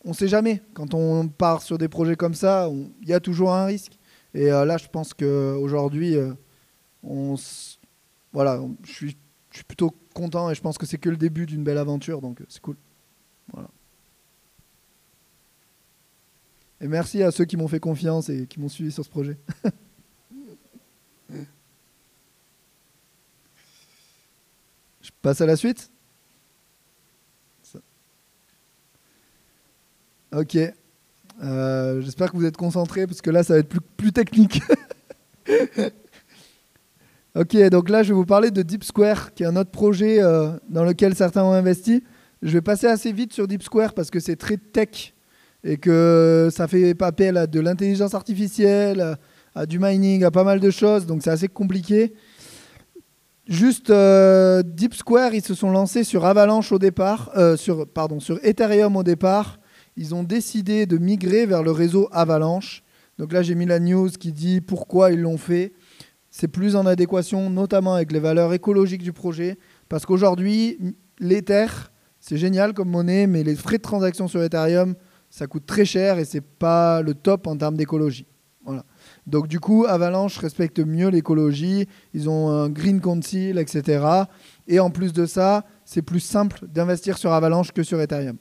on 0.05 0.11
ne 0.11 0.15
sait 0.15 0.29
jamais. 0.29 0.63
Quand 0.75 0.95
on 0.95 1.29
part 1.29 1.63
sur 1.63 1.79
des 1.79 1.89
projets 1.89 2.17
comme 2.17 2.35
ça, 2.35 2.69
il 3.03 3.09
y 3.09 3.13
a 3.13 3.21
toujours 3.21 3.53
un 3.53 3.67
risque. 3.67 3.99
Et 4.35 4.51
euh, 4.51 4.65
là, 4.65 4.77
je 4.79 4.89
pense 4.89 5.13
qu'aujourd'hui, 5.15 6.17
on, 7.03 7.37
voilà, 8.33 8.61
je 8.85 8.93
suis, 8.93 9.17
plutôt 9.67 9.95
content 10.15 10.49
et 10.51 10.55
je 10.55 10.61
pense 10.61 10.79
que 10.79 10.87
c'est 10.87 10.99
que 10.99 11.11
le 11.11 11.17
début 11.17 11.45
d'une 11.45 11.65
belle 11.65 11.79
aventure, 11.79 12.21
donc 12.21 12.41
c'est 12.49 12.61
cool. 12.61 12.77
Voilà. 13.53 13.69
Et 16.81 16.87
merci 16.89 17.23
à 17.23 17.31
ceux 17.31 17.45
qui 17.45 17.57
m'ont 17.57 17.69
fait 17.69 17.81
confiance 17.81 18.29
et 18.29 18.47
qui 18.47 18.61
m'ont 18.61 18.69
suivi 18.69 18.93
sur 18.93 19.05
ce 19.05 19.11
projet. 19.11 19.37
Je 25.03 25.11
passe 25.21 25.41
à 25.41 25.47
la 25.47 25.57
suite 25.57 25.91
Ok. 30.35 30.57
Euh, 31.43 32.01
j'espère 32.03 32.31
que 32.31 32.37
vous 32.37 32.45
êtes 32.45 32.57
concentrés 32.57 33.07
parce 33.07 33.21
que 33.21 33.31
là, 33.31 33.43
ça 33.43 33.55
va 33.55 33.61
être 33.61 33.75
plus, 33.97 34.13
technique. 34.13 34.63
ok, 37.35 37.57
donc 37.71 37.89
là, 37.89 38.03
je 38.03 38.09
vais 38.09 38.15
vous 38.15 38.27
parler 38.27 38.51
de 38.51 38.63
Deep 38.63 38.85
Square, 38.85 39.35
qui 39.35 39.43
est 39.43 39.47
un 39.47 39.57
autre 39.57 39.71
projet 39.71 40.23
euh, 40.23 40.51
dans 40.69 40.85
lequel 40.85 41.15
certains 41.15 41.43
ont 41.43 41.53
investi. 41.53 42.05
Je 42.43 42.53
vais 42.53 42.61
passer 42.61 42.87
assez 42.87 43.13
vite 43.13 43.33
sur 43.33 43.49
Deep 43.49 43.63
Square 43.63 43.95
parce 43.95 44.11
que 44.11 44.21
c'est 44.21 44.37
très 44.37 44.57
tech 44.57 45.15
et 45.65 45.77
que 45.77 46.49
ça 46.53 46.69
fait 46.69 46.95
appel 47.03 47.37
à 47.37 47.47
de 47.47 47.61
l'intelligence 47.61 48.15
artificielle, 48.15 49.17
à, 49.55 49.67
du 49.67 49.79
mining, 49.79 50.25
à 50.25 50.31
pas 50.31 50.45
mal 50.45 50.61
de 50.61 50.71
choses, 50.71 51.07
donc 51.07 51.23
c'est 51.23 51.31
assez 51.31 51.49
compliqué. 51.49 52.15
Juste 53.47 53.91
euh, 53.91 54.63
Deep 54.63 54.95
Square, 54.95 55.35
ils 55.35 55.45
se 55.45 55.55
sont 55.55 55.71
lancés 55.71 56.05
sur 56.05 56.25
Avalanche 56.25 56.71
au 56.73 56.79
départ, 56.79 57.31
euh, 57.37 57.57
sur, 57.57 57.87
pardon, 57.87 58.21
sur 58.21 58.39
Ethereum 58.45 58.97
au 58.97 59.03
départ. 59.03 59.60
Ils 60.01 60.15
ont 60.15 60.23
décidé 60.23 60.87
de 60.87 60.97
migrer 60.97 61.45
vers 61.45 61.63
le 61.63 61.73
réseau 61.73 62.09
Avalanche. 62.11 62.83
Donc 63.19 63.35
là, 63.35 63.43
j'ai 63.43 63.55
mis 63.55 63.67
la 63.67 63.79
news 63.79 64.09
qui 64.09 64.33
dit 64.33 64.63
pourquoi 64.63 65.13
ils 65.13 65.21
l'ont 65.21 65.37
fait. 65.37 65.75
C'est 66.31 66.49
plus 66.49 66.75
en 66.75 66.87
adéquation, 66.87 67.51
notamment 67.51 67.93
avec 67.93 68.11
les 68.11 68.19
valeurs 68.19 68.55
écologiques 68.55 69.03
du 69.03 69.13
projet, 69.13 69.59
parce 69.91 70.07
qu'aujourd'hui, 70.07 70.79
l'Ether, 71.19 71.67
c'est 72.19 72.39
génial 72.39 72.73
comme 72.73 72.89
monnaie, 72.89 73.27
mais 73.27 73.43
les 73.43 73.55
frais 73.55 73.77
de 73.77 73.83
transaction 73.83 74.27
sur 74.27 74.43
Ethereum, 74.43 74.95
ça 75.29 75.47
coûte 75.47 75.67
très 75.67 75.85
cher 75.85 76.19
et 76.19 76.25
c'est 76.25 76.41
pas 76.41 77.03
le 77.03 77.13
top 77.13 77.47
en 77.47 77.59
termes 77.59 77.77
d'écologie. 77.77 78.25
Voilà. 78.65 78.87
Donc 79.27 79.49
du 79.49 79.61
coup, 79.61 79.85
Avalanche 79.87 80.39
respecte 80.39 80.81
mieux 80.81 81.09
l'écologie, 81.09 81.87
ils 82.15 82.31
ont 82.31 82.49
un 82.49 82.71
Green 82.71 83.03
Council, 83.03 83.59
etc. 83.59 84.03
Et 84.67 84.81
en 84.81 84.89
plus 84.89 85.13
de 85.13 85.27
ça, 85.27 85.67
c'est 85.85 86.01
plus 86.01 86.21
simple 86.21 86.67
d'investir 86.69 87.19
sur 87.19 87.35
Avalanche 87.35 87.73
que 87.73 87.83
sur 87.83 88.01
Ethereum. 88.01 88.39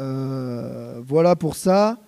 Euh, 0.00 1.00
voilà 1.06 1.36
pour 1.36 1.56
ça. 1.56 1.98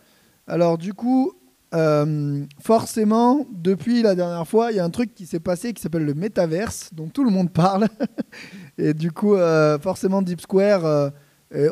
Alors 0.47 0.79
du 0.79 0.95
coup, 0.95 1.33
euh, 1.75 2.45
forcément, 2.61 3.47
depuis 3.53 4.03
la 4.03 4.15
dernière 4.15 4.47
fois, 4.47 4.73
il 4.73 4.77
y 4.77 4.81
a 4.81 4.85
un 4.85 4.91
truc 4.91 5.15
qui 5.15 5.27
s'est 5.27 5.41
passé 5.41 5.73
qui 5.73 5.83
s'appelle 5.83 6.05
le 6.05 6.15
métaverse, 6.15 6.91
dont 6.93 7.09
tout 7.09 7.25
le 7.25 7.31
monde 7.31 7.53
parle. 7.53 7.89
et 8.79 8.95
du 8.95 9.13
coup, 9.13 9.35
euh, 9.35 9.79
forcément, 9.79 10.23
Deep 10.23 10.41
Square 10.41 11.13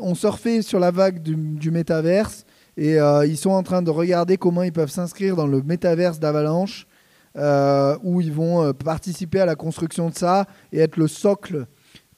ont 0.02 0.14
surfé 0.14 0.61
sur 0.61 0.78
la 0.78 0.90
vague 0.90 1.22
du, 1.22 1.35
du 1.35 1.70
métaverse 1.70 2.44
et 2.76 2.96
ils 3.26 3.37
sont 3.37 3.50
en 3.50 3.62
train 3.62 3.80
de 3.80 3.90
regarder 3.90 4.37
comment 4.37 4.62
ils 4.62 4.72
peuvent 4.72 4.90
s'inscrire 4.90 5.37
dans 5.37 5.46
le 5.46 5.62
métaverse 5.62 6.20
d'Avalanche, 6.20 6.87
où 7.35 8.20
ils 8.20 8.33
vont 8.33 8.74
participer 8.74 9.40
à 9.40 9.46
la 9.46 9.54
construction 9.56 10.11
de 10.11 10.14
ça 10.14 10.46
et 10.72 10.80
être 10.80 10.98
le 10.98 11.09
socle 11.09 11.66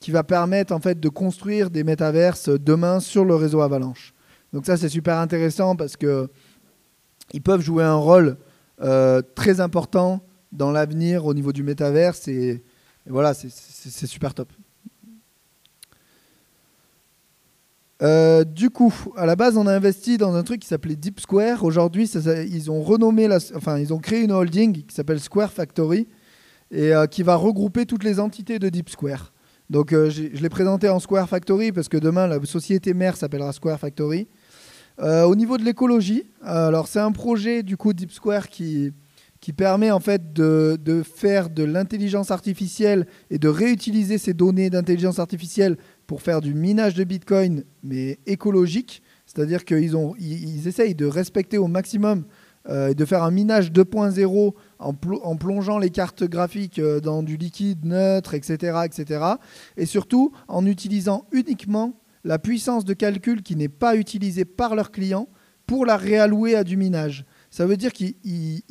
qui 0.02 0.10
va 0.10 0.24
permettre 0.24 0.74
en 0.74 0.80
fait 0.80 0.98
de 0.98 1.08
construire 1.08 1.70
des 1.70 1.84
métaverses 1.84 2.48
demain 2.48 2.98
sur 2.98 3.24
le 3.24 3.36
réseau 3.36 3.60
Avalanche. 3.60 4.12
Donc 4.52 4.66
ça 4.66 4.76
c'est 4.76 4.88
super 4.88 5.16
intéressant 5.18 5.76
parce 5.76 5.96
que 5.96 6.28
ils 7.32 7.40
peuvent 7.40 7.62
jouer 7.62 7.84
un 7.84 7.94
rôle 7.94 8.36
euh, 8.82 9.22
très 9.36 9.60
important 9.60 10.20
dans 10.50 10.72
l'avenir 10.72 11.24
au 11.24 11.34
niveau 11.34 11.52
du 11.52 11.62
métaverse 11.62 12.26
et, 12.28 12.62
voilà 13.06 13.32
c'est 13.34 14.06
super 14.06 14.34
top. 14.34 14.52
Euh, 18.02 18.42
du 18.42 18.70
coup, 18.70 18.92
à 19.16 19.26
la 19.26 19.36
base, 19.36 19.56
on 19.56 19.66
a 19.68 19.72
investi 19.72 20.18
dans 20.18 20.34
un 20.34 20.42
truc 20.42 20.60
qui 20.60 20.68
s'appelait 20.68 20.96
Deep 20.96 21.20
Square. 21.20 21.62
Aujourd'hui, 21.62 22.06
ils 22.06 22.70
ont 22.70 22.82
renommé, 22.82 23.28
la, 23.28 23.38
enfin, 23.54 23.78
ils 23.78 23.92
ont 23.92 23.98
créé 23.98 24.22
une 24.22 24.32
holding 24.32 24.84
qui 24.84 24.94
s'appelle 24.94 25.20
Square 25.20 25.52
Factory 25.52 26.08
et 26.72 26.94
euh, 26.94 27.06
qui 27.06 27.22
va 27.22 27.36
regrouper 27.36 27.86
toutes 27.86 28.02
les 28.02 28.18
entités 28.18 28.58
de 28.58 28.68
Deep 28.68 28.88
Square. 28.88 29.31
Donc 29.72 29.94
euh, 29.94 30.10
je 30.10 30.24
l'ai 30.24 30.48
présenté 30.50 30.90
en 30.90 31.00
Square 31.00 31.26
Factory 31.26 31.72
parce 31.72 31.88
que 31.88 31.96
demain 31.96 32.26
la 32.26 32.38
société 32.44 32.92
mère 32.92 33.16
s'appellera 33.16 33.54
Square 33.54 33.80
Factory. 33.80 34.28
Euh, 35.00 35.22
au 35.24 35.34
niveau 35.34 35.56
de 35.56 35.64
l'écologie, 35.64 36.24
alors 36.42 36.88
c'est 36.88 37.00
un 37.00 37.10
projet 37.10 37.62
du 37.62 37.78
coup 37.78 37.94
Deep 37.94 38.12
Square 38.12 38.48
qui, 38.50 38.92
permet 39.56 39.90
en 39.90 39.98
fait 39.98 40.34
de, 40.34 41.02
faire 41.02 41.48
de 41.48 41.64
l'intelligence 41.64 42.30
artificielle 42.30 43.06
et 43.30 43.38
de 43.38 43.48
réutiliser 43.48 44.18
ces 44.18 44.34
données 44.34 44.68
d'intelligence 44.68 45.18
artificielle 45.18 45.78
pour 46.06 46.20
faire 46.20 46.42
du 46.42 46.52
minage 46.52 46.92
de 46.92 47.04
Bitcoin, 47.04 47.64
mais 47.82 48.18
écologique. 48.26 49.02
C'est-à-dire 49.24 49.64
qu'ils 49.64 49.94
ils, 50.18 50.56
ils 50.56 50.68
essayent 50.68 50.94
de 50.94 51.06
respecter 51.06 51.56
au 51.56 51.66
maximum 51.66 52.26
euh, 52.68 52.90
et 52.90 52.94
de 52.94 53.04
faire 53.04 53.24
un 53.24 53.32
minage 53.32 53.72
2.0 53.72 54.54
en, 54.82 55.36
plongeant 55.36 55.78
les 55.78 55.90
cartes 55.90 56.24
graphiques 56.24 56.78
euh, 56.78 57.00
dans 57.00 57.22
du 57.22 57.36
liquide 57.36 57.84
neutre, 57.84 58.34
etc., 58.34 58.80
etc. 58.84 59.24
Et 59.76 59.86
surtout 59.86 60.32
en 60.48 60.66
utilisant 60.66 61.26
uniquement 61.32 62.00
la 62.24 62.38
puissance 62.38 62.84
de 62.84 62.94
calcul 62.94 63.42
qui 63.42 63.56
n'est 63.56 63.68
pas 63.68 63.96
utilisée 63.96 64.44
par 64.44 64.74
leurs 64.74 64.92
clients 64.92 65.28
pour 65.66 65.86
la 65.86 65.96
réallouer 65.96 66.54
à 66.54 66.64
du 66.64 66.76
minage. 66.76 67.24
Ça 67.50 67.66
veut 67.66 67.76
dire 67.76 67.92
qu'ils 67.92 68.62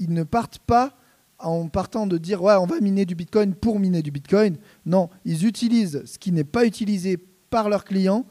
ne 0.00 0.22
partent 0.22 0.58
pas 0.58 0.96
en 1.38 1.68
partant 1.68 2.06
de 2.06 2.16
dire 2.16 2.42
ouais 2.42 2.54
on 2.54 2.66
va 2.66 2.80
miner 2.80 3.04
du 3.04 3.14
Bitcoin 3.14 3.54
pour 3.54 3.78
miner 3.78 4.02
du 4.02 4.10
Bitcoin. 4.10 4.56
Non, 4.86 5.10
ils 5.24 5.46
utilisent 5.46 6.02
ce 6.04 6.18
qui 6.18 6.32
n'est 6.32 6.44
pas 6.44 6.64
utilisé 6.64 7.18
par 7.50 7.68
leurs 7.68 7.84
clients 7.84 8.26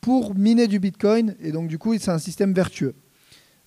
pour 0.00 0.34
miner 0.34 0.66
du 0.66 0.78
Bitcoin 0.78 1.34
et 1.40 1.52
donc 1.52 1.68
du 1.68 1.78
coup 1.78 1.96
c'est 1.98 2.10
un 2.10 2.18
système 2.18 2.52
vertueux. 2.52 2.94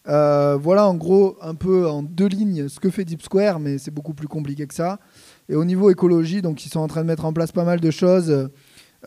Euh, 0.07 0.57
voilà 0.59 0.87
en 0.87 0.95
gros 0.95 1.37
un 1.41 1.55
peu 1.55 1.87
en 1.87 2.01
deux 2.01 2.27
lignes 2.27 2.69
ce 2.69 2.79
que 2.79 2.89
fait 2.89 3.03
Deep 3.03 3.21
Square, 3.21 3.59
mais 3.59 3.77
c'est 3.77 3.91
beaucoup 3.91 4.13
plus 4.13 4.27
compliqué 4.27 4.65
que 4.67 4.73
ça. 4.73 4.99
Et 5.49 5.55
au 5.55 5.65
niveau 5.65 5.89
écologie, 5.89 6.41
donc 6.41 6.65
ils 6.65 6.69
sont 6.69 6.79
en 6.79 6.87
train 6.87 7.01
de 7.01 7.07
mettre 7.07 7.25
en 7.25 7.33
place 7.33 7.51
pas 7.51 7.63
mal 7.63 7.79
de 7.79 7.91
choses. 7.91 8.49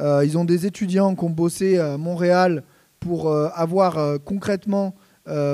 Euh, 0.00 0.24
ils 0.24 0.36
ont 0.38 0.44
des 0.44 0.66
étudiants 0.66 1.14
qui 1.14 1.24
ont 1.24 1.30
bossé 1.30 1.78
à 1.78 1.96
Montréal 1.96 2.64
pour 3.00 3.28
euh, 3.28 3.48
avoir 3.54 3.98
concrètement 4.24 4.94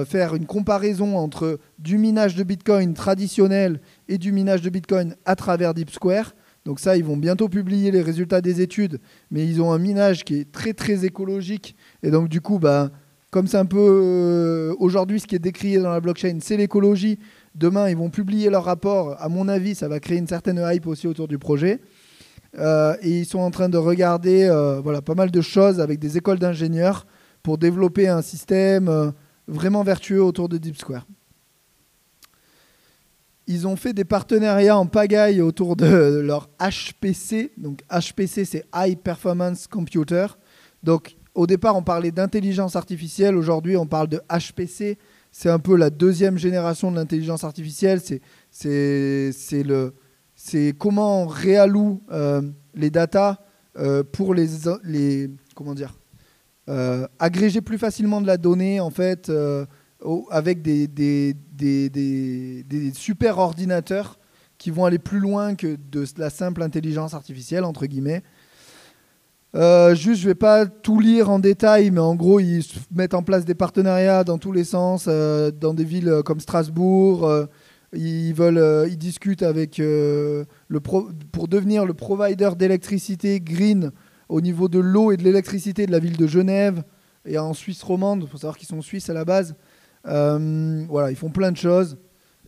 faire 0.06 0.34
une 0.34 0.46
comparaison 0.46 1.18
entre 1.18 1.58
du 1.78 1.98
minage 1.98 2.34
de 2.34 2.44
Bitcoin 2.44 2.94
traditionnel 2.94 3.80
et 4.08 4.16
du 4.16 4.32
minage 4.32 4.62
de 4.62 4.70
Bitcoin 4.70 5.16
à 5.26 5.36
travers 5.36 5.74
Deep 5.74 5.90
Square. 5.90 6.32
Donc 6.64 6.80
ça, 6.80 6.96
ils 6.96 7.04
vont 7.04 7.18
bientôt 7.18 7.50
publier 7.50 7.90
les 7.90 8.00
résultats 8.00 8.40
des 8.40 8.62
études, 8.62 9.00
mais 9.30 9.46
ils 9.46 9.60
ont 9.60 9.72
un 9.72 9.78
minage 9.78 10.24
qui 10.24 10.36
est 10.36 10.50
très 10.50 10.72
très 10.72 11.04
écologique. 11.04 11.76
Et 12.02 12.10
donc 12.10 12.28
du 12.28 12.40
coup, 12.40 12.58
bah, 12.58 12.90
comme 13.36 13.48
c'est 13.48 13.58
un 13.58 13.66
peu 13.66 13.76
euh, 13.78 14.74
aujourd'hui 14.78 15.20
ce 15.20 15.26
qui 15.26 15.34
est 15.34 15.38
décrié 15.38 15.78
dans 15.78 15.90
la 15.90 16.00
blockchain, 16.00 16.38
c'est 16.40 16.56
l'écologie. 16.56 17.18
Demain, 17.54 17.90
ils 17.90 17.96
vont 17.96 18.08
publier 18.08 18.48
leur 18.48 18.64
rapport. 18.64 19.14
À 19.20 19.28
mon 19.28 19.46
avis, 19.46 19.74
ça 19.74 19.88
va 19.88 20.00
créer 20.00 20.16
une 20.16 20.26
certaine 20.26 20.58
hype 20.58 20.86
aussi 20.86 21.06
autour 21.06 21.28
du 21.28 21.36
projet. 21.38 21.82
Euh, 22.58 22.96
et 23.02 23.10
ils 23.10 23.26
sont 23.26 23.40
en 23.40 23.50
train 23.50 23.68
de 23.68 23.76
regarder 23.76 24.44
euh, 24.44 24.80
voilà, 24.80 25.02
pas 25.02 25.14
mal 25.14 25.30
de 25.30 25.40
choses 25.42 25.80
avec 25.80 25.98
des 25.98 26.16
écoles 26.16 26.38
d'ingénieurs 26.38 27.06
pour 27.42 27.58
développer 27.58 28.08
un 28.08 28.22
système 28.22 29.12
vraiment 29.46 29.82
vertueux 29.82 30.24
autour 30.24 30.48
de 30.48 30.56
Deep 30.56 30.78
Square. 30.78 31.06
Ils 33.46 33.66
ont 33.66 33.76
fait 33.76 33.92
des 33.92 34.06
partenariats 34.06 34.78
en 34.78 34.86
pagaille 34.86 35.42
autour 35.42 35.76
de 35.76 36.22
leur 36.24 36.48
HPC. 36.58 37.52
Donc 37.58 37.82
HPC, 37.90 38.46
c'est 38.46 38.64
High 38.74 38.98
Performance 38.98 39.66
Computer. 39.66 40.26
Donc 40.82 41.16
au 41.36 41.46
départ, 41.46 41.76
on 41.76 41.82
parlait 41.82 42.10
d'intelligence 42.10 42.76
artificielle. 42.76 43.36
Aujourd'hui, 43.36 43.76
on 43.76 43.86
parle 43.86 44.08
de 44.08 44.20
HPC. 44.30 44.98
C'est 45.30 45.50
un 45.50 45.58
peu 45.58 45.76
la 45.76 45.90
deuxième 45.90 46.38
génération 46.38 46.90
de 46.90 46.96
l'intelligence 46.96 47.44
artificielle. 47.44 48.00
C'est 48.50 49.02
comment 50.78 51.22
on 51.22 51.26
réalloue 51.26 52.02
euh, 52.10 52.40
les 52.74 52.90
datas 52.90 53.38
euh, 53.78 54.02
pour 54.02 54.32
les, 54.32 55.28
comment 55.54 55.74
dire 55.74 55.98
euh, 56.68 57.06
agréger 57.18 57.60
plus 57.60 57.78
facilement 57.78 58.22
de 58.22 58.26
la 58.26 58.38
donnée 58.38 58.80
en 58.80 58.90
fait 58.90 59.30
avec 60.30 60.62
des, 60.62 60.88
des, 60.88 61.34
des, 61.52 61.90
des, 61.90 62.92
super 62.94 63.38
ordinateurs 63.38 64.18
qui 64.56 64.70
vont 64.70 64.86
aller 64.86 64.98
plus 64.98 65.20
loin 65.20 65.54
que 65.54 65.76
de 65.76 66.06
la 66.16 66.30
simple 66.30 66.62
intelligence 66.62 67.12
artificielle 67.12 67.64
entre 67.64 67.84
guillemets 67.84 68.22
euh, 69.56 69.94
juste, 69.94 70.20
je 70.20 70.28
vais 70.28 70.34
pas 70.34 70.66
tout 70.66 71.00
lire 71.00 71.30
en 71.30 71.38
détail, 71.38 71.90
mais 71.90 72.00
en 72.00 72.14
gros, 72.14 72.40
ils 72.40 72.62
mettent 72.94 73.14
en 73.14 73.22
place 73.22 73.46
des 73.46 73.54
partenariats 73.54 74.22
dans 74.22 74.36
tous 74.36 74.52
les 74.52 74.64
sens, 74.64 75.06
euh, 75.08 75.50
dans 75.50 75.72
des 75.72 75.84
villes 75.84 76.10
euh, 76.10 76.22
comme 76.22 76.40
Strasbourg. 76.40 77.30
ils 77.94 78.34
veulent, 78.34 78.86
ils 78.90 78.98
discutent 78.98 79.42
avec 79.42 79.78
le 79.78 80.44
pour 80.80 81.48
devenir 81.48 81.86
le 81.86 81.94
provider 81.94 82.50
d'électricité 82.56 83.40
green 83.40 83.92
au 84.28 84.40
niveau 84.42 84.68
de 84.68 84.78
l'eau 84.78 85.12
et 85.12 85.16
de 85.16 85.22
l'électricité 85.22 85.86
de 85.86 85.92
la 85.92 86.00
ville 86.00 86.16
de 86.18 86.26
Genève 86.26 86.82
et 87.24 87.38
en 87.38 87.54
Suisse 87.54 87.82
romande. 87.82 88.24
Il 88.24 88.28
faut 88.28 88.36
savoir 88.36 88.58
qu'ils 88.58 88.68
sont 88.68 88.82
suisses 88.82 89.08
à 89.08 89.14
la 89.14 89.24
base. 89.24 89.54
voilà, 90.04 91.10
ils 91.10 91.16
font 91.16 91.30
plein 91.30 91.52
de 91.52 91.56
choses. 91.56 91.96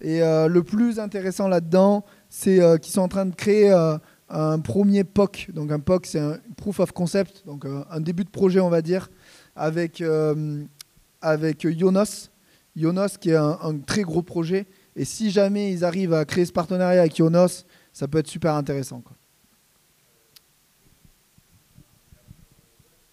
Et 0.03 0.21
le 0.21 0.61
plus 0.61 0.99
intéressant 0.99 1.49
là-dedans, 1.49 2.05
c'est 2.29 2.61
qu'ils 2.81 2.93
sont 2.93 3.01
en 3.03 3.09
train 3.09 3.25
de 3.25 3.35
créer 3.35 3.73
un 4.29 4.59
premier 4.61 5.05
POC. 5.05 5.49
Donc 5.53 5.71
un 5.71 5.81
POC, 5.81 6.07
c'est 6.07 6.21
un 6.21 6.39
proof 6.57 6.81
of 6.81 6.93
concept, 6.93 7.45
donc 7.47 7.65
euh, 7.65 7.85
un 7.91 8.01
début 8.01 8.25
de 8.25 8.31
projet, 8.31 8.61
on 8.61 8.69
va 8.69 8.83
dire, 8.83 9.09
avec, 9.57 10.01
euh, 10.01 10.65
avec 11.21 11.59
qui 11.59 13.31
est 13.31 13.37
un, 13.37 13.79
très 13.87 14.03
gros 14.03 14.23
projet. 14.23 14.67
Et 14.97 15.05
si 15.05 15.31
jamais 15.31 15.73
ils 15.73 15.85
arrivent 15.85 16.15
à 16.15 16.25
créer 16.25 16.45
ce 16.45 16.53
partenariat 16.53 17.01
avec 17.01 17.19
Yonos, 17.19 17.65
ça 17.93 18.09
peut 18.09 18.19
être 18.19 18.29
super 18.29 18.55
intéressant. 18.55 19.03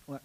Ouais. 0.07 0.17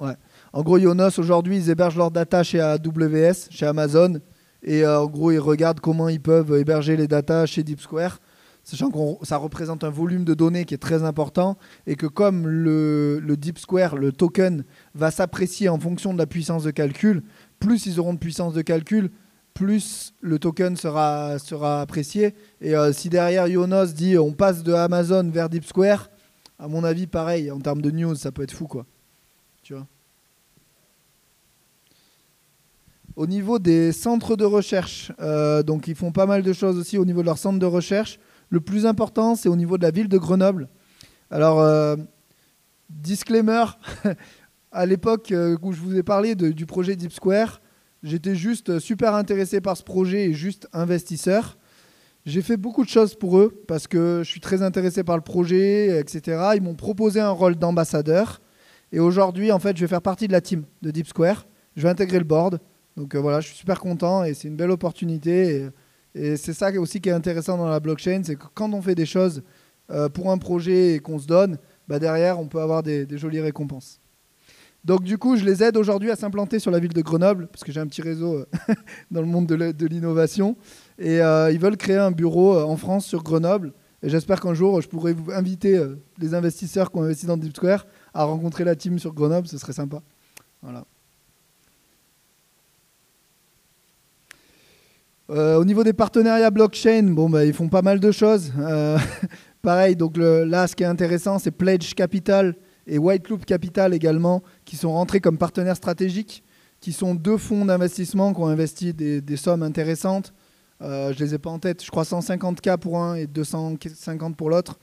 Ouais. 0.00 0.16
En 0.52 0.62
gros, 0.62 0.78
Yonos, 0.78 1.18
aujourd'hui, 1.18 1.56
ils 1.58 1.70
hébergent 1.70 1.96
leurs 1.96 2.10
data 2.10 2.42
chez 2.42 2.60
AWS, 2.60 3.50
chez 3.50 3.66
Amazon. 3.66 4.20
Et 4.62 4.84
euh, 4.84 5.00
en 5.00 5.06
gros, 5.06 5.30
ils 5.30 5.38
regardent 5.38 5.80
comment 5.80 6.08
ils 6.08 6.20
peuvent 6.20 6.54
héberger 6.56 6.96
les 6.96 7.08
data 7.08 7.46
chez 7.46 7.62
DeepSquare 7.62 8.18
sachant 8.64 8.90
que 8.90 8.98
ça 9.26 9.36
représente 9.36 9.84
un 9.84 9.90
volume 9.90 10.24
de 10.24 10.34
données 10.34 10.64
qui 10.64 10.74
est 10.74 10.78
très 10.78 11.02
important 11.02 11.58
et 11.86 11.96
que 11.96 12.06
comme 12.06 12.46
le, 12.46 13.20
Deep 13.36 13.58
Square, 13.58 13.96
le 13.96 14.12
token, 14.12 14.64
va 14.94 15.10
s'apprécier 15.10 15.68
en 15.68 15.78
fonction 15.78 16.12
de 16.12 16.18
la 16.18 16.26
puissance 16.26 16.64
de 16.64 16.70
calcul, 16.70 17.22
plus 17.58 17.86
ils 17.86 17.98
auront 17.98 18.14
de 18.14 18.18
puissance 18.18 18.54
de 18.54 18.62
calcul, 18.62 19.10
plus 19.54 20.14
le 20.20 20.38
token 20.38 20.76
sera, 20.76 21.38
sera 21.38 21.80
apprécié. 21.80 22.34
Et 22.60 22.74
euh, 22.74 22.92
si 22.92 23.08
derrière 23.08 23.48
Yonos 23.48 23.92
dit 23.92 24.16
on 24.16 24.32
passe 24.32 24.62
de 24.62 24.72
Amazon 24.72 25.28
vers 25.30 25.48
Deep 25.48 25.64
Square, 25.64 26.08
à 26.58 26.68
mon 26.68 26.84
avis, 26.84 27.08
pareil, 27.08 27.50
en 27.50 27.58
termes 27.58 27.82
de 27.82 27.90
news, 27.90 28.14
ça 28.14 28.30
peut 28.30 28.44
être 28.44 28.52
fou. 28.52 28.68
quoi. 28.68 28.86
Tu 29.64 29.74
vois? 29.74 29.86
Au 33.16 33.26
niveau 33.26 33.58
des 33.58 33.92
centres 33.92 34.36
de 34.36 34.44
recherche, 34.44 35.12
euh, 35.20 35.62
donc 35.62 35.88
ils 35.88 35.94
font 35.94 36.12
pas 36.12 36.24
mal 36.24 36.42
de 36.42 36.52
choses 36.52 36.78
aussi 36.78 36.96
au 36.96 37.04
niveau 37.04 37.20
de 37.20 37.26
leur 37.26 37.36
centre 37.36 37.58
de 37.58 37.66
recherche. 37.66 38.18
Le 38.52 38.60
plus 38.60 38.84
important, 38.84 39.34
c'est 39.34 39.48
au 39.48 39.56
niveau 39.56 39.78
de 39.78 39.82
la 39.82 39.90
ville 39.90 40.08
de 40.08 40.18
Grenoble. 40.18 40.68
Alors, 41.30 41.60
euh, 41.60 41.96
disclaimer, 42.90 43.64
à 44.72 44.84
l'époque 44.84 45.32
euh, 45.32 45.56
où 45.62 45.72
je 45.72 45.80
vous 45.80 45.96
ai 45.96 46.02
parlé 46.02 46.34
du 46.34 46.66
projet 46.66 46.94
Deep 46.94 47.12
Square, 47.12 47.62
j'étais 48.02 48.34
juste 48.34 48.78
super 48.78 49.14
intéressé 49.14 49.62
par 49.62 49.78
ce 49.78 49.82
projet 49.82 50.26
et 50.26 50.34
juste 50.34 50.68
investisseur. 50.74 51.56
J'ai 52.26 52.42
fait 52.42 52.58
beaucoup 52.58 52.84
de 52.84 52.90
choses 52.90 53.14
pour 53.14 53.38
eux 53.38 53.64
parce 53.66 53.86
que 53.86 54.20
je 54.22 54.28
suis 54.28 54.40
très 54.40 54.60
intéressé 54.60 55.02
par 55.02 55.16
le 55.16 55.22
projet, 55.22 55.98
etc. 55.98 56.50
Ils 56.54 56.60
m'ont 56.60 56.74
proposé 56.74 57.20
un 57.20 57.30
rôle 57.30 57.56
d'ambassadeur. 57.56 58.42
Et 58.92 59.00
aujourd'hui, 59.00 59.50
en 59.50 59.60
fait, 59.60 59.74
je 59.78 59.80
vais 59.80 59.88
faire 59.88 60.02
partie 60.02 60.28
de 60.28 60.32
la 60.32 60.42
team 60.42 60.64
de 60.82 60.90
Deep 60.90 61.06
Square. 61.08 61.46
Je 61.74 61.84
vais 61.84 61.88
intégrer 61.88 62.18
le 62.18 62.26
board. 62.26 62.60
Donc 62.98 63.14
euh, 63.14 63.18
voilà, 63.18 63.40
je 63.40 63.46
suis 63.46 63.56
super 63.56 63.80
content 63.80 64.24
et 64.24 64.34
c'est 64.34 64.48
une 64.48 64.56
belle 64.56 64.72
opportunité. 64.72 65.70
C'est 66.14 66.52
ça 66.52 66.70
aussi 66.78 67.00
qui 67.00 67.08
est 67.08 67.12
intéressant 67.12 67.56
dans 67.56 67.68
la 67.68 67.80
blockchain, 67.80 68.22
c'est 68.24 68.36
que 68.36 68.44
quand 68.54 68.72
on 68.72 68.82
fait 68.82 68.94
des 68.94 69.06
choses 69.06 69.42
euh, 69.90 70.08
pour 70.08 70.30
un 70.30 70.38
projet 70.38 70.94
et 70.94 70.98
qu'on 71.00 71.18
se 71.18 71.26
donne, 71.26 71.58
bah 71.88 71.98
derrière, 71.98 72.38
on 72.38 72.46
peut 72.46 72.60
avoir 72.60 72.82
des, 72.82 73.06
jolies 73.18 73.40
récompenses. 73.40 74.00
Donc 74.84 75.04
du 75.04 75.16
coup, 75.16 75.36
je 75.36 75.44
les 75.44 75.62
aide 75.62 75.76
aujourd'hui 75.76 76.10
à 76.10 76.16
s'implanter 76.16 76.58
sur 76.58 76.70
la 76.70 76.80
ville 76.80 76.92
de 76.92 77.02
Grenoble, 77.02 77.46
parce 77.48 77.62
que 77.64 77.72
j'ai 77.72 77.80
un 77.80 77.86
petit 77.86 78.02
réseau 78.02 78.34
euh, 78.38 78.46
dans 79.10 79.20
le 79.20 79.26
monde 79.26 79.46
de 79.46 79.86
l'innovation. 79.86 80.56
Et 80.98 81.16
ils 81.16 81.58
veulent 81.58 81.76
créer 81.76 81.96
un 81.96 82.10
bureau 82.10 82.58
en 82.58 82.76
France 82.76 83.06
sur 83.06 83.22
Grenoble. 83.22 83.72
Et 84.02 84.08
j'espère 84.08 84.40
qu'un 84.40 84.54
jour, 84.54 84.80
je 84.80 84.88
pourrai 84.88 85.12
vous 85.12 85.30
inviter 85.32 85.80
les 86.18 86.34
investisseurs 86.34 86.90
qui 86.90 86.98
ont 86.98 87.02
investi 87.02 87.26
dans 87.26 87.36
Deep 87.36 87.56
Square 87.56 87.86
à 88.12 88.24
rencontrer 88.24 88.64
la 88.64 88.76
team 88.76 88.98
sur 88.98 89.12
Grenoble, 89.12 89.48
ce 89.48 89.58
serait 89.58 89.72
sympa. 89.72 90.02
Voilà. 90.60 90.84
Euh, 95.30 95.56
au 95.56 95.64
niveau 95.64 95.84
des 95.84 95.92
partenariats 95.92 96.50
blockchain, 96.50 97.04
bon, 97.04 97.30
bah, 97.30 97.44
ils 97.44 97.52
font 97.52 97.68
pas 97.68 97.82
mal 97.82 98.00
de 98.00 98.10
choses. 98.10 98.52
Euh, 98.58 98.98
pareil, 99.62 99.96
donc 99.96 100.16
là, 100.16 100.66
ce 100.66 100.74
qui 100.74 100.82
est 100.82 100.86
intéressant, 100.86 101.38
c'est 101.38 101.52
Pledge 101.52 101.94
Capital 101.94 102.56
et 102.86 102.98
White 102.98 103.28
Loop 103.28 103.44
Capital 103.44 103.94
également, 103.94 104.42
qui 104.64 104.76
sont 104.76 104.92
rentrés 104.92 105.20
comme 105.20 105.38
partenaires 105.38 105.76
stratégiques, 105.76 106.42
qui 106.80 106.92
sont 106.92 107.14
deux 107.14 107.36
fonds 107.36 107.64
d'investissement 107.64 108.34
qui 108.34 108.40
ont 108.40 108.48
investi 108.48 108.92
des, 108.92 109.36
sommes 109.36 109.62
intéressantes. 109.62 110.32
Euh, 110.82 111.12
je 111.12 111.22
ne 111.22 111.28
les 111.28 111.34
ai 111.36 111.38
pas 111.38 111.50
en 111.50 111.60
tête, 111.60 111.84
je 111.84 111.90
crois 111.90 112.02
150K 112.02 112.76
pour 112.78 112.98
un 112.98 113.14
et 113.14 113.28
250 113.28 114.36
pour 114.36 114.50
l'autre. 114.50 114.80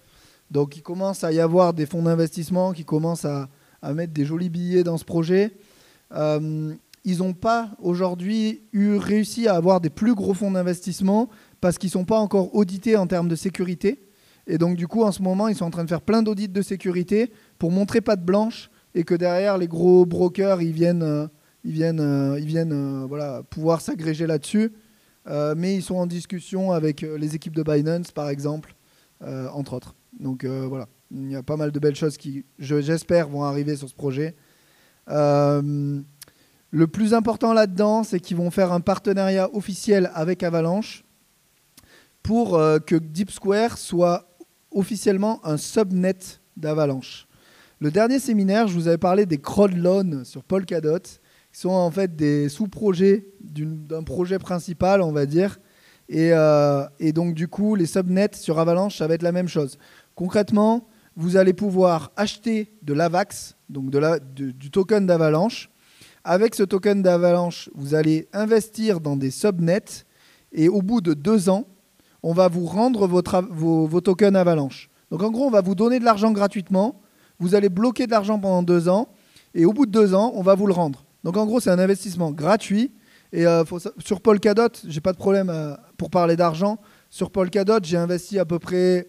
Donc 0.49 0.77
il 0.77 0.81
commence 0.81 1.25
à 1.25 1.33
y 1.33 1.41
avoir 1.41 1.73
des 1.73 1.85
fonds 1.85 2.01
d'investissement 2.01 2.71
qui 2.71 2.85
commencent 2.85 3.25
à, 3.25 3.49
mettre 3.93 4.13
des 4.13 4.25
jolis 4.25 4.49
billets 4.49 4.83
dans 4.83 4.97
ce 4.97 5.03
projet. 5.03 5.51
Euh, 6.99 7.11
ils 7.11 7.19
n'ont 7.19 7.33
pas 7.33 7.71
aujourd'hui 7.79 8.63
eu 8.71 8.95
réussi 8.95 9.47
à 9.47 9.55
avoir 9.55 9.81
des 9.81 9.89
plus 9.89 10.15
gros 10.15 10.33
fonds 10.33 10.51
d'investissement 10.51 11.29
parce 11.61 11.77
qu'ils 11.77 11.87
ne 11.87 11.93
sont 11.93 12.05
pas 12.05 12.19
encore 12.19 12.55
audités 12.55 12.97
en 12.97 13.07
termes 13.07 13.27
de 13.27 13.35
sécurité. 13.35 14.07
Et 14.47 14.57
donc 14.57 14.75
du 14.77 14.87
coup, 14.87 15.03
en 15.03 15.11
ce 15.11 15.21
moment, 15.21 15.47
ils 15.47 15.55
sont 15.55 15.65
en 15.65 15.71
train 15.71 15.83
de 15.83 15.89
faire 15.89 16.01
plein 16.01 16.23
d'audits 16.23 16.49
de 16.49 16.61
sécurité 16.61 17.31
pour 17.57 17.71
montrer 17.71 18.01
pas 18.01 18.15
de 18.15 18.23
blanche 18.23 18.69
et 18.95 19.03
que 19.03 19.13
derrière, 19.13 19.57
les 19.57 19.67
gros 19.67 20.05
brokers, 20.05 20.61
ils 20.61 20.73
viennent, 20.73 21.03
euh, 21.03 21.27
ils 21.63 21.71
viennent, 21.71 21.99
euh, 21.99 22.39
ils 22.39 22.47
viennent 22.47 23.05
voilà, 23.05 23.43
pouvoir 23.49 23.81
s'agréger 23.81 24.27
là-dessus. 24.27 24.71
mais 25.55 25.75
ils 25.75 25.83
sont 25.83 25.95
en 25.95 26.07
discussion 26.07 26.71
avec 26.71 27.01
les 27.01 27.35
équipes 27.35 27.55
de 27.55 27.63
Binance, 27.63 28.11
par 28.11 28.29
exemple, 28.29 28.75
entre 29.21 29.73
autres. 29.73 29.95
Donc 30.17 30.43
euh, 30.43 30.65
voilà, 30.67 30.87
il 31.11 31.31
y 31.31 31.35
a 31.35 31.43
pas 31.43 31.57
mal 31.57 31.71
de 31.71 31.79
belles 31.79 31.95
choses 31.95 32.17
qui, 32.17 32.45
j'espère, 32.57 33.29
vont 33.29 33.43
arriver 33.43 33.75
sur 33.75 33.89
ce 33.89 33.95
projet. 33.95 34.35
Euh, 36.73 36.77
le 36.77 36.87
plus 36.87 37.13
important 37.13 37.53
là-dedans, 37.53 38.03
c'est 38.03 38.19
qu'ils 38.19 38.37
vont 38.37 38.51
faire 38.51 38.71
un 38.71 38.81
partenariat 38.81 39.49
officiel 39.53 40.11
avec 40.13 40.43
Avalanche 40.43 41.03
pour 42.23 42.55
euh, 42.55 42.79
que 42.79 42.95
Deep 42.95 43.31
Square 43.31 43.77
soit 43.77 44.27
officiellement 44.71 45.45
un 45.45 45.57
subnet 45.57 46.17
d'Avalanche. 46.57 47.27
Le 47.79 47.91
dernier 47.91 48.19
séminaire, 48.19 48.67
je 48.67 48.73
vous 48.73 48.87
avais 48.87 48.97
parlé 48.97 49.25
des 49.25 49.37
crowd 49.37 50.25
sur 50.25 50.43
Polkadot, 50.43 50.99
qui 50.99 51.59
sont 51.59 51.69
en 51.69 51.89
fait 51.89 52.15
des 52.15 52.49
sous-projets 52.49 53.25
d'un 53.41 54.03
projet 54.03 54.37
principal, 54.37 55.01
on 55.01 55.13
va 55.13 55.25
dire. 55.25 55.59
Et, 56.09 56.31
et, 56.99 57.13
donc, 57.13 57.35
du 57.35 57.47
coup, 57.47 57.75
les 57.75 57.85
subnets 57.85 58.31
sur 58.33 58.59
Avalanche, 58.59 58.97
ça 58.97 59.07
va 59.07 59.13
être 59.13 59.21
la 59.21 59.31
même 59.31 59.47
chose. 59.47 59.77
Concrètement, 60.13 60.89
vous 61.15 61.37
allez 61.37 61.53
pouvoir 61.53 62.11
acheter 62.17 62.73
de 62.81 62.93
l'AVAX, 62.93 63.55
donc 63.69 63.89
du 64.35 64.71
token 64.71 65.05
d'Avalanche. 65.05 65.69
Avec 66.23 66.55
ce 66.55 66.63
token 66.63 67.01
d'Avalanche, 67.01 67.69
vous 67.75 67.95
allez 67.95 68.27
investir 68.33 68.99
dans 68.99 69.15
des 69.15 69.31
subnets 69.31 70.05
et 70.51 70.69
au 70.69 70.81
bout 70.81 71.01
de 71.01 71.13
deux 71.13 71.49
ans, 71.49 71.65
on 72.23 72.33
va 72.33 72.47
vous 72.47 72.65
rendre 72.65 73.07
vos, 73.07 74.01
tokens 74.01 74.35
Avalanche. 74.35 74.89
Donc 75.11 75.23
en 75.23 75.31
gros, 75.31 75.45
on 75.45 75.51
va 75.51 75.61
vous 75.61 75.75
donner 75.75 75.99
de 75.99 76.05
l'argent 76.05 76.31
gratuitement, 76.31 77.01
vous 77.39 77.55
allez 77.55 77.69
bloquer 77.69 78.05
de 78.05 78.11
l'argent 78.11 78.39
pendant 78.39 78.63
deux 78.63 78.89
ans 78.89 79.09
et 79.53 79.65
au 79.65 79.73
bout 79.73 79.85
de 79.85 79.91
deux 79.91 80.13
ans, 80.13 80.33
on 80.35 80.41
va 80.41 80.55
vous 80.55 80.67
le 80.67 80.73
rendre. 80.73 81.05
Donc 81.23 81.37
en 81.37 81.45
gros, 81.45 81.59
c'est 81.59 81.71
un 81.71 81.79
investissement 81.79 82.31
gratuit. 82.31 82.91
Et 83.31 83.45
euh, 83.45 83.63
sur 83.99 84.21
Polkadot, 84.21 84.69
j'ai 84.87 85.01
pas 85.01 85.13
de 85.13 85.17
problème 85.17 85.49
euh, 85.49 85.75
pour 85.97 86.09
parler 86.09 86.35
d'argent. 86.35 86.79
Sur 87.09 87.31
Polkadot, 87.31 87.79
j'ai 87.83 87.97
investi 87.97 88.39
à 88.39 88.45
peu 88.45 88.59
près 88.59 89.07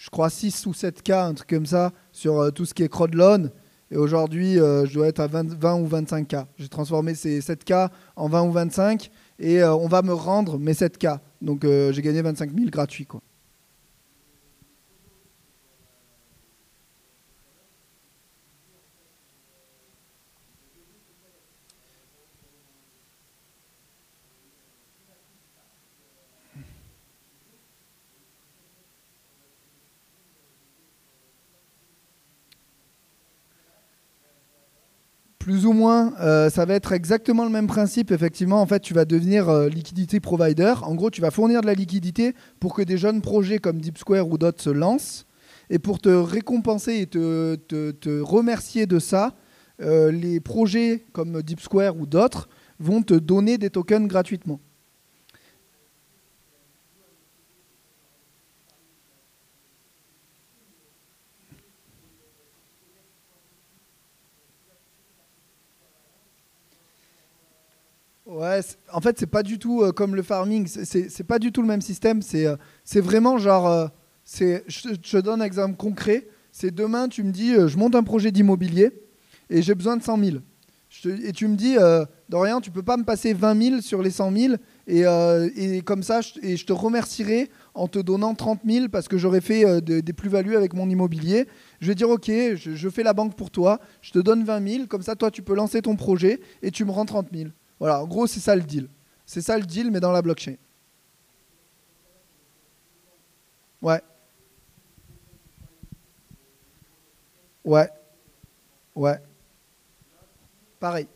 je 0.00 0.08
crois, 0.08 0.30
6 0.30 0.64
ou 0.64 0.72
7 0.72 1.02
cas, 1.02 1.26
un 1.26 1.34
truc 1.34 1.50
comme 1.50 1.66
ça, 1.66 1.92
sur 2.10 2.40
euh, 2.40 2.50
tout 2.50 2.64
ce 2.64 2.72
qui 2.72 2.82
est 2.82 2.88
crowdloan. 2.88 3.50
Et 3.90 3.96
aujourd'hui, 3.96 4.58
euh, 4.58 4.86
je 4.86 4.94
dois 4.94 5.08
être 5.08 5.20
à 5.20 5.26
20, 5.26 5.74
ou 5.80 5.86
25 5.86 6.28
cas. 6.28 6.46
J'ai 6.56 6.68
transformé 6.68 7.14
ces 7.14 7.40
7 7.40 7.64
cas 7.64 7.90
en 8.16 8.28
20 8.28 8.42
ou 8.42 8.52
25 8.52 9.10
et 9.38 9.62
euh, 9.62 9.74
on 9.74 9.88
va 9.88 10.02
me 10.02 10.12
rendre 10.12 10.58
mes 10.58 10.74
7 10.74 10.98
cas. 10.98 11.20
Donc 11.40 11.64
j'ai 11.64 12.02
gagné 12.02 12.22
25 12.22 12.54
000 12.54 12.70
gratuits. 12.70 13.06
Quoi. 13.06 13.22
Plus 35.50 35.66
ou 35.66 35.72
moins, 35.72 36.14
euh, 36.20 36.48
ça 36.48 36.64
va 36.64 36.74
être 36.74 36.92
exactement 36.92 37.42
le 37.42 37.50
même 37.50 37.66
principe. 37.66 38.12
Effectivement, 38.12 38.62
en 38.62 38.66
fait, 38.66 38.78
tu 38.78 38.94
vas 38.94 39.04
devenir 39.04 39.48
euh, 39.48 39.68
liquidity 39.68 40.20
provider. 40.20 40.74
En 40.82 40.94
gros, 40.94 41.10
tu 41.10 41.20
vas 41.20 41.32
fournir 41.32 41.60
de 41.60 41.66
la 41.66 41.74
liquidité 41.74 42.36
pour 42.60 42.72
que 42.72 42.82
des 42.82 42.96
jeunes 42.96 43.20
projets 43.20 43.58
comme 43.58 43.80
Deep 43.80 43.98
Square 43.98 44.28
ou 44.28 44.38
d'autres 44.38 44.62
se 44.62 44.70
lancent. 44.70 45.26
Et 45.68 45.80
pour 45.80 45.98
te 45.98 46.08
récompenser 46.08 47.00
et 47.00 47.06
te, 47.08 47.56
te, 47.56 48.20
remercier 48.20 48.86
de 48.86 49.00
ça, 49.00 49.34
euh, 49.82 50.12
les 50.12 50.38
projets 50.38 51.04
comme 51.12 51.42
Deep 51.42 51.58
Square 51.58 51.96
ou 51.96 52.06
d'autres 52.06 52.48
vont 52.78 53.02
te 53.02 53.14
donner 53.14 53.58
des 53.58 53.70
tokens 53.70 54.06
gratuitement. 54.06 54.60
Ouais, 68.40 68.60
en 68.90 69.02
fait, 69.02 69.18
c'est 69.18 69.26
pas 69.26 69.42
du 69.42 69.58
tout 69.58 69.82
euh, 69.82 69.92
comme 69.92 70.16
le 70.16 70.22
farming. 70.22 70.66
C'est 70.66 71.24
pas 71.24 71.38
du 71.38 71.52
tout 71.52 71.60
le 71.60 71.68
même 71.68 71.82
système. 71.82 72.22
C'est 72.22 72.46
euh, 72.46 72.56
vraiment 72.94 73.36
genre. 73.36 73.66
Euh, 73.68 73.86
je, 74.66 74.94
te 74.94 75.18
donne 75.18 75.42
un 75.42 75.44
exemple 75.44 75.76
concret. 75.76 76.26
C'est 76.50 76.74
demain, 76.74 77.08
tu 77.08 77.22
me 77.22 77.32
dis, 77.32 77.52
je 77.52 77.76
monte 77.76 77.94
un 77.94 78.02
projet 78.02 78.32
d'immobilier 78.32 78.92
et 79.50 79.60
j'ai 79.60 79.74
besoin 79.74 79.98
de 79.98 80.02
100 80.02 80.18
000. 80.24 80.36
et 81.22 81.32
tu 81.32 81.48
me 81.48 81.54
dis, 81.54 81.76
Dorian, 82.28 82.60
tu 82.60 82.70
peux 82.70 82.82
pas 82.82 82.96
me 82.96 83.04
passer 83.04 83.34
20 83.34 83.62
000 83.62 83.80
sur 83.82 84.02
les 84.02 84.10
100 84.10 84.32
000 84.32 84.54
et, 84.86 85.04
et 85.56 85.82
comme 85.82 86.02
ça, 86.02 86.20
je, 86.22 86.32
et 86.42 86.56
je 86.56 86.66
te 86.66 86.72
remercierai 86.72 87.50
en 87.74 87.86
te 87.88 88.00
donnant 88.00 88.34
30 88.34 88.60
000 88.66 88.88
parce 88.88 89.06
que 89.06 89.16
j'aurais 89.16 89.40
fait 89.40 89.80
des 89.80 90.12
plus-values 90.12 90.56
avec 90.56 90.74
mon 90.74 90.88
immobilier. 90.88 91.46
Je 91.80 91.88
vais 91.88 91.94
dire, 91.94 92.10
ok, 92.10 92.26
je, 92.26 92.74
je 92.74 92.88
fais 92.88 93.04
la 93.04 93.12
banque 93.12 93.36
pour 93.36 93.50
toi, 93.50 93.80
je 94.02 94.10
te 94.10 94.18
donne 94.18 94.44
20 94.44 94.68
000, 94.68 94.86
comme 94.86 95.02
ça, 95.02 95.14
toi, 95.14 95.30
tu 95.30 95.42
peux 95.42 95.54
lancer 95.54 95.82
ton 95.82 95.94
projet 95.94 96.40
et 96.62 96.70
tu 96.72 96.84
me 96.84 96.90
rends 96.90 97.06
30 97.06 97.28
000. 97.32 97.50
Voilà, 97.80 98.02
en 98.02 98.06
gros, 98.06 98.26
c'est 98.26 98.40
ça 98.40 98.54
le 98.54 98.62
deal. 98.62 98.88
C'est 99.24 99.40
ça 99.40 99.58
le 99.58 99.64
deal, 99.64 99.90
mais 99.90 100.00
dans 100.00 100.12
la 100.12 100.22
blockchain. 100.22 100.56
Ouais. 103.80 104.02
Ouais. 107.64 107.88
Ouais. 108.94 109.18
Pareil. 110.78 111.08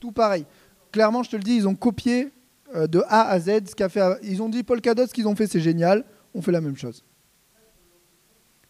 Tout 0.00 0.12
pareil. 0.12 0.46
Clairement, 0.92 1.22
je 1.22 1.30
te 1.30 1.36
le 1.36 1.42
dis, 1.42 1.56
ils 1.56 1.68
ont 1.68 1.74
copié 1.74 2.32
euh, 2.74 2.86
de 2.86 3.02
A 3.08 3.28
à 3.28 3.40
Z 3.40 3.66
ce 3.68 3.74
qu'a 3.74 3.88
fait. 3.88 4.00
Ils 4.22 4.42
ont 4.42 4.48
dit 4.48 4.62
Polkadot, 4.62 5.06
ce 5.06 5.12
qu'ils 5.12 5.26
ont 5.28 5.34
fait, 5.34 5.46
c'est 5.46 5.60
génial. 5.60 6.04
On 6.34 6.42
fait 6.42 6.52
la 6.52 6.60
même 6.60 6.76
chose. 6.76 7.04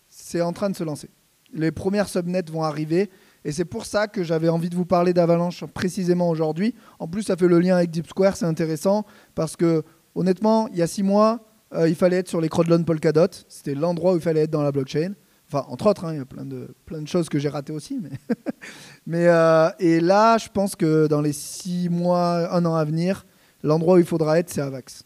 C'est 0.09 0.41
en 0.41 0.53
train 0.53 0.71
de 0.71 0.77
se 0.77 0.85
lancer. 0.85 1.11
Les 1.53 1.71
premières 1.71 2.09
subnets 2.09 2.43
vont 2.51 2.63
arriver. 2.63 3.11
Et 3.45 3.53
c'est 3.53 3.65
pour 3.65 3.87
ça 3.87 4.07
que 4.07 4.23
j'avais 4.23 4.49
envie 4.49 4.69
de 4.69 4.77
vous 4.77 4.85
parler 4.85 5.13
d'Avalanche 5.13 5.65
précisément 5.67 6.29
aujourd'hui. 6.29 6.75
En 6.99 7.09
plus, 7.09 7.23
ça 7.23 7.37
fait 7.37 7.49
le 7.49 7.59
lien 7.59 7.77
avec 7.77 7.91
Deep 7.91 8.07
Square, 8.07 8.37
c'est 8.37 8.45
intéressant 8.45 9.05
parce 9.35 9.57
que 9.57 9.83
honnêtement, 10.15 10.69
il 10.69 10.79
y 10.79 10.83
a 10.83 10.87
six 10.87 11.03
mois, 11.03 11.41
euh, 11.75 11.89
il 11.89 11.95
fallait 11.95 12.17
être 12.17 12.29
sur 12.29 12.41
les 12.41 12.49
Crowdloan 12.49 12.85
Polkadot. 12.85 13.29
C'était 13.49 13.75
l'endroit 13.75 14.13
où 14.13 14.17
il 14.17 14.23
fallait 14.23 14.43
être 14.43 14.51
dans 14.51 14.63
la 14.63 14.73
blockchain. 14.73 15.13
Enfin, 15.47 15.65
entre 15.69 15.87
autres, 15.87 16.05
hein, 16.05 16.13
il 16.13 16.19
y 16.19 16.21
a 16.21 16.27
plein 16.27 16.45
de, 16.45 16.69
plein 16.85 17.01
de 17.01 17.09
choses 17.09 17.29
que 17.29 17.39
j'ai 17.39 17.49
ratées 17.49 17.73
aussi. 17.73 17.99
Mais, 18.01 18.11
mais 19.07 19.27
euh, 19.27 19.71
et 19.79 20.01
là, 20.01 20.39
je 20.39 20.49
pense 20.49 20.77
que 20.77 21.07
dans 21.07 21.21
les 21.21 21.33
six 21.33 21.89
mois, 21.89 22.55
un 22.55 22.65
an 22.67 22.75
à 22.75 22.85
venir, 22.85 23.27
l'endroit 23.63 23.97
où 23.97 23.99
il 23.99 24.05
faudra 24.05 24.39
être, 24.39 24.51
c'est 24.51 24.61
Avax. 24.61 25.05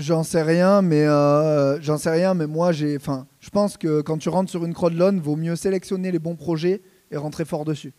J'en 0.00 0.22
sais 0.22 0.42
rien, 0.42 0.80
mais 0.80 1.04
euh, 1.04 1.78
j'en 1.82 1.98
sais 1.98 2.10
rien, 2.10 2.32
mais 2.32 2.46
moi 2.46 2.72
j'ai, 2.72 2.96
enfin, 2.96 3.26
je 3.38 3.50
pense 3.50 3.76
que 3.76 4.00
quand 4.00 4.16
tu 4.16 4.30
rentres 4.30 4.50
sur 4.50 4.64
une 4.64 4.72
crowdloan, 4.72 5.20
vaut 5.20 5.36
mieux 5.36 5.56
sélectionner 5.56 6.10
les 6.10 6.18
bons 6.18 6.36
projets 6.36 6.80
et 7.10 7.18
rentrer 7.18 7.44
fort 7.44 7.66
dessus. 7.66 7.92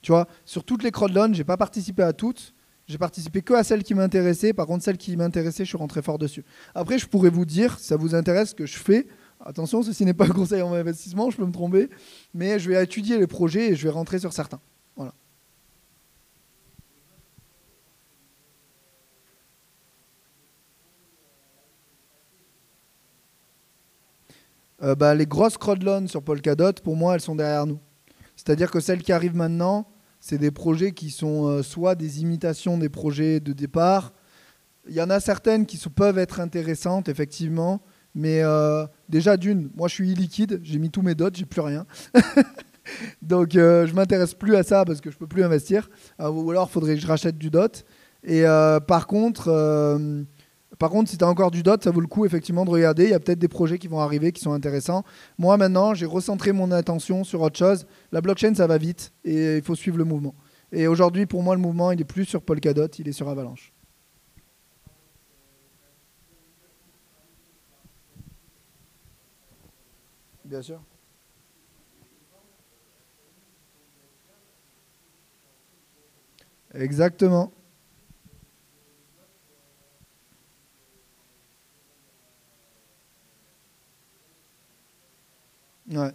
Tu 0.00 0.12
vois, 0.12 0.28
sur 0.44 0.62
toutes 0.62 0.84
les 0.84 0.92
crowdloans, 0.92 1.34
j'ai 1.34 1.42
pas 1.42 1.56
participé 1.56 2.04
à 2.04 2.12
toutes, 2.12 2.54
j'ai 2.86 2.98
participé 2.98 3.42
que 3.42 3.54
à 3.54 3.64
celles 3.64 3.82
qui 3.82 3.94
m'intéressaient. 3.94 4.52
Par 4.52 4.66
contre, 4.66 4.84
celles 4.84 4.96
qui 4.96 5.16
m'intéressaient, 5.16 5.64
je 5.64 5.70
suis 5.70 5.78
rentré 5.78 6.02
fort 6.02 6.18
dessus. 6.18 6.44
Après, 6.74 6.98
je 6.98 7.06
pourrais 7.06 7.30
vous 7.30 7.44
dire, 7.44 7.80
si 7.80 7.86
ça 7.86 7.96
vous 7.96 8.14
intéresse, 8.14 8.50
ce 8.50 8.54
que 8.54 8.66
je 8.66 8.78
fais. 8.78 9.08
Attention, 9.42 9.82
ceci 9.82 10.04
n'est 10.04 10.14
pas 10.14 10.26
un 10.26 10.30
conseil 10.30 10.60
en 10.60 10.72
investissement, 10.74 11.30
je 11.30 11.36
peux 11.38 11.46
me 11.46 11.52
tromper, 11.52 11.88
mais 12.34 12.58
je 12.58 12.70
vais 12.70 12.82
étudier 12.82 13.18
les 13.18 13.26
projets 13.26 13.70
et 13.70 13.74
je 13.74 13.84
vais 13.84 13.90
rentrer 13.90 14.18
sur 14.18 14.34
certains. 14.34 14.60
Voilà. 14.96 15.14
Euh, 24.82 24.94
bah, 24.94 25.14
les 25.14 25.26
grosses 25.26 25.56
crowdloans 25.56 26.06
sur 26.06 26.22
Polkadot, 26.22 26.72
pour 26.84 26.96
moi, 26.96 27.14
elles 27.14 27.20
sont 27.22 27.34
derrière 27.34 27.66
nous. 27.66 27.80
C'est-à-dire 28.36 28.70
que 28.70 28.80
celles 28.80 29.02
qui 29.02 29.12
arrivent 29.12 29.36
maintenant, 29.36 29.86
c'est 30.20 30.38
des 30.38 30.50
projets 30.50 30.92
qui 30.92 31.10
sont 31.10 31.46
euh, 31.46 31.62
soit 31.62 31.94
des 31.94 32.20
imitations 32.20 32.76
des 32.76 32.90
projets 32.90 33.40
de 33.40 33.54
départ. 33.54 34.12
Il 34.86 34.94
y 34.94 35.00
en 35.00 35.08
a 35.08 35.18
certaines 35.18 35.64
qui 35.64 35.78
peuvent 35.88 36.18
être 36.18 36.40
intéressantes, 36.40 37.08
effectivement. 37.08 37.80
Mais 38.14 38.42
euh, 38.42 38.86
déjà, 39.08 39.36
d'une, 39.36 39.70
moi 39.76 39.88
je 39.88 39.94
suis 39.94 40.10
illiquide, 40.10 40.60
j'ai 40.62 40.78
mis 40.78 40.90
tous 40.90 41.02
mes 41.02 41.14
dots, 41.14 41.30
j'ai 41.32 41.44
plus 41.44 41.60
rien. 41.60 41.86
Donc 43.22 43.50
je 43.52 43.86
je 43.86 43.94
m'intéresse 43.94 44.34
plus 44.34 44.56
à 44.56 44.62
ça 44.62 44.84
parce 44.84 45.00
que 45.00 45.10
je 45.10 45.16
peux 45.16 45.26
plus 45.26 45.44
investir. 45.44 45.88
ou 46.18 46.50
alors 46.50 46.68
il 46.68 46.72
faudrait 46.72 46.94
que 46.94 47.00
je 47.00 47.06
rachète 47.06 47.38
du 47.38 47.50
dot. 47.50 47.84
Et 48.24 48.42
par 48.86 49.06
contre, 49.06 49.48
par 50.78 50.90
contre, 50.90 51.10
si 51.10 51.18
tu 51.18 51.24
as 51.24 51.28
encore 51.28 51.50
du 51.50 51.62
dot, 51.62 51.84
ça 51.84 51.90
vaut 51.90 52.00
le 52.00 52.06
coup 52.06 52.24
effectivement 52.24 52.64
de 52.64 52.70
regarder. 52.70 53.04
Il 53.04 53.10
y 53.10 53.14
a 53.14 53.20
peut-être 53.20 53.38
des 53.38 53.48
projets 53.48 53.78
qui 53.78 53.86
vont 53.86 54.00
arriver 54.00 54.32
qui 54.32 54.40
sont 54.40 54.52
intéressants. 54.52 55.04
Moi 55.38 55.56
maintenant, 55.56 55.94
j'ai 55.94 56.06
recentré 56.06 56.52
mon 56.52 56.72
attention 56.72 57.22
sur 57.22 57.42
autre 57.42 57.58
chose. 57.58 57.86
La 58.12 58.20
blockchain, 58.20 58.54
ça 58.54 58.66
va 58.66 58.78
vite 58.78 59.12
et 59.24 59.58
il 59.58 59.62
faut 59.62 59.74
suivre 59.76 59.98
le 59.98 60.04
mouvement. 60.04 60.34
Et 60.72 60.86
aujourd'hui, 60.86 61.26
pour 61.26 61.42
moi, 61.42 61.54
le 61.54 61.60
mouvement, 61.60 61.90
il 61.92 62.00
est 62.00 62.04
plus 62.04 62.24
sur 62.24 62.42
Polkadot, 62.42 62.86
il 62.98 63.08
est 63.08 63.12
sur 63.12 63.28
Avalanche. 63.28 63.72
Bien 70.50 70.62
sûr. 70.62 70.80
Exactement. 76.74 77.52
Ouais. 85.90 86.12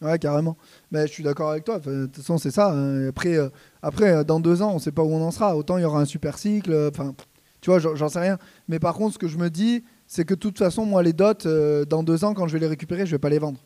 Ouais, 0.00 0.18
carrément. 0.20 0.56
Mais 0.92 1.06
je 1.08 1.12
suis 1.12 1.22
d'accord 1.24 1.50
avec 1.50 1.64
toi. 1.64 1.80
de 1.80 2.06
toute 2.06 2.16
façon, 2.16 2.38
c'est 2.38 2.50
ça. 2.52 2.70
Hein. 2.72 3.08
Après, 3.08 3.36
euh, 3.36 3.48
après, 3.82 4.12
euh, 4.12 4.24
dans 4.24 4.38
deux 4.38 4.62
ans, 4.62 4.70
on 4.70 4.74
ne 4.74 4.80
sait 4.80 4.92
pas 4.92 5.02
où 5.02 5.10
on 5.12 5.22
en 5.22 5.32
sera. 5.32 5.56
Autant 5.56 5.78
il 5.78 5.82
y 5.82 5.84
aura 5.84 6.00
un 6.00 6.04
super 6.04 6.38
cycle. 6.38 6.72
Euh, 6.72 6.90
enfin, 6.92 7.14
tu 7.60 7.70
vois, 7.70 7.80
j'en 7.80 8.08
sais 8.08 8.20
rien. 8.20 8.38
Mais 8.68 8.78
par 8.78 8.94
contre, 8.94 9.14
ce 9.14 9.18
que 9.18 9.28
je 9.28 9.38
me 9.38 9.50
dis, 9.50 9.84
c'est 10.12 10.26
que 10.26 10.34
de 10.34 10.38
toute 10.38 10.58
façon, 10.58 10.84
moi, 10.84 11.02
les 11.02 11.14
dots, 11.14 11.32
dans 11.88 12.02
deux 12.02 12.22
ans, 12.22 12.34
quand 12.34 12.46
je 12.46 12.52
vais 12.52 12.58
les 12.58 12.66
récupérer, 12.66 13.06
je 13.06 13.12
vais 13.12 13.18
pas 13.18 13.30
les 13.30 13.38
vendre. 13.38 13.58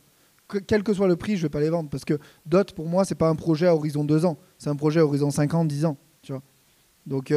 quel 0.69 0.85
que 0.85 0.95
soit 0.95 1.09
le 1.09 1.17
prix, 1.17 1.37
je 1.37 1.43
vais 1.43 1.49
pas 1.49 1.59
les 1.59 1.71
vendre. 1.71 1.91
Parce 1.91 2.05
que 2.05 2.21
dot, 2.47 2.71
pour 2.71 2.87
moi, 2.87 3.05
c'est 3.05 3.17
pas 3.17 3.29
un 3.29 3.35
projet 3.35 3.67
à 3.67 3.75
horizon 3.75 4.05
deux 4.05 4.25
ans. 4.25 4.39
C'est 4.57 4.71
un 4.71 4.77
projet 4.77 5.01
à 5.01 5.05
horizon 5.05 5.33
5 5.33 5.55
ans, 5.55 5.65
10 5.65 5.87
ans. 5.87 5.97
Donc, 7.05 7.35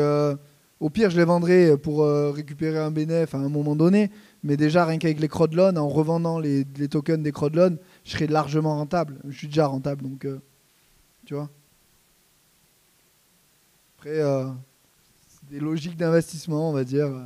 au 0.79 0.89
pire, 0.91 1.09
je 1.09 1.17
les 1.17 1.23
vendrai 1.23 1.75
pour 1.75 2.05
récupérer 2.05 2.77
un 2.77 2.91
bénéfice 2.91 3.33
à 3.33 3.39
un 3.39 3.49
moment 3.49 3.75
donné. 3.75 4.11
Mais 4.43 4.57
déjà, 4.57 4.85
rien 4.85 4.99
qu'avec 4.99 5.19
les 5.19 5.27
crowdloans, 5.27 5.75
en 5.75 5.89
revendant 5.89 6.37
les, 6.37 6.63
tokens 6.87 7.23
des 7.23 7.31
crowdloans, 7.31 7.77
je 8.05 8.11
serai 8.11 8.27
largement 8.27 8.75
rentable. 8.77 9.17
Je 9.27 9.35
suis 9.35 9.47
déjà 9.47 9.65
rentable, 9.65 10.03
donc 10.03 10.25
euh, 10.25 10.39
tu 11.25 11.33
vois. 11.33 11.49
Après, 13.97 14.19
euh, 14.19 14.45
des 15.49 15.59
logiques 15.59 15.97
d'investissement, 15.97 16.69
on 16.69 16.73
va 16.73 16.83
dire, 16.83 17.07
euh, 17.07 17.25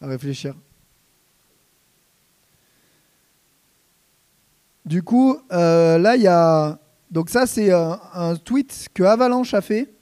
à 0.00 0.06
réfléchir. 0.06 0.54
Du 4.84 5.02
coup, 5.02 5.38
là, 5.50 6.16
il 6.16 6.22
y 6.22 6.28
a. 6.28 6.78
Donc, 7.10 7.30
ça, 7.30 7.46
c'est 7.46 7.72
un 7.72 8.36
tweet 8.44 8.88
que 8.92 9.02
Avalanche 9.02 9.54
a 9.54 9.60
fait 9.60 9.94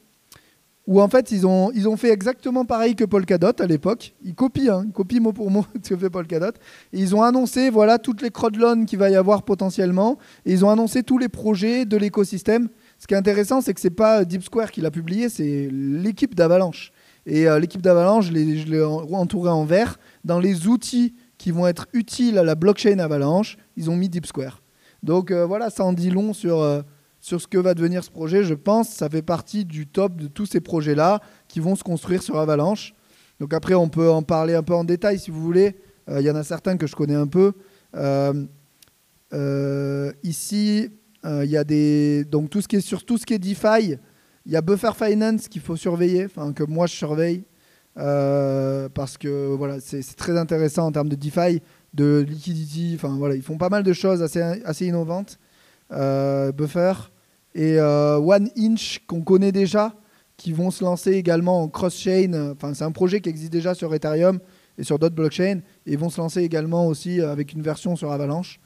où 0.86 1.00
en 1.00 1.08
fait 1.08 1.30
ils 1.30 1.46
ont, 1.46 1.70
ils 1.72 1.88
ont 1.88 1.96
fait 1.96 2.10
exactement 2.10 2.64
pareil 2.64 2.96
que 2.96 3.04
Polkadot 3.04 3.52
à 3.60 3.66
l'époque. 3.66 4.14
Ils 4.24 4.34
copient, 4.34 4.78
hein, 4.78 4.84
ils 4.86 4.92
copient 4.92 5.20
mot 5.20 5.32
pour 5.32 5.50
mot 5.50 5.64
ce 5.82 5.90
que 5.90 5.96
fait 5.96 6.10
Polkadot. 6.10 6.52
Et 6.92 6.98
ils 6.98 7.14
ont 7.14 7.22
annoncé 7.22 7.70
voilà 7.70 7.98
toutes 7.98 8.22
les 8.22 8.30
crowdloans 8.30 8.84
qu'il 8.84 8.98
va 8.98 9.10
y 9.10 9.16
avoir 9.16 9.42
potentiellement. 9.42 10.18
Et 10.44 10.52
ils 10.52 10.64
ont 10.64 10.70
annoncé 10.70 11.02
tous 11.02 11.18
les 11.18 11.28
projets 11.28 11.84
de 11.84 11.96
l'écosystème. 11.96 12.68
Ce 12.98 13.06
qui 13.06 13.14
est 13.14 13.16
intéressant, 13.16 13.60
c'est 13.60 13.74
que 13.74 13.80
c'est 13.80 13.90
pas 13.90 14.24
Deep 14.24 14.42
Square 14.42 14.70
qui 14.70 14.80
l'a 14.80 14.90
publié, 14.90 15.28
c'est 15.28 15.68
l'équipe 15.70 16.34
d'Avalanche. 16.34 16.92
Et 17.26 17.48
euh, 17.48 17.58
l'équipe 17.58 17.82
d'Avalanche, 17.82 18.26
je 18.26 18.32
l'ai 18.32 18.82
entouré 18.82 19.50
en 19.50 19.64
vert. 19.64 19.98
Dans 20.24 20.40
les 20.40 20.66
outils 20.66 21.14
qui 21.38 21.50
vont 21.50 21.66
être 21.66 21.86
utiles 21.92 22.38
à 22.38 22.44
la 22.44 22.54
blockchain 22.54 22.98
Avalanche, 22.98 23.56
ils 23.76 23.90
ont 23.90 23.96
mis 23.96 24.08
Deep 24.08 24.26
Square. 24.26 24.61
Donc 25.02 25.30
euh, 25.30 25.44
voilà, 25.44 25.70
ça 25.70 25.84
en 25.84 25.92
dit 25.92 26.10
long 26.10 26.32
sur, 26.32 26.60
euh, 26.60 26.82
sur 27.20 27.40
ce 27.40 27.46
que 27.46 27.58
va 27.58 27.74
devenir 27.74 28.04
ce 28.04 28.10
projet. 28.10 28.44
Je 28.44 28.54
pense 28.54 28.88
ça 28.88 29.08
fait 29.08 29.22
partie 29.22 29.64
du 29.64 29.86
top 29.86 30.16
de 30.16 30.28
tous 30.28 30.46
ces 30.46 30.60
projets-là 30.60 31.20
qui 31.48 31.60
vont 31.60 31.74
se 31.74 31.82
construire 31.82 32.22
sur 32.22 32.38
Avalanche. 32.38 32.94
Donc 33.40 33.54
après, 33.54 33.74
on 33.74 33.88
peut 33.88 34.10
en 34.10 34.22
parler 34.22 34.54
un 34.54 34.62
peu 34.62 34.74
en 34.74 34.84
détail 34.84 35.18
si 35.18 35.30
vous 35.30 35.42
voulez. 35.42 35.76
Euh, 36.08 36.20
il 36.20 36.26
y 36.26 36.30
en 36.30 36.36
a 36.36 36.44
certains 36.44 36.76
que 36.76 36.86
je 36.86 36.94
connais 36.94 37.14
un 37.14 37.26
peu. 37.26 37.52
Ici, 40.22 40.90
il 41.24 41.50
y 41.50 41.56
a 41.56 41.64
des 41.64 42.24
donc 42.24 42.50
tout 42.50 42.60
ce 42.60 42.68
qui 42.68 42.76
est 42.76 42.80
sur 42.80 43.04
tout 43.04 43.18
ce 43.18 43.26
qui 43.26 43.34
est 43.34 43.38
DeFi. 43.38 43.96
Il 44.44 44.52
y 44.52 44.56
a 44.56 44.60
Buffer 44.60 44.90
Finance 44.94 45.48
qu'il 45.48 45.62
faut 45.62 45.76
surveiller, 45.76 46.26
que 46.54 46.64
moi 46.64 46.86
je 46.86 46.94
surveille 46.94 47.44
parce 47.94 49.18
que 49.18 49.54
voilà 49.54 49.80
c'est 49.80 50.02
très 50.16 50.38
intéressant 50.38 50.86
en 50.86 50.92
termes 50.92 51.08
de 51.08 51.16
DeFi, 51.16 51.60
de 51.94 52.24
liquidity. 52.26 52.92
Enfin 52.94 53.16
voilà, 53.16 53.34
ils 53.34 53.42
font 53.42 53.58
pas 53.58 53.68
mal 53.68 53.82
de 53.82 53.92
choses 53.92 54.22
assez 54.22 54.40
assez 54.40 54.86
innovantes. 54.86 55.38
Buffer 55.90 56.94
et 57.54 57.78
euh, 57.78 58.16
One 58.18 58.48
Inch 58.56 59.00
qu'on 59.06 59.22
connaît 59.22 59.52
déjà, 59.52 59.94
qui 60.36 60.52
vont 60.52 60.70
se 60.70 60.82
lancer 60.82 61.12
également 61.12 61.62
en 61.62 61.68
cross-chain. 61.68 62.52
Enfin, 62.52 62.74
c'est 62.74 62.84
un 62.84 62.92
projet 62.92 63.20
qui 63.20 63.28
existe 63.28 63.52
déjà 63.52 63.74
sur 63.74 63.94
Ethereum 63.94 64.38
et 64.78 64.84
sur 64.84 64.98
d'autres 64.98 65.14
blockchains, 65.14 65.60
et 65.86 65.96
vont 65.96 66.08
se 66.08 66.20
lancer 66.20 66.40
également 66.40 66.86
aussi 66.86 67.20
avec 67.20 67.52
une 67.52 67.62
version 67.62 67.94
sur 67.94 68.10
Avalanche. 68.10 68.58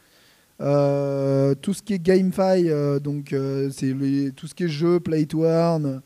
Euh, 0.61 1.55
tout 1.55 1.75
ce 1.75 1.83
qui 1.83 1.95
est 1.95 1.99
GameFi, 1.99 2.71
euh, 2.71 2.99
donc 3.01 3.35
c'est 3.73 3.95
tout 4.37 4.47
ce 4.47 4.55
qui 4.55 4.65
est 4.65 4.69
jeu, 4.69 5.01
play 5.01 5.27
to 5.27 5.45
earn. 5.45 6.01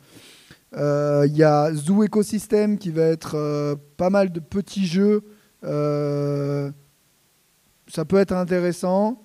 Il 0.74 1.36
y 1.36 1.42
a 1.42 1.72
Zoo 1.74 2.04
Ecosystem 2.04 2.78
qui 2.78 2.90
va 2.90 3.02
être 3.02 3.78
pas 3.96 4.10
mal 4.10 4.32
de 4.32 4.40
petits 4.40 4.86
jeux. 4.86 5.22
Ça 7.90 8.04
peut 8.04 8.18
être 8.18 8.32
intéressant. 8.32 9.20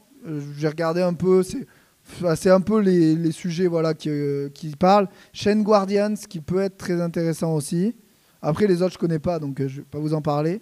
J'ai 0.57 0.67
regardé 0.67 1.01
un 1.01 1.13
peu, 1.13 1.43
c'est 1.43 2.49
un 2.49 2.61
peu 2.61 2.79
les, 2.79 3.31
sujets 3.31 3.67
voilà, 3.67 3.93
qui, 3.93 4.09
euh, 4.09 4.49
qui, 4.49 4.75
parlent. 4.75 5.07
Chain 5.33 5.61
Guardians, 5.61 6.15
qui 6.27 6.41
peut 6.41 6.61
être 6.61 6.77
très 6.77 6.99
intéressant 6.99 7.53
aussi. 7.53 7.95
Après, 8.41 8.67
les 8.67 8.81
autres, 8.81 8.93
je 8.93 8.97
ne 8.97 9.01
connais 9.01 9.19
pas, 9.19 9.39
donc 9.39 9.59
euh, 9.59 9.67
je 9.67 9.75
ne 9.75 9.81
vais 9.81 9.87
pas 9.89 9.99
vous 9.99 10.13
en 10.13 10.21
parler. 10.21 10.61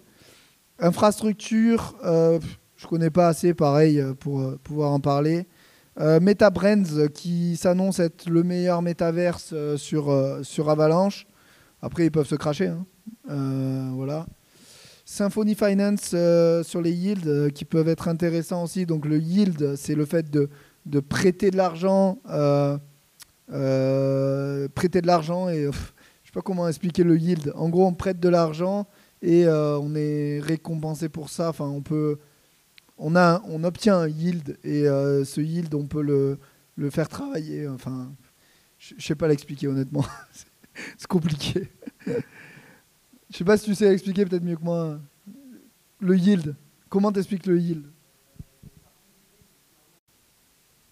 Infrastructure, 0.78 1.96
euh, 2.04 2.38
je 2.76 2.84
ne 2.84 2.88
connais 2.90 3.10
pas 3.10 3.28
assez, 3.28 3.54
pareil, 3.54 4.04
pour 4.20 4.58
pouvoir 4.58 4.92
en 4.92 5.00
parler. 5.00 5.46
MetaBrands, 5.96 7.08
qui 7.14 7.56
s'annonce 7.56 8.00
être 8.00 8.28
le 8.28 8.42
meilleur 8.42 8.82
métaverse 8.82 9.54
sur, 9.76 10.12
sur 10.42 10.68
Avalanche. 10.68 11.26
Après, 11.80 12.04
ils 12.06 12.10
peuvent 12.10 12.26
se 12.26 12.34
cracher. 12.34 12.66
Hein. 12.66 13.92
voilà. 13.94 14.26
Symphony 15.04 15.54
Finance 15.54 16.14
sur 16.64 16.80
les 16.80 16.92
yields, 16.92 17.52
qui 17.52 17.64
peuvent 17.64 17.88
être 17.88 18.08
intéressants 18.08 18.64
aussi. 18.64 18.86
Donc, 18.86 19.04
le 19.06 19.18
yield, 19.18 19.76
c'est 19.76 19.94
le 19.94 20.04
fait 20.04 20.30
de 20.30 21.00
prêter 21.00 21.50
de 21.50 21.56
l'argent, 21.56 22.18
euh, 22.30 22.78
euh, 23.52 24.68
prêter 24.74 25.00
de 25.00 25.06
l'argent 25.06 25.48
et 25.48 25.64
je 25.64 26.26
sais 26.26 26.32
pas 26.32 26.42
comment 26.42 26.68
expliquer 26.68 27.04
le 27.04 27.16
yield. 27.16 27.52
En 27.56 27.68
gros, 27.68 27.86
on 27.86 27.94
prête 27.94 28.20
de 28.20 28.28
l'argent 28.28 28.86
et 29.22 29.46
euh, 29.46 29.78
on 29.78 29.94
est 29.94 30.40
récompensé 30.40 31.08
pour 31.08 31.30
ça. 31.30 31.48
Enfin, 31.48 31.66
on 31.66 31.82
peut, 31.82 32.18
on 32.98 33.16
a, 33.16 33.42
on 33.48 33.64
obtient 33.64 33.98
un 33.98 34.08
yield 34.08 34.58
et 34.64 34.84
ce 34.84 35.40
yield, 35.40 35.74
on 35.74 35.86
peut 35.86 36.02
le, 36.02 36.38
le 36.76 36.90
faire 36.90 37.08
travailler. 37.08 37.68
Enfin, 37.68 38.12
je 38.78 38.94
sais 38.98 39.14
pas 39.14 39.28
l'expliquer 39.28 39.68
honnêtement. 39.68 40.04
C'est 40.98 41.06
compliqué. 41.06 41.70
Je 43.34 43.38
sais 43.38 43.44
pas 43.44 43.56
si 43.58 43.64
tu 43.64 43.74
sais 43.74 43.92
expliquer 43.92 44.24
peut-être 44.24 44.44
mieux 44.44 44.54
que 44.54 44.62
moi. 44.62 44.96
Le 45.98 46.16
yield. 46.16 46.54
Comment 46.88 47.10
t'expliques 47.10 47.46
le 47.46 47.58
yield? 47.58 47.82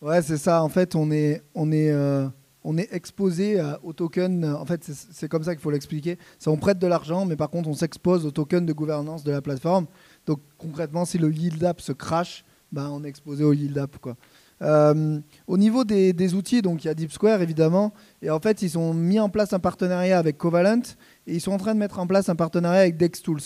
Ouais, 0.00 0.20
c'est 0.22 0.38
ça. 0.38 0.60
En 0.64 0.68
fait, 0.68 0.96
on 0.96 1.12
est, 1.12 1.40
on 1.54 1.70
est, 1.70 1.92
euh, 1.92 2.26
on 2.64 2.76
est 2.78 2.92
exposé 2.92 3.60
à- 3.60 3.78
au 3.84 3.92
token. 3.92 4.44
En 4.44 4.64
fait, 4.66 4.82
c'est- 4.82 5.28
comme 5.28 5.44
ça 5.44 5.54
qu'il 5.54 5.62
faut 5.62 5.70
l'expliquer. 5.70 6.18
On 6.48 6.56
prête 6.56 6.80
de 6.80 6.88
l'argent, 6.88 7.26
mais 7.26 7.36
par 7.36 7.48
contre, 7.48 7.68
on 7.68 7.74
s'expose 7.74 8.26
au 8.26 8.32
token 8.32 8.66
de 8.66 8.72
gouvernance 8.72 9.22
de 9.22 9.30
la 9.30 9.40
plateforme. 9.40 9.86
Donc, 10.26 10.40
concrètement, 10.58 11.04
si 11.04 11.18
le 11.18 11.30
yield 11.32 11.62
app 11.62 11.80
se 11.80 11.92
crash, 11.92 12.44
ben, 12.72 12.88
on 12.90 13.04
est 13.04 13.08
exposé 13.08 13.44
au 13.44 13.52
yield 13.52 13.78
app. 13.78 13.98
Quoi. 13.98 14.16
Euh, 14.62 15.18
au 15.48 15.58
niveau 15.58 15.82
des, 15.84 16.12
des 16.12 16.34
outils, 16.34 16.58
il 16.58 16.84
y 16.84 16.88
a 16.88 16.94
Deep 16.94 17.10
Square 17.10 17.42
évidemment, 17.42 17.92
et 18.20 18.30
en 18.30 18.38
fait 18.38 18.62
ils 18.62 18.78
ont 18.78 18.94
mis 18.94 19.18
en 19.18 19.28
place 19.28 19.52
un 19.52 19.58
partenariat 19.58 20.16
avec 20.16 20.38
Covalent 20.38 20.82
et 21.26 21.34
ils 21.34 21.40
sont 21.40 21.52
en 21.52 21.58
train 21.58 21.74
de 21.74 21.78
mettre 21.78 21.98
en 21.98 22.06
place 22.06 22.28
un 22.28 22.36
partenariat 22.36 22.80
avec 22.80 22.96
DexTools. 22.96 23.40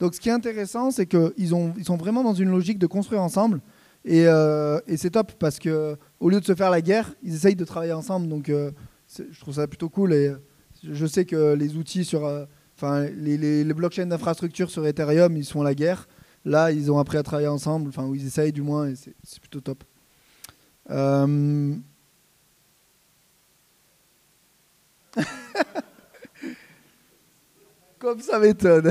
Donc 0.00 0.14
ce 0.14 0.20
qui 0.20 0.28
est 0.28 0.32
intéressant, 0.32 0.90
c'est 0.90 1.06
qu'ils 1.06 1.54
ont- 1.54 1.72
ils 1.76 1.84
sont 1.84 1.96
vraiment 1.96 2.22
dans 2.22 2.34
une 2.34 2.50
logique 2.50 2.78
de 2.78 2.86
construire 2.86 3.22
ensemble. 3.22 3.60
Et, 4.04 4.26
euh, 4.26 4.80
et 4.86 4.96
c'est 4.96 5.10
top 5.10 5.32
parce 5.38 5.58
que 5.58 5.96
au 6.20 6.28
lieu 6.28 6.40
de 6.40 6.44
se 6.44 6.54
faire 6.54 6.70
la 6.70 6.82
guerre, 6.82 7.14
ils 7.22 7.34
essayent 7.34 7.56
de 7.56 7.64
travailler 7.64 7.92
ensemble. 7.92 8.28
Donc 8.28 8.48
euh, 8.48 8.70
je 9.16 9.40
trouve 9.40 9.54
ça 9.54 9.66
plutôt 9.66 9.88
cool. 9.88 10.12
Et 10.12 10.28
euh, 10.28 10.36
je 10.82 11.06
sais 11.06 11.24
que 11.24 11.54
les 11.54 11.76
outils 11.76 12.04
sur, 12.04 12.24
enfin 12.76 13.06
les, 13.16 13.64
blockchains 13.72 14.06
d'infrastructure 14.06 14.70
sur 14.70 14.86
Ethereum, 14.86 15.36
ils 15.36 15.44
se 15.44 15.52
font 15.52 15.62
la 15.62 15.74
guerre. 15.74 16.08
Là, 16.44 16.72
ils 16.72 16.90
ont 16.90 16.98
appris 16.98 17.18
à 17.18 17.22
travailler 17.22 17.48
ensemble. 17.48 17.88
Enfin, 17.88 18.10
ils 18.14 18.26
essayent 18.26 18.52
du 18.52 18.62
moins, 18.62 18.88
et 18.88 18.94
c'est 18.96 19.40
plutôt 19.40 19.60
top. 19.60 19.84
Comme 28.02 28.20
ça 28.20 28.38
m'étonne. 28.40 28.90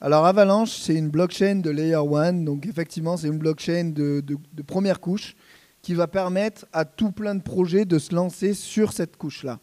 Alors 0.00 0.24
Avalanche, 0.24 0.70
c'est 0.70 0.94
une 0.94 1.10
blockchain 1.10 1.56
de 1.56 1.68
Layer 1.68 1.96
1, 1.96 2.32
donc 2.44 2.64
effectivement 2.64 3.18
c'est 3.18 3.26
une 3.26 3.36
blockchain 3.36 3.90
de 3.94 4.24
première 4.66 4.98
couche 4.98 5.36
qui 5.82 5.92
va 5.92 6.06
permettre 6.06 6.64
à 6.72 6.86
tout 6.86 7.12
plein 7.12 7.34
de 7.34 7.42
projets 7.42 7.84
de 7.84 7.98
se 7.98 8.14
lancer 8.14 8.54
sur 8.54 8.94
cette 8.94 9.18
couche-là. 9.18 9.60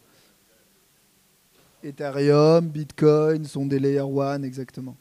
Ethereum, 1.82 2.68
Bitcoin 2.68 3.46
sont 3.46 3.66
des 3.66 3.80
Layer 3.80 3.98
1 3.98 4.44
exactement. 4.44 4.96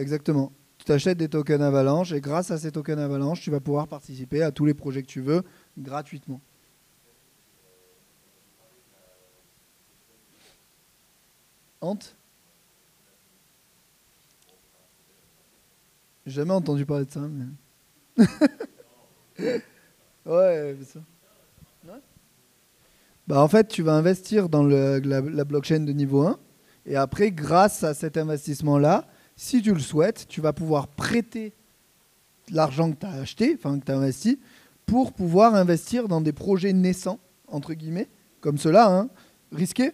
Exactement. 0.00 0.52
Tu 0.78 0.84
t'achètes 0.86 1.18
des 1.18 1.28
tokens 1.28 1.62
Avalanche 1.62 2.12
et 2.12 2.20
grâce 2.20 2.50
à 2.50 2.58
ces 2.58 2.72
tokens 2.72 2.98
Avalanche, 2.98 3.42
tu 3.42 3.50
vas 3.50 3.60
pouvoir 3.60 3.86
participer 3.86 4.42
à 4.42 4.50
tous 4.50 4.64
les 4.64 4.74
projets 4.74 5.02
que 5.02 5.06
tu 5.08 5.20
veux 5.20 5.42
gratuitement. 5.78 6.40
Ant 11.82 12.14
J'ai 16.26 16.32
jamais 16.36 16.52
entendu 16.54 16.86
parler 16.86 17.04
de 17.04 17.10
ça. 17.10 17.20
Mais... 17.20 17.44
ouais, 20.26 20.76
c'est 20.80 20.98
ça. 20.98 21.00
Bah, 23.26 23.42
en 23.42 23.48
fait, 23.48 23.68
tu 23.68 23.82
vas 23.82 23.94
investir 23.94 24.48
dans 24.48 24.64
le- 24.64 24.98
la, 25.00 25.20
la 25.20 25.44
blockchain 25.44 25.80
de 25.80 25.92
niveau 25.92 26.22
1. 26.26 26.38
Et 26.86 26.96
après, 26.96 27.30
grâce 27.30 27.84
à 27.84 27.94
cet 27.94 28.16
investissement-là, 28.16 29.06
si 29.42 29.62
tu 29.62 29.72
le 29.72 29.80
souhaites, 29.80 30.26
tu 30.28 30.42
vas 30.42 30.52
pouvoir 30.52 30.86
prêter 30.86 31.54
l'argent 32.50 32.92
que 32.92 32.98
tu 32.98 33.06
as 33.06 33.12
acheté, 33.12 33.56
enfin 33.58 33.80
que 33.80 33.86
tu 33.86 33.90
as 33.90 33.96
investi, 33.96 34.38
pour 34.84 35.14
pouvoir 35.14 35.54
investir 35.54 36.08
dans 36.08 36.20
des 36.20 36.34
projets 36.34 36.74
naissants, 36.74 37.18
entre 37.48 37.72
guillemets, 37.72 38.10
comme 38.42 38.58
cela, 38.58 38.94
hein, 38.94 39.08
risqués. 39.50 39.92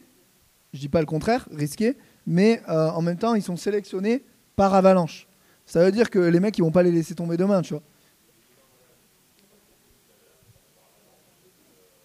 Je 0.72 0.80
dis 0.80 0.88
pas 0.88 0.98
le 0.98 1.06
contraire, 1.06 1.46
risqués, 1.52 1.96
mais 2.26 2.60
euh, 2.68 2.90
en 2.90 3.02
même 3.02 3.18
temps, 3.18 3.36
ils 3.36 3.42
sont 3.42 3.56
sélectionnés 3.56 4.24
par 4.56 4.74
avalanche. 4.74 5.28
Ça 5.64 5.84
veut 5.84 5.92
dire 5.92 6.10
que 6.10 6.18
les 6.18 6.40
mecs, 6.40 6.58
ils 6.58 6.62
vont 6.62 6.72
pas 6.72 6.82
les 6.82 6.90
laisser 6.90 7.14
tomber 7.14 7.36
demain, 7.36 7.62
tu 7.62 7.74
vois. 7.74 7.82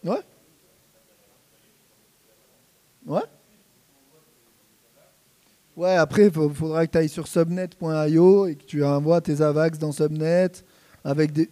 Ouais. 0.04 0.22
Ouais. 3.08 3.41
Ouais, 5.78 5.95
après, 5.95 6.28
il 6.28 6.32
faudra 6.32 6.86
que 6.86 6.91
tu 6.91 6.97
ailles 6.97 7.09
sur 7.09 7.28
subnet.io 7.28 8.47
et 8.47 8.55
que 8.55 8.63
tu 8.63 8.84
envoies 8.84 9.22
tes 9.22 9.41
AVAX 9.41 9.78
dans 9.78 9.91
Subnet 9.91 10.51
avec 11.03 11.32
des. 11.32 11.49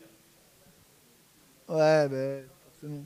Ouais, 1.67 2.07
ben, 2.09 2.43
forcément. 2.65 3.05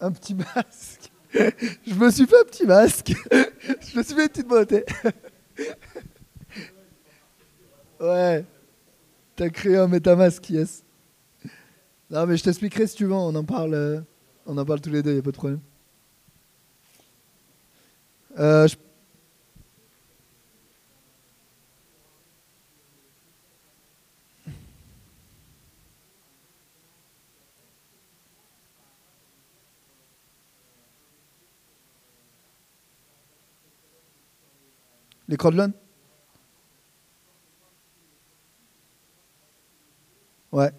Un 0.00 0.12
petit 0.12 0.34
masque. 0.56 1.12
Je 1.32 1.94
me 1.94 2.10
suis 2.10 2.26
fait 2.26 2.40
un 2.40 2.44
petit 2.44 2.66
masque. 2.66 3.12
Je 3.32 3.98
me 3.98 4.02
suis 4.02 4.14
fait 4.14 4.22
une 4.22 4.28
petite 4.28 4.48
beauté. 4.48 4.84
Ouais. 7.98 8.44
T'as 9.36 9.48
créé 9.48 9.78
un 9.78 9.88
MetaMask, 9.88 10.50
yes. 10.50 10.84
Non, 12.10 12.26
mais 12.26 12.36
je 12.36 12.44
t'expliquerai 12.44 12.86
si 12.86 12.96
tu 12.96 13.06
veux. 13.06 13.14
On 13.14 13.34
en 13.34 13.44
parle, 13.44 13.72
euh, 13.72 14.00
on 14.44 14.58
en 14.58 14.64
parle 14.66 14.82
tous 14.82 14.90
les 14.90 15.02
deux, 15.02 15.14
y 15.14 15.18
a 15.18 15.22
pas 15.22 15.30
de 15.30 15.36
problème. 15.36 15.60
Euh, 18.38 18.68
Les 35.36 35.38
crowdloans 35.38 35.74
Ouais. 40.50 40.72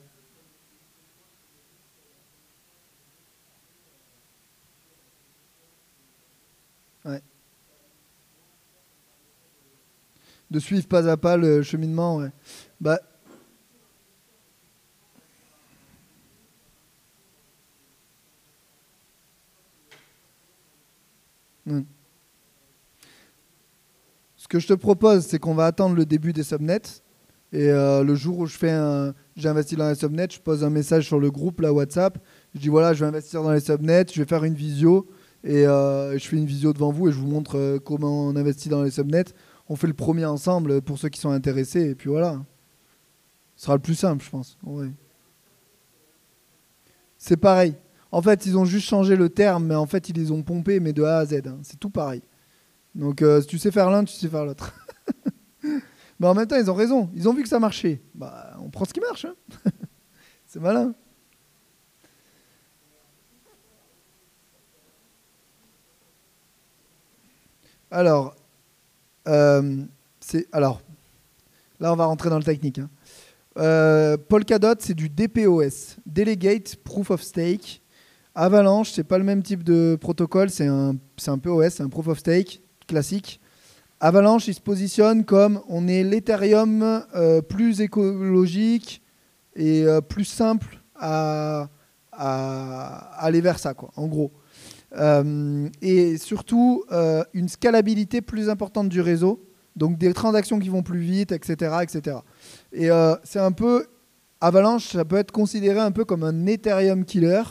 Ouais. 7.05 7.21
De 10.49 10.57
suivre 10.57 10.87
pas 10.87 11.07
à 11.07 11.17
pas 11.17 11.37
le 11.37 11.61
cheminement, 11.61 12.17
ouais. 12.17 12.31
Bah. 12.81 12.99
Hmm. 21.67 21.83
Ce 24.47 24.49
que 24.49 24.59
je 24.59 24.67
te 24.67 24.73
propose, 24.73 25.25
c'est 25.25 25.39
qu'on 25.39 25.55
va 25.55 25.65
attendre 25.65 25.93
le 25.93 26.05
début 26.05 26.31
des 26.31 26.43
subnets. 26.43 26.79
Et 27.51 27.69
euh, 27.69 28.01
le 28.01 28.15
jour 28.15 28.39
où 28.39 28.45
je 28.45 28.57
fais 28.57 28.71
un, 28.71 29.13
j'ai 29.35 29.49
investi 29.49 29.75
dans 29.75 29.89
les 29.89 29.95
subnets, 29.95 30.29
je 30.31 30.39
pose 30.39 30.63
un 30.63 30.69
message 30.69 31.05
sur 31.05 31.19
le 31.19 31.29
groupe, 31.29 31.59
là, 31.59 31.73
WhatsApp. 31.73 32.17
Je 32.55 32.61
dis 32.61 32.69
voilà, 32.69 32.93
je 32.93 33.01
vais 33.01 33.07
investir 33.07 33.43
dans 33.43 33.51
les 33.51 33.59
subnets, 33.59 34.05
je 34.09 34.21
vais 34.21 34.25
faire 34.25 34.45
une 34.45 34.53
visio. 34.53 35.05
Et 35.43 35.67
euh, 35.67 36.17
je 36.17 36.25
fais 36.25 36.37
une 36.37 36.45
visio 36.45 36.71
devant 36.71 36.93
vous 36.93 37.09
et 37.09 37.11
je 37.11 37.17
vous 37.17 37.27
montre 37.27 37.57
euh, 37.57 37.77
comment 37.77 38.27
on 38.27 38.37
investit 38.37 38.69
dans 38.69 38.83
les 38.83 38.91
subnets. 38.91 39.25
On 39.67 39.75
fait 39.75 39.87
le 39.87 39.93
premier 39.93 40.23
ensemble 40.23 40.81
pour 40.81 40.97
ceux 40.97 41.09
qui 41.09 41.19
sont 41.19 41.31
intéressés. 41.31 41.89
Et 41.89 41.95
puis 41.95 42.09
voilà. 42.09 42.41
Ce 43.57 43.65
sera 43.65 43.75
le 43.75 43.81
plus 43.81 43.95
simple, 43.95 44.23
je 44.23 44.29
pense. 44.29 44.57
C'est 47.17 47.35
pareil. 47.35 47.75
En 48.13 48.21
fait, 48.21 48.45
ils 48.45 48.57
ont 48.57 48.63
juste 48.63 48.87
changé 48.87 49.17
le 49.17 49.27
terme, 49.27 49.65
mais 49.65 49.75
en 49.75 49.87
fait, 49.87 50.07
ils 50.07 50.15
les 50.15 50.31
ont 50.31 50.41
pompés, 50.41 50.79
mais 50.79 50.93
de 50.93 51.03
A 51.03 51.17
à 51.17 51.25
Z. 51.25 51.33
hein. 51.47 51.57
C'est 51.63 51.77
tout 51.77 51.89
pareil. 51.89 52.21
Donc, 52.95 53.21
euh, 53.21 53.41
si 53.41 53.47
tu 53.47 53.57
sais 53.59 53.71
faire 53.71 53.89
l'un, 53.91 54.03
tu 54.03 54.13
sais 54.13 54.27
faire 54.27 54.45
l'autre. 54.45 54.73
mais 56.19 56.27
en 56.27 56.33
même 56.33 56.47
temps, 56.47 56.55
ils 56.57 56.69
ont 56.71 56.75
raison. 56.75 57.09
Ils 57.15 57.27
ont 57.29 57.33
vu 57.33 57.43
que 57.43 57.49
ça 57.49 57.59
marchait. 57.59 58.01
Bah, 58.15 58.57
on 58.59 58.69
prend 58.69 58.85
ce 58.85 58.93
qui 58.93 58.99
marche. 58.99 59.25
hein. 59.25 59.35
C'est 60.45 60.59
malin. 60.59 60.93
Alors, 67.91 68.35
euh, 69.27 69.83
c'est 70.19 70.47
alors 70.51 70.81
là, 71.79 71.93
on 71.93 71.95
va 71.95 72.05
rentrer 72.05 72.29
dans 72.29 72.37
le 72.37 72.43
technique. 72.43 72.79
hein. 72.79 72.89
Euh, 73.57 74.17
Polkadot, 74.17 74.75
c'est 74.79 74.93
du 74.93 75.09
DPoS, 75.09 75.97
Delegate 76.05 76.75
Proof 76.83 77.11
of 77.11 77.21
Stake. 77.23 77.81
Avalanche, 78.35 78.91
c'est 78.91 79.03
pas 79.03 79.17
le 79.17 79.23
même 79.23 79.41
type 79.41 79.63
de 79.63 79.97
protocole, 79.99 80.49
c'est 80.51 80.67
un, 80.67 80.95
c'est 81.17 81.31
un 81.31 81.39
POS, 81.39 81.79
un 81.81 81.89
Proof 81.89 82.07
of 82.07 82.19
Stake 82.19 82.61
classique. 82.87 83.39
Avalanche, 83.99 84.47
il 84.47 84.53
se 84.53 84.61
positionne 84.61 85.25
comme 85.25 85.61
on 85.67 85.87
est 85.87 86.03
l'Ethereum 86.03 87.03
euh, 87.15 87.41
plus 87.41 87.81
écologique 87.81 89.01
et 89.55 89.83
euh, 89.83 90.01
plus 90.01 90.25
simple 90.25 90.79
à, 90.95 91.69
aller 92.11 93.41
vers 93.41 93.59
ça, 93.59 93.75
quoi, 93.75 93.91
en 93.95 94.07
gros. 94.07 94.31
Euh, 94.97 95.69
et 95.81 96.17
surtout, 96.17 96.83
une 97.33 97.47
scalabilité 97.47 98.21
plus 98.21 98.49
importante 98.49 98.89
du 98.89 99.01
réseau, 99.01 99.45
donc 99.75 99.99
des 99.99 100.13
transactions 100.13 100.57
qui 100.57 100.69
vont 100.69 100.81
plus 100.81 101.01
vite, 101.01 101.31
etc. 101.31 101.75
etc. 101.83 102.17
Et 102.71 102.89
c'est 103.23 103.39
un 103.39 103.51
peu 103.51 103.85
Avalanche, 104.41 104.89
ça 104.89 105.05
peut 105.05 105.17
être 105.17 105.31
considéré 105.31 105.79
un 105.79 105.91
peu 105.91 106.05
comme 106.05 106.23
un 106.23 106.45
Ethereum 106.45 107.05
killer. 107.05 107.43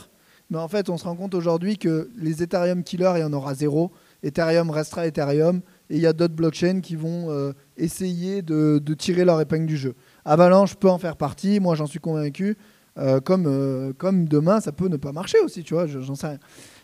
Mais 0.49 0.57
en 0.57 0.67
fait, 0.69 0.89
on 0.89 0.97
se 0.97 1.03
rend 1.03 1.15
compte 1.15 1.35
aujourd'hui 1.35 1.77
que 1.77 2.09
les 2.17 2.41
Ethereum 2.41 2.83
killers, 2.83 3.13
il 3.15 3.21
y 3.21 3.23
en 3.23 3.33
aura 3.33 3.53
zéro. 3.53 3.91
Ethereum 4.23 4.69
restera 4.69 5.07
Ethereum. 5.07 5.61
Et 5.89 5.95
il 5.95 6.01
y 6.01 6.07
a 6.07 6.13
d'autres 6.13 6.33
blockchains 6.33 6.81
qui 6.81 6.95
vont 6.95 7.29
euh, 7.29 7.53
essayer 7.77 8.41
de, 8.41 8.81
tirer 8.97 9.25
leur 9.25 9.39
épingle 9.39 9.65
du 9.65 9.77
jeu. 9.77 9.95
Avalanche 10.25 10.75
peut 10.75 10.89
en 10.89 10.97
faire 10.97 11.15
partie. 11.15 11.59
Moi, 11.59 11.75
j'en 11.75 11.85
suis 11.85 11.99
convaincu. 11.99 12.57
Euh, 12.97 13.19
comme, 13.19 13.45
euh, 13.45 13.93
comme 13.93 14.27
demain, 14.27 14.59
ça 14.59 14.71
peut 14.71 14.87
ne 14.87 14.97
pas 14.97 15.11
marcher 15.11 15.39
aussi, 15.41 15.63
tu 15.63 15.75
vois, 15.75 15.85
j'en 15.85 16.15
sais 16.15 16.27
rien. 16.27 16.39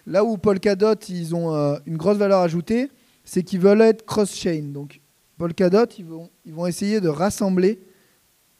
Là 0.05 0.23
où 0.23 0.37
Polkadot, 0.37 0.93
ils 1.09 1.33
ont 1.33 1.79
une 1.87 1.97
grosse 1.97 2.17
valeur 2.17 2.41
ajoutée, 2.41 2.91
c'est 3.23 3.41
qu'ils 3.41 3.59
veulent 3.59 3.81
être 3.81 4.05
cross-chain. 4.05 4.71
Donc, 4.73 5.01
Polkadot, 5.39 5.87
ils 5.97 6.05
vont, 6.05 6.29
ils 6.45 6.53
vont 6.53 6.67
essayer 6.67 7.01
de 7.01 7.09
rassembler 7.09 7.81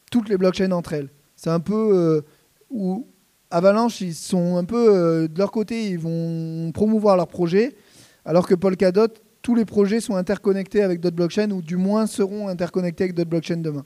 toutes 0.10 0.30
les 0.30 0.38
blockchains 0.38 0.72
entre 0.72 0.94
elles. 0.94 1.10
C'est 1.36 1.52
un 1.52 1.60
peu 1.60 2.24
où 2.72 3.06
Avalanche, 3.52 4.02
ils 4.02 4.16
sont 4.16 4.56
un 4.58 4.64
peu 4.64 5.28
de 5.28 5.38
leur 5.38 5.52
côté, 5.52 5.90
ils 5.90 6.00
vont 6.00 6.72
promouvoir 6.72 7.18
leur 7.18 7.28
projet, 7.28 7.76
alors 8.26 8.48
que 8.48 8.56
Polkadot, 8.56 9.08
tous 9.42 9.56
les 9.56 9.66
projets 9.66 10.00
sont 10.00 10.16
interconnectés 10.16 10.82
avec 10.82 11.00
d'autres 11.00 11.16
blockchains, 11.16 11.52
ou 11.52 11.62
du 11.62 11.78
moins 11.78 12.08
seront 12.08 12.48
interconnectés 12.48 13.04
avec 13.06 13.16
d'autres 13.16 13.30
blockchains 13.30 13.58
demain. 13.58 13.86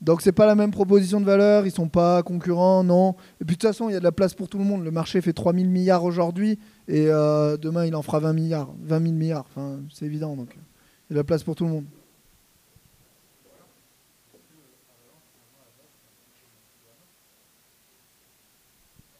Donc 0.00 0.22
c'est 0.22 0.32
pas 0.32 0.46
la 0.46 0.54
même 0.54 0.70
proposition 0.70 1.20
de 1.20 1.26
valeur, 1.26 1.66
ils 1.66 1.72
sont 1.72 1.88
pas 1.88 2.22
concurrents, 2.22 2.84
non. 2.84 3.16
Et 3.40 3.44
puis 3.44 3.56
de 3.56 3.60
toute 3.60 3.68
façon, 3.68 3.88
il 3.88 3.94
y 3.94 3.96
a 3.96 3.98
de 3.98 4.04
la 4.04 4.12
place 4.12 4.32
pour 4.32 4.48
tout 4.48 4.58
le 4.58 4.64
monde. 4.64 4.84
Le 4.84 4.92
marché 4.92 5.20
fait 5.20 5.32
3000 5.32 5.68
milliards 5.68 6.04
aujourd'hui 6.04 6.58
et 6.86 7.06
euh, 7.08 7.56
demain 7.56 7.84
il 7.84 7.96
en 7.96 8.02
fera 8.02 8.20
20 8.20 8.32
milliards, 8.32 8.72
20 8.82 9.02
000 9.02 9.12
milliards. 9.14 9.46
C'est 9.92 10.06
évident 10.06 10.36
donc. 10.36 10.50
Il 10.54 10.58
y 10.58 11.12
a 11.12 11.14
de 11.14 11.18
la 11.18 11.24
place 11.24 11.42
pour 11.42 11.56
tout 11.56 11.64
le 11.64 11.70
monde. 11.70 11.84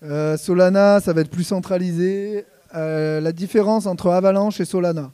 Euh, 0.05 0.37
Solana, 0.37 1.01
ça 1.01 1.13
va 1.13 1.23
être 1.23 1.31
plus 1.31 1.43
centralisé. 1.43 2.45
Euh, 2.75 3.21
la 3.21 3.33
différence 3.33 3.87
entre 3.87 4.11
Avalanche 4.11 4.61
et 4.61 4.65
Solana. 4.65 5.13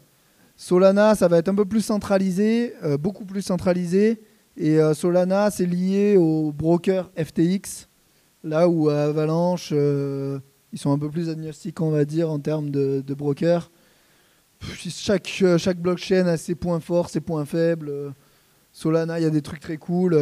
Solana, 0.57 1.15
ça 1.15 1.29
va 1.29 1.39
être 1.39 1.49
un 1.49 1.55
peu 1.55 1.65
plus 1.65 1.81
centralisé, 1.81 2.75
beaucoup 3.01 3.25
plus 3.25 3.43
centralisé. 3.43 4.21
Et 4.57 4.79
euh, 4.79 4.95
Solana, 4.95 5.51
c'est 5.51 5.67
lié 5.67 6.17
au 6.17 6.53
broker 6.53 7.11
FTX, 7.17 7.89
là 8.45 8.69
où 8.69 8.89
Avalanche, 8.89 9.71
euh, 9.73 10.39
ils 10.73 10.79
sont 10.79 10.93
un 10.93 10.99
peu 10.99 11.11
plus 11.11 11.29
agnostiques, 11.29 11.81
on 11.81 11.91
va 11.91 12.05
dire, 12.05 12.31
en 12.31 12.39
termes 12.39 12.71
de, 12.71 13.03
broker. 13.15 13.71
Chaque, 14.77 15.41
euh, 15.43 15.59
chaque 15.59 15.79
blockchain 15.79 16.27
a 16.27 16.37
ses 16.37 16.55
points 16.55 16.81
forts, 16.81 17.11
ses 17.11 17.21
points 17.21 17.45
faibles. 17.45 18.15
Solana, 18.73 19.19
il 19.19 19.25
y 19.25 19.27
a 19.27 19.31
des 19.31 19.43
trucs 19.43 19.61
très 19.61 19.77
cool. 19.77 20.19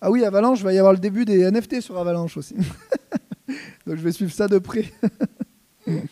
Ah 0.00 0.10
oui, 0.10 0.24
Avalanche, 0.24 0.60
il 0.60 0.64
va 0.64 0.72
y 0.72 0.78
avoir 0.78 0.92
le 0.92 0.98
début 0.98 1.24
des 1.24 1.50
NFT 1.50 1.80
sur 1.80 1.98
Avalanche 1.98 2.36
aussi. 2.36 2.54
Donc 3.86 3.96
je 3.96 4.02
vais 4.02 4.12
suivre 4.12 4.32
ça 4.32 4.48
de 4.48 4.58
près. 4.58 4.92
ouais. 5.86 6.06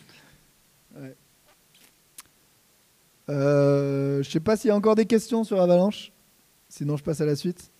Euh, 3.31 4.21
je 4.21 4.29
sais 4.29 4.39
pas 4.39 4.57
s'il 4.57 4.67
y 4.67 4.71
a 4.71 4.75
encore 4.75 4.95
des 4.95 5.05
questions 5.05 5.43
sur 5.43 5.61
Avalanche. 5.61 6.11
Sinon, 6.69 6.97
je 6.97 7.03
passe 7.03 7.21
à 7.21 7.25
la 7.25 7.35
suite. 7.35 7.70